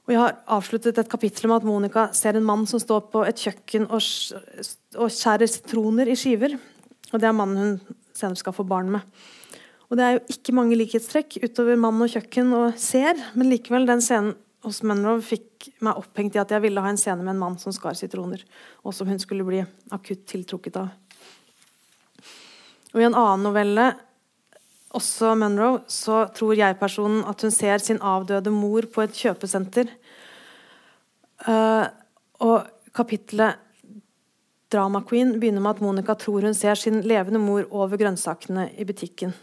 Og 0.05 0.13
Jeg 0.13 0.19
har 0.19 0.37
avsluttet 0.47 0.97
et 0.97 1.09
kapittel 1.09 1.47
med 1.47 1.61
at 1.61 1.67
Monica 1.67 2.07
ser 2.13 2.35
en 2.35 2.45
mann 2.45 2.65
som 2.67 2.81
står 2.81 3.05
på 3.13 3.23
et 3.25 3.37
kjøkken 3.37 3.85
og, 3.87 4.01
og 4.97 5.11
skjærer 5.13 5.47
sitroner 5.47 6.09
i 6.09 6.17
skiver. 6.17 6.57
Og 7.13 7.19
Det 7.19 7.27
er 7.29 7.37
mannen 7.37 7.61
hun 7.61 7.97
senere 8.17 8.39
skal 8.39 8.55
få 8.55 8.65
barn 8.67 8.89
med. 8.91 9.01
Og 9.91 9.97
det 9.99 10.05
er 10.05 10.13
jo 10.15 10.23
ikke 10.31 10.55
mange 10.55 10.77
likhetstrekk 10.79 11.41
utover 11.43 11.75
mann 11.79 11.99
og 12.01 12.11
kjøkken 12.13 12.53
og 12.55 12.77
ser, 12.79 13.17
men 13.35 13.51
likevel, 13.51 13.85
den 13.89 14.03
scenen 14.03 14.37
hos 14.63 14.81
Munro 14.85 15.17
fikk 15.25 15.67
meg 15.83 15.97
opphengt 15.99 16.37
i 16.37 16.41
at 16.41 16.53
jeg 16.53 16.63
ville 16.63 16.81
ha 16.83 16.91
en 16.91 16.99
scene 16.99 17.25
med 17.25 17.33
en 17.33 17.41
mann 17.41 17.57
som 17.59 17.73
skar 17.75 17.97
sitroner, 17.97 18.43
og 18.85 18.95
som 18.95 19.09
hun 19.09 19.19
skulle 19.19 19.45
bli 19.47 19.59
akutt 19.91 20.23
tiltrukket 20.29 20.77
av. 20.79 20.91
Og 22.91 23.01
I 23.01 23.07
en 23.07 23.17
annen 23.17 23.45
novelle, 23.47 23.87
også 24.97 25.33
Munro, 25.39 25.79
så 25.87 26.25
tror 26.35 26.57
jeg-personen 26.59 27.23
at 27.29 27.45
hun 27.45 27.53
ser 27.53 27.83
sin 27.83 28.01
avdøde 28.03 28.51
mor 28.53 28.87
på 28.91 29.05
et 29.05 29.15
kjøpesenter. 29.15 29.91
Uh, 31.47 31.87
og 32.43 32.67
kapittelet 32.95 33.59
Drama 34.71 35.01
Queen 35.07 35.33
begynner 35.39 35.63
med 35.63 35.77
at 35.77 35.83
Monica 35.83 36.15
tror 36.15 36.47
hun 36.47 36.55
ser 36.55 36.79
sin 36.79 37.01
levende 37.07 37.39
mor 37.41 37.65
over 37.71 37.99
grønnsakene 37.99 38.69
i 38.79 38.87
butikken. 38.87 39.33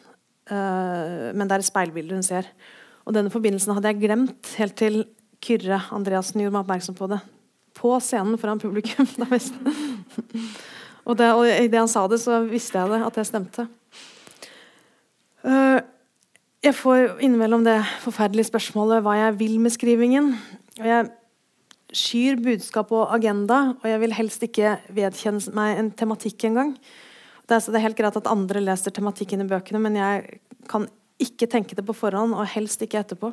Uh, 0.48 1.32
men 1.32 1.48
det 1.48 1.56
er 1.56 1.64
et 1.64 1.70
speilbilde 1.70 2.16
hun 2.16 2.26
ser. 2.26 2.48
Og 3.08 3.16
denne 3.16 3.32
forbindelsen 3.32 3.72
hadde 3.76 3.92
jeg 3.92 4.02
glemt 4.04 4.52
helt 4.60 4.76
til 4.76 5.02
Kyrre 5.44 5.80
Andreassen 5.94 6.42
gjorde 6.42 6.56
meg 6.56 6.64
oppmerksom 6.64 6.96
på 6.98 7.08
det. 7.12 7.20
På 7.78 7.94
scenen 8.02 8.40
foran 8.40 8.60
publikum. 8.60 9.06
og, 11.08 11.14
det, 11.16 11.28
og 11.30 11.44
idet 11.46 11.78
han 11.78 11.90
sa 11.90 12.04
det, 12.10 12.18
så 12.20 12.42
visste 12.48 12.80
jeg 12.80 12.92
det, 12.92 13.04
at 13.06 13.20
det 13.20 13.28
stemte. 13.28 13.68
Uh, 15.46 15.78
jeg 16.64 16.74
får 16.74 17.20
innimellom 17.22 17.62
det 17.66 17.78
forferdelige 18.02 18.48
spørsmålet 18.48 19.04
hva 19.04 19.14
jeg 19.20 19.36
vil 19.38 19.58
med 19.62 19.74
skrivingen. 19.74 20.32
Og 20.80 20.86
jeg 20.88 21.10
skyr 21.94 22.40
budskap 22.42 22.90
og 22.92 23.12
agenda, 23.14 23.74
og 23.78 23.86
jeg 23.88 24.00
vil 24.02 24.16
helst 24.16 24.42
ikke 24.44 24.76
vedkjenne 24.94 25.54
meg 25.56 25.78
en 25.78 25.92
tematikk 25.96 26.48
engang. 26.50 26.74
Det 27.48 27.56
er, 27.56 27.64
det 27.64 27.78
er 27.78 27.86
helt 27.86 27.98
greit 27.98 28.18
at 28.18 28.28
andre 28.28 28.60
leser 28.60 28.92
tematikken 28.92 29.44
i 29.44 29.48
bøkene, 29.48 29.80
men 29.80 29.96
jeg 29.96 30.40
kan 30.68 30.84
ikke 31.22 31.48
tenke 31.50 31.78
det 31.78 31.86
på 31.86 31.96
forhånd, 31.96 32.34
og 32.36 32.50
helst 32.52 32.82
ikke 32.84 33.00
etterpå. 33.00 33.32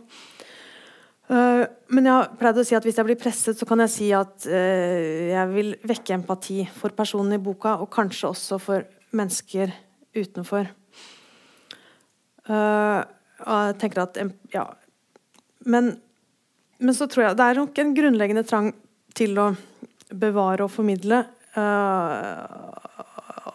Uh, 1.26 1.66
men 1.90 2.06
jeg 2.06 2.14
har 2.14 2.32
pleid 2.38 2.62
å 2.62 2.64
si 2.66 2.78
at 2.78 2.86
hvis 2.86 3.00
jeg 3.02 3.08
blir 3.08 3.20
presset, 3.20 3.58
så 3.58 3.66
kan 3.68 3.82
jeg 3.84 3.94
si 3.96 4.12
at 4.14 4.46
uh, 4.46 5.34
jeg 5.34 5.52
vil 5.52 5.74
vekke 5.90 6.20
empati 6.20 6.62
for 6.78 6.94
personen 6.96 7.36
i 7.36 7.42
boka, 7.42 7.76
og 7.82 7.90
kanskje 7.94 8.30
også 8.30 8.62
for 8.62 8.86
mennesker 9.16 9.74
utenfor. 10.16 10.70
Uh, 12.50 13.02
og 13.46 13.62
jeg 13.68 13.78
tenker 13.82 14.06
at 14.06 14.20
Ja. 14.54 14.66
Men, 15.66 15.96
men, 16.78 16.94
så 16.94 17.08
tror 17.10 17.26
jeg 17.26 17.38
det 17.40 17.46
er 17.46 17.58
nok 17.58 17.80
en 17.82 17.96
grunnleggende 17.98 18.44
trang 18.46 18.70
til 19.18 19.40
å 19.42 19.48
bevare 20.14 20.68
og 20.68 20.72
formidle. 20.72 21.24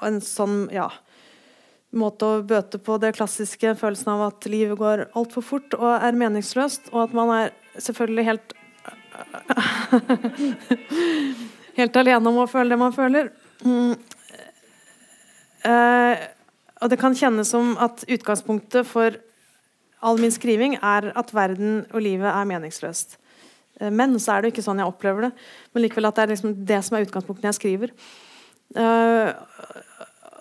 en 0.01 0.19
sånn, 0.25 0.65
ja 0.75 0.89
måte 1.91 2.27
å 2.27 2.43
bøte 2.47 2.79
på 2.83 2.97
det 3.03 3.15
klassiske 3.17 3.75
følelsen 3.79 4.13
av 4.15 4.23
at 4.29 4.47
livet 4.51 4.79
går 4.79 5.05
altfor 5.19 5.45
fort 5.45 5.75
og 5.79 5.91
er 5.97 6.19
meningsløst, 6.19 6.91
og 6.95 7.09
at 7.09 7.17
man 7.17 7.33
er 7.35 7.55
selvfølgelig 7.79 8.27
helt 8.31 8.57
Helt 11.77 11.97
alene 11.97 12.31
om 12.31 12.39
å 12.43 12.51
føle 12.51 12.73
det 12.73 12.79
man 12.81 12.93
føler. 12.93 13.29
Mm. 13.63 13.93
Eh, 15.71 16.23
og 16.81 16.93
det 16.93 17.01
kan 17.01 17.17
kjennes 17.17 17.51
som 17.53 17.75
at 17.83 18.05
utgangspunktet 18.09 18.89
for 18.89 19.19
all 20.01 20.21
min 20.21 20.33
skriving 20.33 20.79
er 20.81 21.11
at 21.19 21.35
verden 21.37 21.83
og 21.93 22.01
livet 22.05 22.31
er 22.33 22.49
meningsløst. 22.49 23.19
Eh, 23.81 23.93
men 23.93 24.17
så 24.21 24.37
er 24.37 24.43
det 24.43 24.55
ikke 24.55 24.65
sånn 24.65 24.81
jeg 24.81 24.89
opplever 24.89 25.29
det. 25.29 25.33
Men 25.73 25.85
likevel 25.85 26.09
at 26.09 26.19
det 26.19 26.25
er 26.25 26.35
liksom 26.35 26.57
det 26.69 26.81
som 26.87 26.97
er 26.97 27.07
utgangspunktet 27.07 27.45
når 27.45 27.53
jeg 27.53 27.61
skriver. 27.61 27.95
Uh, 28.71 29.33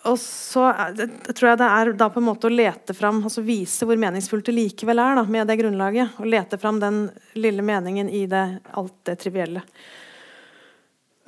og 0.09 0.19
så 0.21 0.67
det, 0.95 1.07
tror 1.33 1.49
jeg 1.49 1.59
det 1.59 1.69
er 1.75 1.89
da 1.97 2.07
på 2.13 2.21
en 2.21 2.27
måte 2.27 2.45
å 2.45 2.53
lete 2.53 2.93
fram, 2.93 3.23
altså 3.25 3.41
vise 3.41 3.87
hvor 3.89 3.97
meningsfullt 3.99 4.45
det 4.47 4.53
likevel 4.53 5.01
er 5.01 5.17
da, 5.17 5.23
med 5.25 5.49
det 5.49 5.57
grunnlaget. 5.59 6.19
Og 6.21 6.29
lete 6.29 6.59
fram 6.61 6.79
den 6.81 7.07
lille 7.39 7.65
meningen 7.65 8.11
i 8.11 8.23
det, 8.29 8.45
alt 8.79 8.95
det 9.09 9.17
trivielle. 9.23 9.65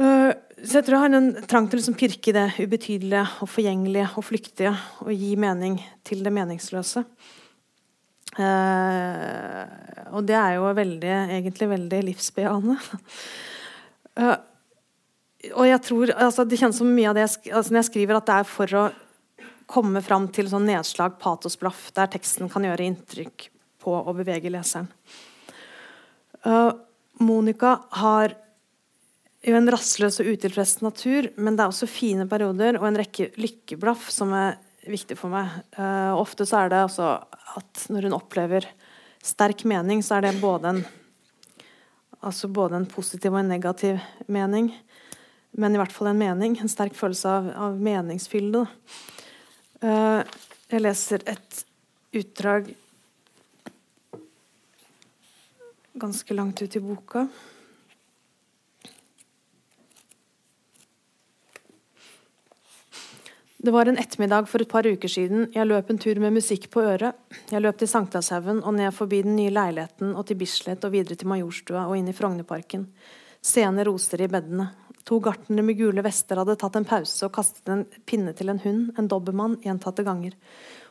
Uh, 0.02 0.32
så 0.62 0.78
jeg 0.78 0.86
tror 0.86 0.96
jeg 0.96 1.02
har 1.02 1.16
en 1.18 1.30
trang 1.50 1.66
til 1.66 1.80
å 1.80 1.82
liksom 1.82 1.98
pirke 1.98 2.30
i 2.30 2.36
det 2.36 2.48
ubetydelige 2.62 3.24
og 3.42 3.50
forgjengelige 3.50 4.10
og 4.20 4.26
flyktige. 4.28 4.74
Og 5.02 5.10
gi 5.16 5.32
mening 5.40 5.80
til 6.06 6.22
det 6.22 6.34
meningsløse. 6.36 7.02
Uh, 8.38 9.66
og 10.16 10.28
det 10.30 10.38
er 10.38 10.56
jo 10.56 10.70
veldig, 10.78 11.16
egentlig 11.36 11.68
veldig 11.74 12.02
livsbejaende. 12.12 12.78
Uh, 14.22 14.38
og 15.58 15.66
jeg 15.66 15.82
tror, 15.88 16.14
altså, 16.14 16.46
Det 16.46 16.60
kjennes 16.62 16.78
som 16.78 16.94
mye 16.94 17.10
av 17.10 17.18
det 17.18 17.26
jeg, 17.26 17.52
altså, 17.56 17.74
når 17.74 17.82
jeg 17.82 17.90
skriver, 17.90 18.20
at 18.20 18.30
det 18.30 18.38
er 18.38 18.48
for 18.52 18.78
å 18.78 18.86
komme 19.72 20.04
fram 20.06 20.28
til 20.30 20.52
sånn 20.52 20.68
nedslag, 20.68 21.18
patosblaff, 21.20 21.90
der 21.98 22.12
teksten 22.12 22.52
kan 22.52 22.68
gjøre 22.68 22.86
inntrykk 22.86 23.50
på 23.82 23.98
å 23.98 24.14
bevege 24.14 24.52
leseren. 24.54 24.92
Uh, 26.46 26.70
Monica 27.22 27.80
har 27.98 28.38
jo 29.46 29.58
en 29.58 29.72
rastløs 29.74 30.20
og 30.22 30.30
utilfreds 30.36 30.76
natur, 30.86 31.32
men 31.38 31.58
det 31.58 31.64
er 31.64 31.74
også 31.74 31.90
fine 31.90 32.28
perioder 32.30 32.78
og 32.80 32.88
en 32.90 33.00
rekke 33.02 33.32
lykkeblaff 33.42 34.10
som 34.14 34.34
er 34.38 34.60
viktig 34.90 35.18
for 35.18 35.34
meg. 35.34 35.50
Uh, 35.78 36.14
ofte 36.18 36.46
så 36.50 36.64
er 36.64 36.74
det 36.74 36.84
altså 36.86 37.16
at 37.58 37.86
når 37.94 38.08
hun 38.08 38.18
opplever 38.18 38.68
sterk 39.22 39.66
mening, 39.70 40.02
så 40.06 40.18
er 40.18 40.28
det 40.28 40.42
både 40.42 40.76
en, 40.76 40.84
altså 42.22 42.50
både 42.54 42.80
en 42.80 42.90
positiv 42.90 43.34
og 43.34 43.42
en 43.44 43.54
negativ 43.54 44.02
mening 44.32 44.72
men 45.52 45.76
i 45.76 45.80
hvert 45.82 45.92
fall 45.92 46.12
en 46.12 46.22
mening. 46.22 46.56
En 46.60 46.72
sterk 46.72 46.96
følelse 46.98 47.30
av, 47.30 47.50
av 47.68 47.80
meningsfylde. 47.82 48.64
Uh, 49.84 50.22
jeg 50.72 50.84
leser 50.84 51.26
et 51.30 51.64
utdrag 52.16 52.72
ganske 56.02 56.36
langt 56.36 56.62
ut 56.64 56.78
i 56.78 56.84
boka. 56.84 57.26
Det 63.64 63.72
var 63.72 63.86
en 63.86 63.98
ettermiddag 64.02 64.48
for 64.50 64.64
et 64.64 64.70
par 64.70 64.88
uker 64.90 65.12
siden. 65.12 65.44
Jeg 65.54 65.68
løp 65.70 65.92
en 65.94 66.00
tur 66.02 66.18
med 66.18 66.34
musikk 66.34 66.64
på 66.74 66.82
øret. 66.82 67.14
Jeg 67.52 67.62
løp 67.62 67.78
til 67.78 67.90
Sankthanshaugen 67.92 68.64
og 68.66 68.74
ned 68.74 68.90
forbi 68.98 69.20
den 69.22 69.36
nye 69.38 69.52
leiligheten 69.54 70.16
og 70.18 70.26
til 70.26 70.40
Bislett 70.40 70.88
og 70.88 70.96
videre 70.96 71.14
til 71.14 71.30
Majorstua 71.30 71.84
og 71.86 71.94
inn 72.00 72.10
i 72.10 72.16
Frognerparken. 72.18 72.88
Sene 73.38 73.86
roser 73.86 74.24
i 74.26 74.30
bedene. 74.34 74.66
To 75.06 75.20
gartnere 75.22 75.68
med 75.68 75.78
gule 75.78 76.02
vester 76.02 76.42
hadde 76.42 76.56
tatt 76.58 76.80
en 76.80 76.90
pause 76.90 77.22
og 77.28 77.36
kastet 77.38 77.70
en 77.70 77.86
pinne 78.10 78.34
til 78.34 78.50
en 78.50 78.64
hund, 78.66 78.82
en 78.98 79.12
dobbermann, 79.14 79.60
gjentatte 79.62 80.08
ganger. 80.10 80.34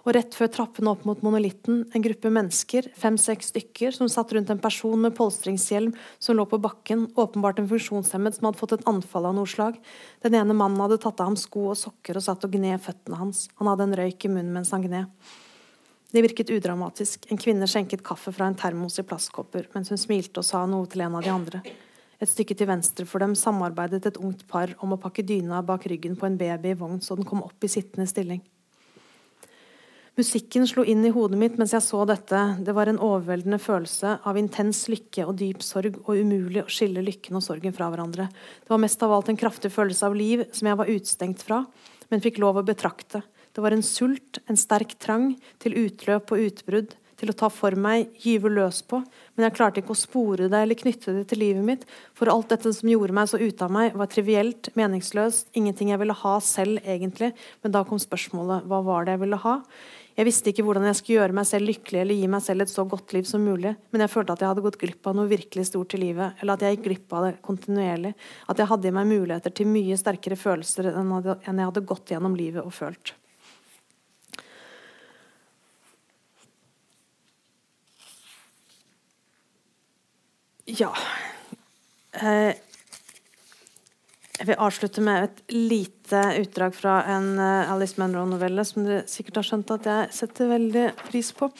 Og 0.07 0.15
rett 0.17 0.33
før 0.37 0.49
trappene 0.49 0.93
opp 0.95 1.03
mot 1.05 1.21
monolitten, 1.25 1.83
en 1.93 2.05
gruppe 2.05 2.31
mennesker, 2.33 2.89
fem-seks 2.97 3.51
stykker, 3.53 3.93
som 3.93 4.09
satt 4.09 4.33
rundt 4.33 4.49
en 4.53 4.63
person 4.63 4.97
med 5.03 5.13
polstringshjelm 5.19 5.93
som 6.19 6.39
lå 6.39 6.47
på 6.49 6.61
bakken, 6.63 7.05
åpenbart 7.21 7.61
en 7.61 7.69
funksjonshemmet 7.69 8.39
som 8.39 8.49
hadde 8.49 8.61
fått 8.63 8.79
et 8.79 8.89
anfall 8.89 9.29
av 9.29 9.37
noe 9.37 9.51
slag. 9.51 9.77
Den 10.25 10.39
ene 10.41 10.57
mannen 10.57 10.81
hadde 10.81 11.01
tatt 11.03 11.21
av 11.21 11.29
ham 11.29 11.37
sko 11.37 11.69
og 11.75 11.79
sokker 11.81 12.17
og 12.17 12.25
satt 12.25 12.49
og 12.49 12.57
gned 12.57 12.81
føttene 12.81 13.21
hans. 13.21 13.45
Han 13.61 13.69
hadde 13.69 13.91
en 13.91 13.99
røyk 14.01 14.25
i 14.25 14.33
munnen 14.33 14.57
mens 14.57 14.73
han 14.73 14.87
gned. 14.87 15.37
Det 16.11 16.25
virket 16.25 16.51
udramatisk. 16.51 17.29
En 17.31 17.39
kvinne 17.39 17.69
skjenket 17.71 18.03
kaffe 18.07 18.33
fra 18.35 18.49
en 18.51 18.57
termos 18.59 18.99
i 18.99 19.05
plastkopper, 19.07 19.69
mens 19.77 19.93
hun 19.93 20.01
smilte 20.01 20.43
og 20.43 20.49
sa 20.49 20.65
noe 20.67 20.89
til 20.91 21.05
en 21.05 21.21
av 21.21 21.27
de 21.27 21.31
andre. 21.31 21.61
Et 22.21 22.29
stykke 22.29 22.57
til 22.57 22.69
venstre 22.69 23.07
for 23.09 23.23
dem 23.23 23.37
samarbeidet 23.39 24.03
et 24.09 24.19
ungt 24.21 24.43
par 24.49 24.73
om 24.85 24.97
å 24.97 24.99
pakke 25.01 25.25
dyna 25.25 25.63
bak 25.65 25.87
ryggen 25.93 26.19
på 26.21 26.27
en 26.27 26.41
baby 26.41 26.75
i 26.75 26.81
vogn 26.81 26.99
så 27.05 27.17
den 27.17 27.29
kom 27.29 27.45
opp 27.45 27.65
i 27.65 27.71
sittende 27.71 28.09
stilling. 28.11 28.43
Musikken 30.19 30.67
slo 30.67 30.83
inn 30.83 31.05
i 31.07 31.13
hodet 31.15 31.39
mitt 31.39 31.59
mens 31.59 31.71
jeg 31.71 31.85
så 31.87 32.03
dette. 32.09 32.39
Det 32.67 32.75
var 32.75 32.91
en 32.91 32.99
overveldende 32.99 33.61
følelse 33.63 34.17
av 34.27 34.39
intens 34.41 34.83
lykke 34.91 35.23
og 35.29 35.37
dyp 35.39 35.63
sorg, 35.63 36.01
og 36.03 36.19
umulig 36.19 36.65
å 36.65 36.73
skille 36.73 37.05
lykken 37.07 37.39
og 37.39 37.45
sorgen 37.47 37.75
fra 37.77 37.89
hverandre. 37.93 38.27
Det 38.27 38.73
var 38.73 38.83
mest 38.83 39.03
av 39.07 39.15
alt 39.15 39.31
en 39.31 39.39
kraftig 39.39 39.71
følelse 39.73 40.09
av 40.09 40.17
liv 40.19 40.43
som 40.51 40.67
jeg 40.67 40.81
var 40.81 40.91
utstengt 40.91 41.45
fra, 41.47 41.63
men 42.11 42.25
fikk 42.25 42.41
lov 42.43 42.59
å 42.59 42.67
betrakte. 42.67 43.23
Det 43.55 43.63
var 43.63 43.75
en 43.75 43.87
sult, 43.87 44.43
en 44.51 44.59
sterk 44.59 44.97
trang 45.03 45.37
til 45.63 45.79
utløp 45.79 46.35
og 46.35 46.43
utbrudd, 46.43 46.97
til 47.21 47.31
å 47.31 47.37
ta 47.37 47.51
for 47.53 47.77
meg, 47.77 48.15
gyve 48.25 48.49
løs 48.49 48.81
på, 48.89 49.03
men 49.37 49.45
jeg 49.45 49.57
klarte 49.59 49.83
ikke 49.83 49.93
å 49.93 49.99
spore 49.99 50.49
det 50.49 50.63
eller 50.65 50.79
knytte 50.79 51.13
det 51.19 51.27
til 51.29 51.43
livet 51.43 51.67
mitt, 51.67 51.83
for 52.17 52.33
alt 52.33 52.49
dette 52.53 52.73
som 52.73 52.89
gjorde 52.89 53.17
meg 53.17 53.29
så 53.29 53.41
ute 53.41 53.67
av 53.67 53.75
meg, 53.77 53.97
var 54.01 54.09
trivielt, 54.09 54.71
meningsløst, 54.79 55.51
ingenting 55.53 55.93
jeg 55.93 56.01
ville 56.01 56.17
ha 56.17 56.35
selv 56.45 56.81
egentlig, 56.81 57.35
men 57.61 57.77
da 57.77 57.85
kom 57.85 58.01
spørsmålet 58.01 58.65
hva 58.71 58.81
var 58.87 59.05
det 59.05 59.19
jeg 59.19 59.25
ville 59.27 59.43
ha? 59.45 59.59
Jeg 60.21 60.27
visste 60.29 60.51
ikke 60.53 60.67
hvordan 60.67 60.85
jeg 60.85 60.97
skulle 60.99 61.17
gjøre 61.23 61.33
meg 61.39 61.47
selv 61.49 61.71
lykkelig 61.71 62.01
eller 62.03 62.19
gi 62.19 62.27
meg 62.29 62.43
selv 62.45 62.61
et 62.67 62.69
så 62.69 62.83
godt 62.85 63.15
liv 63.17 63.25
som 63.25 63.41
mulig, 63.41 63.71
men 63.89 64.03
jeg 64.05 64.13
følte 64.13 64.35
at 64.35 64.43
jeg 64.45 64.51
hadde 64.51 64.65
gått 64.67 64.77
glipp 64.83 65.09
av 65.09 65.15
noe 65.17 65.31
virkelig 65.31 65.65
stort 65.71 65.95
i 65.97 66.01
livet, 66.03 66.35
eller 66.43 66.59
at 66.59 66.65
jeg 66.67 66.77
gikk 66.77 66.83
glipp 66.91 67.15
av 67.17 67.25
det 67.25 67.31
kontinuerlig, 67.47 68.11
at 68.53 68.61
jeg 68.61 68.69
hadde 68.69 68.91
i 68.91 68.93
meg 68.99 69.09
muligheter 69.09 69.55
til 69.57 69.71
mye 69.73 69.97
sterkere 69.97 70.37
følelser 70.37 70.91
enn 70.93 71.15
jeg 71.17 71.71
hadde 71.71 71.85
gått 71.89 72.13
gjennom 72.13 72.37
livet 72.37 72.61
og 72.61 72.77
følt. 72.77 73.15
Ja 80.69 80.93
eh, 82.13 82.61
Jeg 84.41 84.49
vil 84.49 84.63
avslutte 84.65 85.03
med 85.05 85.27
et 85.27 85.41
lite 85.53 86.21
utdrag 86.41 86.73
fra 86.73 87.03
en 87.13 87.35
eh, 87.37 87.69
Alice 87.69 88.01
Munro-novelle 88.01 88.63
som 88.65 88.87
dere 88.87 89.03
sikkert 89.11 89.43
har 89.43 89.45
skjønt 89.51 89.73
at 89.75 89.89
jeg 89.91 90.15
setter 90.17 90.49
veldig 90.49 90.85
pris 91.11 91.29
på. 91.37 91.51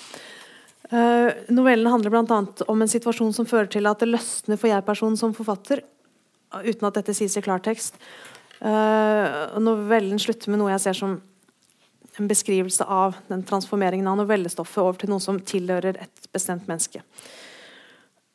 Uh, 0.91 1.29
novellen 1.53 1.87
handler 1.93 2.11
bl.a. 2.11 2.39
om 2.73 2.81
en 2.83 2.91
situasjon 2.91 3.35
som 3.37 3.47
fører 3.47 3.69
til 3.71 3.87
at 3.87 4.01
det 4.01 4.09
løsner 4.09 4.59
for 4.59 4.73
jeg-personen 4.73 5.19
som 5.21 5.35
forfatter, 5.37 5.85
uten 6.57 6.89
at 6.89 6.97
dette 6.97 7.15
sies 7.15 7.37
i 7.39 7.43
klartekst. 7.45 8.01
Uh, 8.65 9.61
novellen 9.61 10.19
slutter 10.19 10.51
med 10.51 10.59
noe 10.63 10.73
jeg 10.73 10.83
ser 10.87 10.99
som 10.99 11.15
en 12.19 12.33
beskrivelse 12.33 12.89
av 12.89 13.21
den 13.29 13.45
transformeringen 13.47 14.09
av 14.09 14.19
novellestoffet 14.23 14.83
over 14.83 14.99
til 14.99 15.13
noe 15.13 15.23
som 15.23 15.39
tilhører 15.39 16.01
et 16.01 16.33
bestemt 16.33 16.67
menneske. 16.67 17.05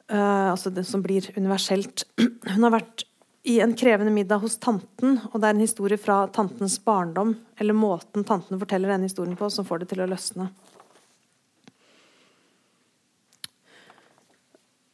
Uh, 0.06 0.54
altså 0.54 0.70
det 0.70 0.86
som 0.86 1.04
blir 1.04 1.28
universelt. 1.34 2.06
Hun 2.54 2.70
har 2.70 2.78
vært 2.78 3.05
i 3.46 3.60
en 3.62 3.76
krevende 3.78 4.12
middag 4.12 4.42
hos 4.42 4.58
tanten, 4.58 5.20
og 5.30 5.38
det 5.38 5.48
er 5.48 5.54
en 5.54 5.62
historie 5.62 6.00
fra 6.02 6.24
tantens 6.34 6.80
barndom, 6.82 7.36
eller 7.62 7.78
måten 7.78 8.26
tanten 8.26 8.58
forteller 8.58 8.90
denne 8.90 9.06
historien 9.06 9.38
på, 9.38 9.52
som 9.54 9.68
får 9.68 9.84
det 9.84 9.92
til 9.92 10.02
å 10.02 10.08
løsne. 10.10 10.48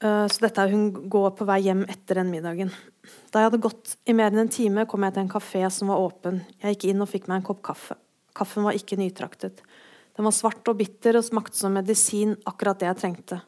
Eh, 0.04 0.26
så 0.28 0.44
dette 0.44 0.66
er 0.66 0.76
hun 0.76 0.90
går 1.14 1.32
på 1.40 1.48
vei 1.48 1.62
hjem 1.70 1.86
etter 1.88 2.20
den 2.20 2.34
middagen. 2.34 2.76
Da 3.32 3.40
jeg 3.40 3.52
hadde 3.52 3.62
gått 3.70 3.96
i 4.04 4.18
mer 4.20 4.34
enn 4.34 4.44
en 4.44 4.52
time, 4.52 4.84
kom 4.84 5.08
jeg 5.08 5.16
til 5.16 5.24
en 5.24 5.34
kafé 5.38 5.64
som 5.72 5.96
var 5.96 6.04
åpen. 6.04 6.44
Jeg 6.60 6.76
gikk 6.76 6.90
inn 6.92 7.08
og 7.08 7.12
fikk 7.14 7.32
meg 7.32 7.40
en 7.40 7.48
kopp 7.54 7.64
kaffe. 7.72 7.96
Kaffen 8.36 8.68
var 8.68 8.76
ikke 8.76 9.00
nytraktet. 9.00 9.64
Den 10.18 10.28
var 10.28 10.36
svart 10.36 10.68
og 10.68 10.84
bitter 10.84 11.16
og 11.22 11.28
smakte 11.30 11.56
som 11.56 11.80
medisin, 11.80 12.36
akkurat 12.44 12.84
det 12.84 12.92
jeg 12.92 13.00
trengte. 13.00 13.40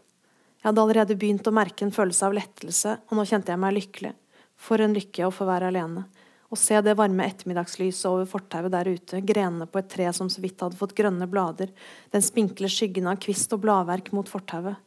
Jeg 0.64 0.70
hadde 0.70 0.88
allerede 0.88 1.20
begynt 1.20 1.51
å 1.51 1.58
merke 1.60 1.84
en 1.84 1.91
følelse 1.91 2.30
av 2.30 2.39
lettelse, 2.39 2.99
og 3.10 3.18
nå 3.20 3.28
kjente 3.28 3.51
jeg 3.51 3.60
meg 3.60 3.82
lykkelig. 3.82 4.16
For 4.60 4.82
en 4.82 4.95
lykke 4.95 5.28
å 5.28 5.34
få 5.34 5.47
være 5.49 5.72
alene. 5.72 6.06
Å 6.54 6.58
se 6.60 6.78
det 6.86 6.93
varme 6.93 7.26
ettermiddagslyset 7.26 8.06
over 8.12 8.28
fortauet 8.30 8.74
der 8.76 8.91
ute, 8.93 9.24
grenene 9.26 9.66
på 9.66 9.80
et 9.82 9.89
tre 9.89 10.06
som 10.14 10.30
så 10.30 10.41
vidt 10.43 10.62
hadde 10.62 10.78
fått 10.78 10.93
grønne 10.93 11.26
blader, 11.26 11.72
den 12.14 12.22
spinkle 12.22 12.70
skyggen 12.70 13.10
av 13.10 13.18
kvist 13.24 13.56
og 13.56 13.64
bladverk 13.64 14.12
mot 14.14 14.30
fortauet 14.30 14.78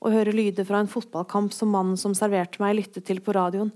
Å 0.00 0.12
høre 0.14 0.32
lyder 0.32 0.64
fra 0.68 0.78
en 0.80 0.88
fotballkamp 0.88 1.52
som 1.52 1.72
mannen 1.74 1.98
som 1.98 2.14
serverte 2.14 2.62
meg, 2.62 2.76
lyttet 2.78 3.08
til 3.10 3.18
på 3.20 3.34
radioen. 3.34 3.72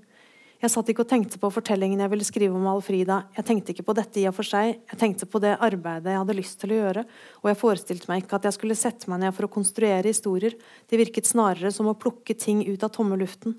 Jeg 0.63 0.73
satt 0.73 0.89
ikke 0.89 1.03
og 1.05 1.11
tenkte 1.11 1.37
på 1.43 1.51
fortellingen 1.53 2.01
jeg 2.01 2.13
ville 2.15 2.25
skrive 2.25 2.57
om 2.57 2.71
Alfrida. 2.71 3.19
Jeg 3.37 3.45
tenkte 3.51 3.75
ikke 3.75 3.85
på 3.91 3.99
dette 3.99 4.23
i 4.23 4.29
og 4.31 4.39
for 4.39 4.49
seg, 4.49 4.79
jeg 4.79 5.01
tenkte 5.03 5.27
på 5.29 5.43
det 5.43 5.59
arbeidet 5.59 6.15
jeg 6.15 6.23
hadde 6.23 6.39
lyst 6.39 6.61
til 6.63 6.73
å 6.73 6.79
gjøre, 6.79 7.05
og 7.43 7.51
jeg 7.51 7.61
forestilte 7.61 8.09
meg 8.09 8.23
ikke 8.23 8.39
at 8.39 8.49
jeg 8.49 8.57
skulle 8.57 8.79
sette 8.79 9.11
meg 9.11 9.21
ned 9.27 9.35
for 9.37 9.45
å 9.45 9.53
konstruere 9.59 10.07
historier. 10.07 10.55
Det 10.89 11.03
virket 11.03 11.29
snarere 11.29 11.75
som 11.75 11.91
å 11.91 11.99
plukke 11.99 12.39
ting 12.39 12.63
ut 12.65 12.87
av 12.87 12.95
tomme 12.95 13.19
luften. 13.21 13.59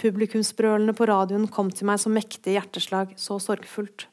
Publikumsbrølene 0.00 0.92
på 0.96 1.06
radioen 1.08 1.46
kom 1.48 1.70
til 1.72 1.88
meg 1.88 2.00
som 2.02 2.12
mektige 2.16 2.58
hjerteslag, 2.58 3.14
så 3.16 3.38
sorgfullt. 3.40 4.08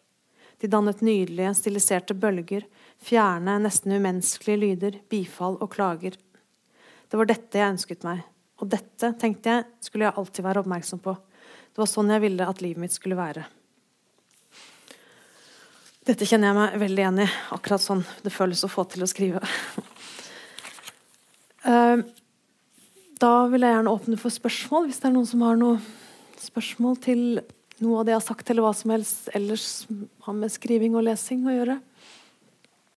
De 0.64 0.70
dannet 0.72 1.02
nydelige, 1.04 1.52
stiliserte 1.60 2.16
bølger, 2.16 2.64
fjerne, 3.04 3.58
nesten 3.66 3.98
umenneskelige 3.98 4.62
lyder, 4.62 5.00
bifall 5.12 5.58
og 5.60 5.74
klager. 5.74 6.16
Det 7.12 7.20
var 7.20 7.28
dette 7.28 7.60
jeg 7.60 7.76
ønsket 7.76 8.06
meg. 8.08 8.24
Og 8.64 8.70
dette, 8.72 9.10
tenkte 9.20 9.52
jeg, 9.52 9.66
skulle 9.84 10.08
jeg 10.08 10.16
alltid 10.18 10.46
være 10.46 10.64
oppmerksom 10.64 11.02
på. 11.04 11.18
Det 11.74 11.82
var 11.82 11.90
sånn 11.90 12.14
jeg 12.14 12.24
ville 12.24 12.48
at 12.48 12.64
livet 12.64 12.80
mitt 12.86 12.96
skulle 12.96 13.20
være. 13.20 13.44
Dette 16.08 16.28
kjenner 16.28 16.52
jeg 16.52 16.58
meg 16.58 16.80
veldig 16.82 17.04
igjen 17.04 17.22
i. 17.26 17.28
Akkurat 17.56 17.84
sånn 17.84 18.02
det 18.24 18.32
føles 18.32 18.64
å 18.64 18.72
få 18.72 18.88
til 18.92 19.06
å 19.06 19.10
skrive. 19.10 19.44
Eh, 21.64 22.02
da 23.24 23.46
vil 23.48 23.64
jeg 23.64 23.72
gjerne 23.78 23.92
åpne 23.94 24.18
for 24.20 24.34
spørsmål, 24.34 24.88
hvis 24.90 25.00
det 25.00 25.08
er 25.08 25.14
noen 25.16 25.28
som 25.30 25.44
har 25.46 25.60
noe 25.60 25.78
spørsmål 26.44 26.98
til 27.04 27.22
noe 27.84 28.02
av 28.02 28.06
det 28.06 28.14
jeg 28.14 28.20
har 28.20 28.26
sagt, 28.26 28.50
eller 28.52 28.66
hva 28.66 28.74
som 28.76 28.92
helst 28.94 29.30
ellers 29.36 29.68
har 30.26 30.36
med 30.36 30.52
skriving 30.52 30.98
og 31.00 31.06
lesing 31.08 31.46
å 31.48 31.56
gjøre. 31.56 31.78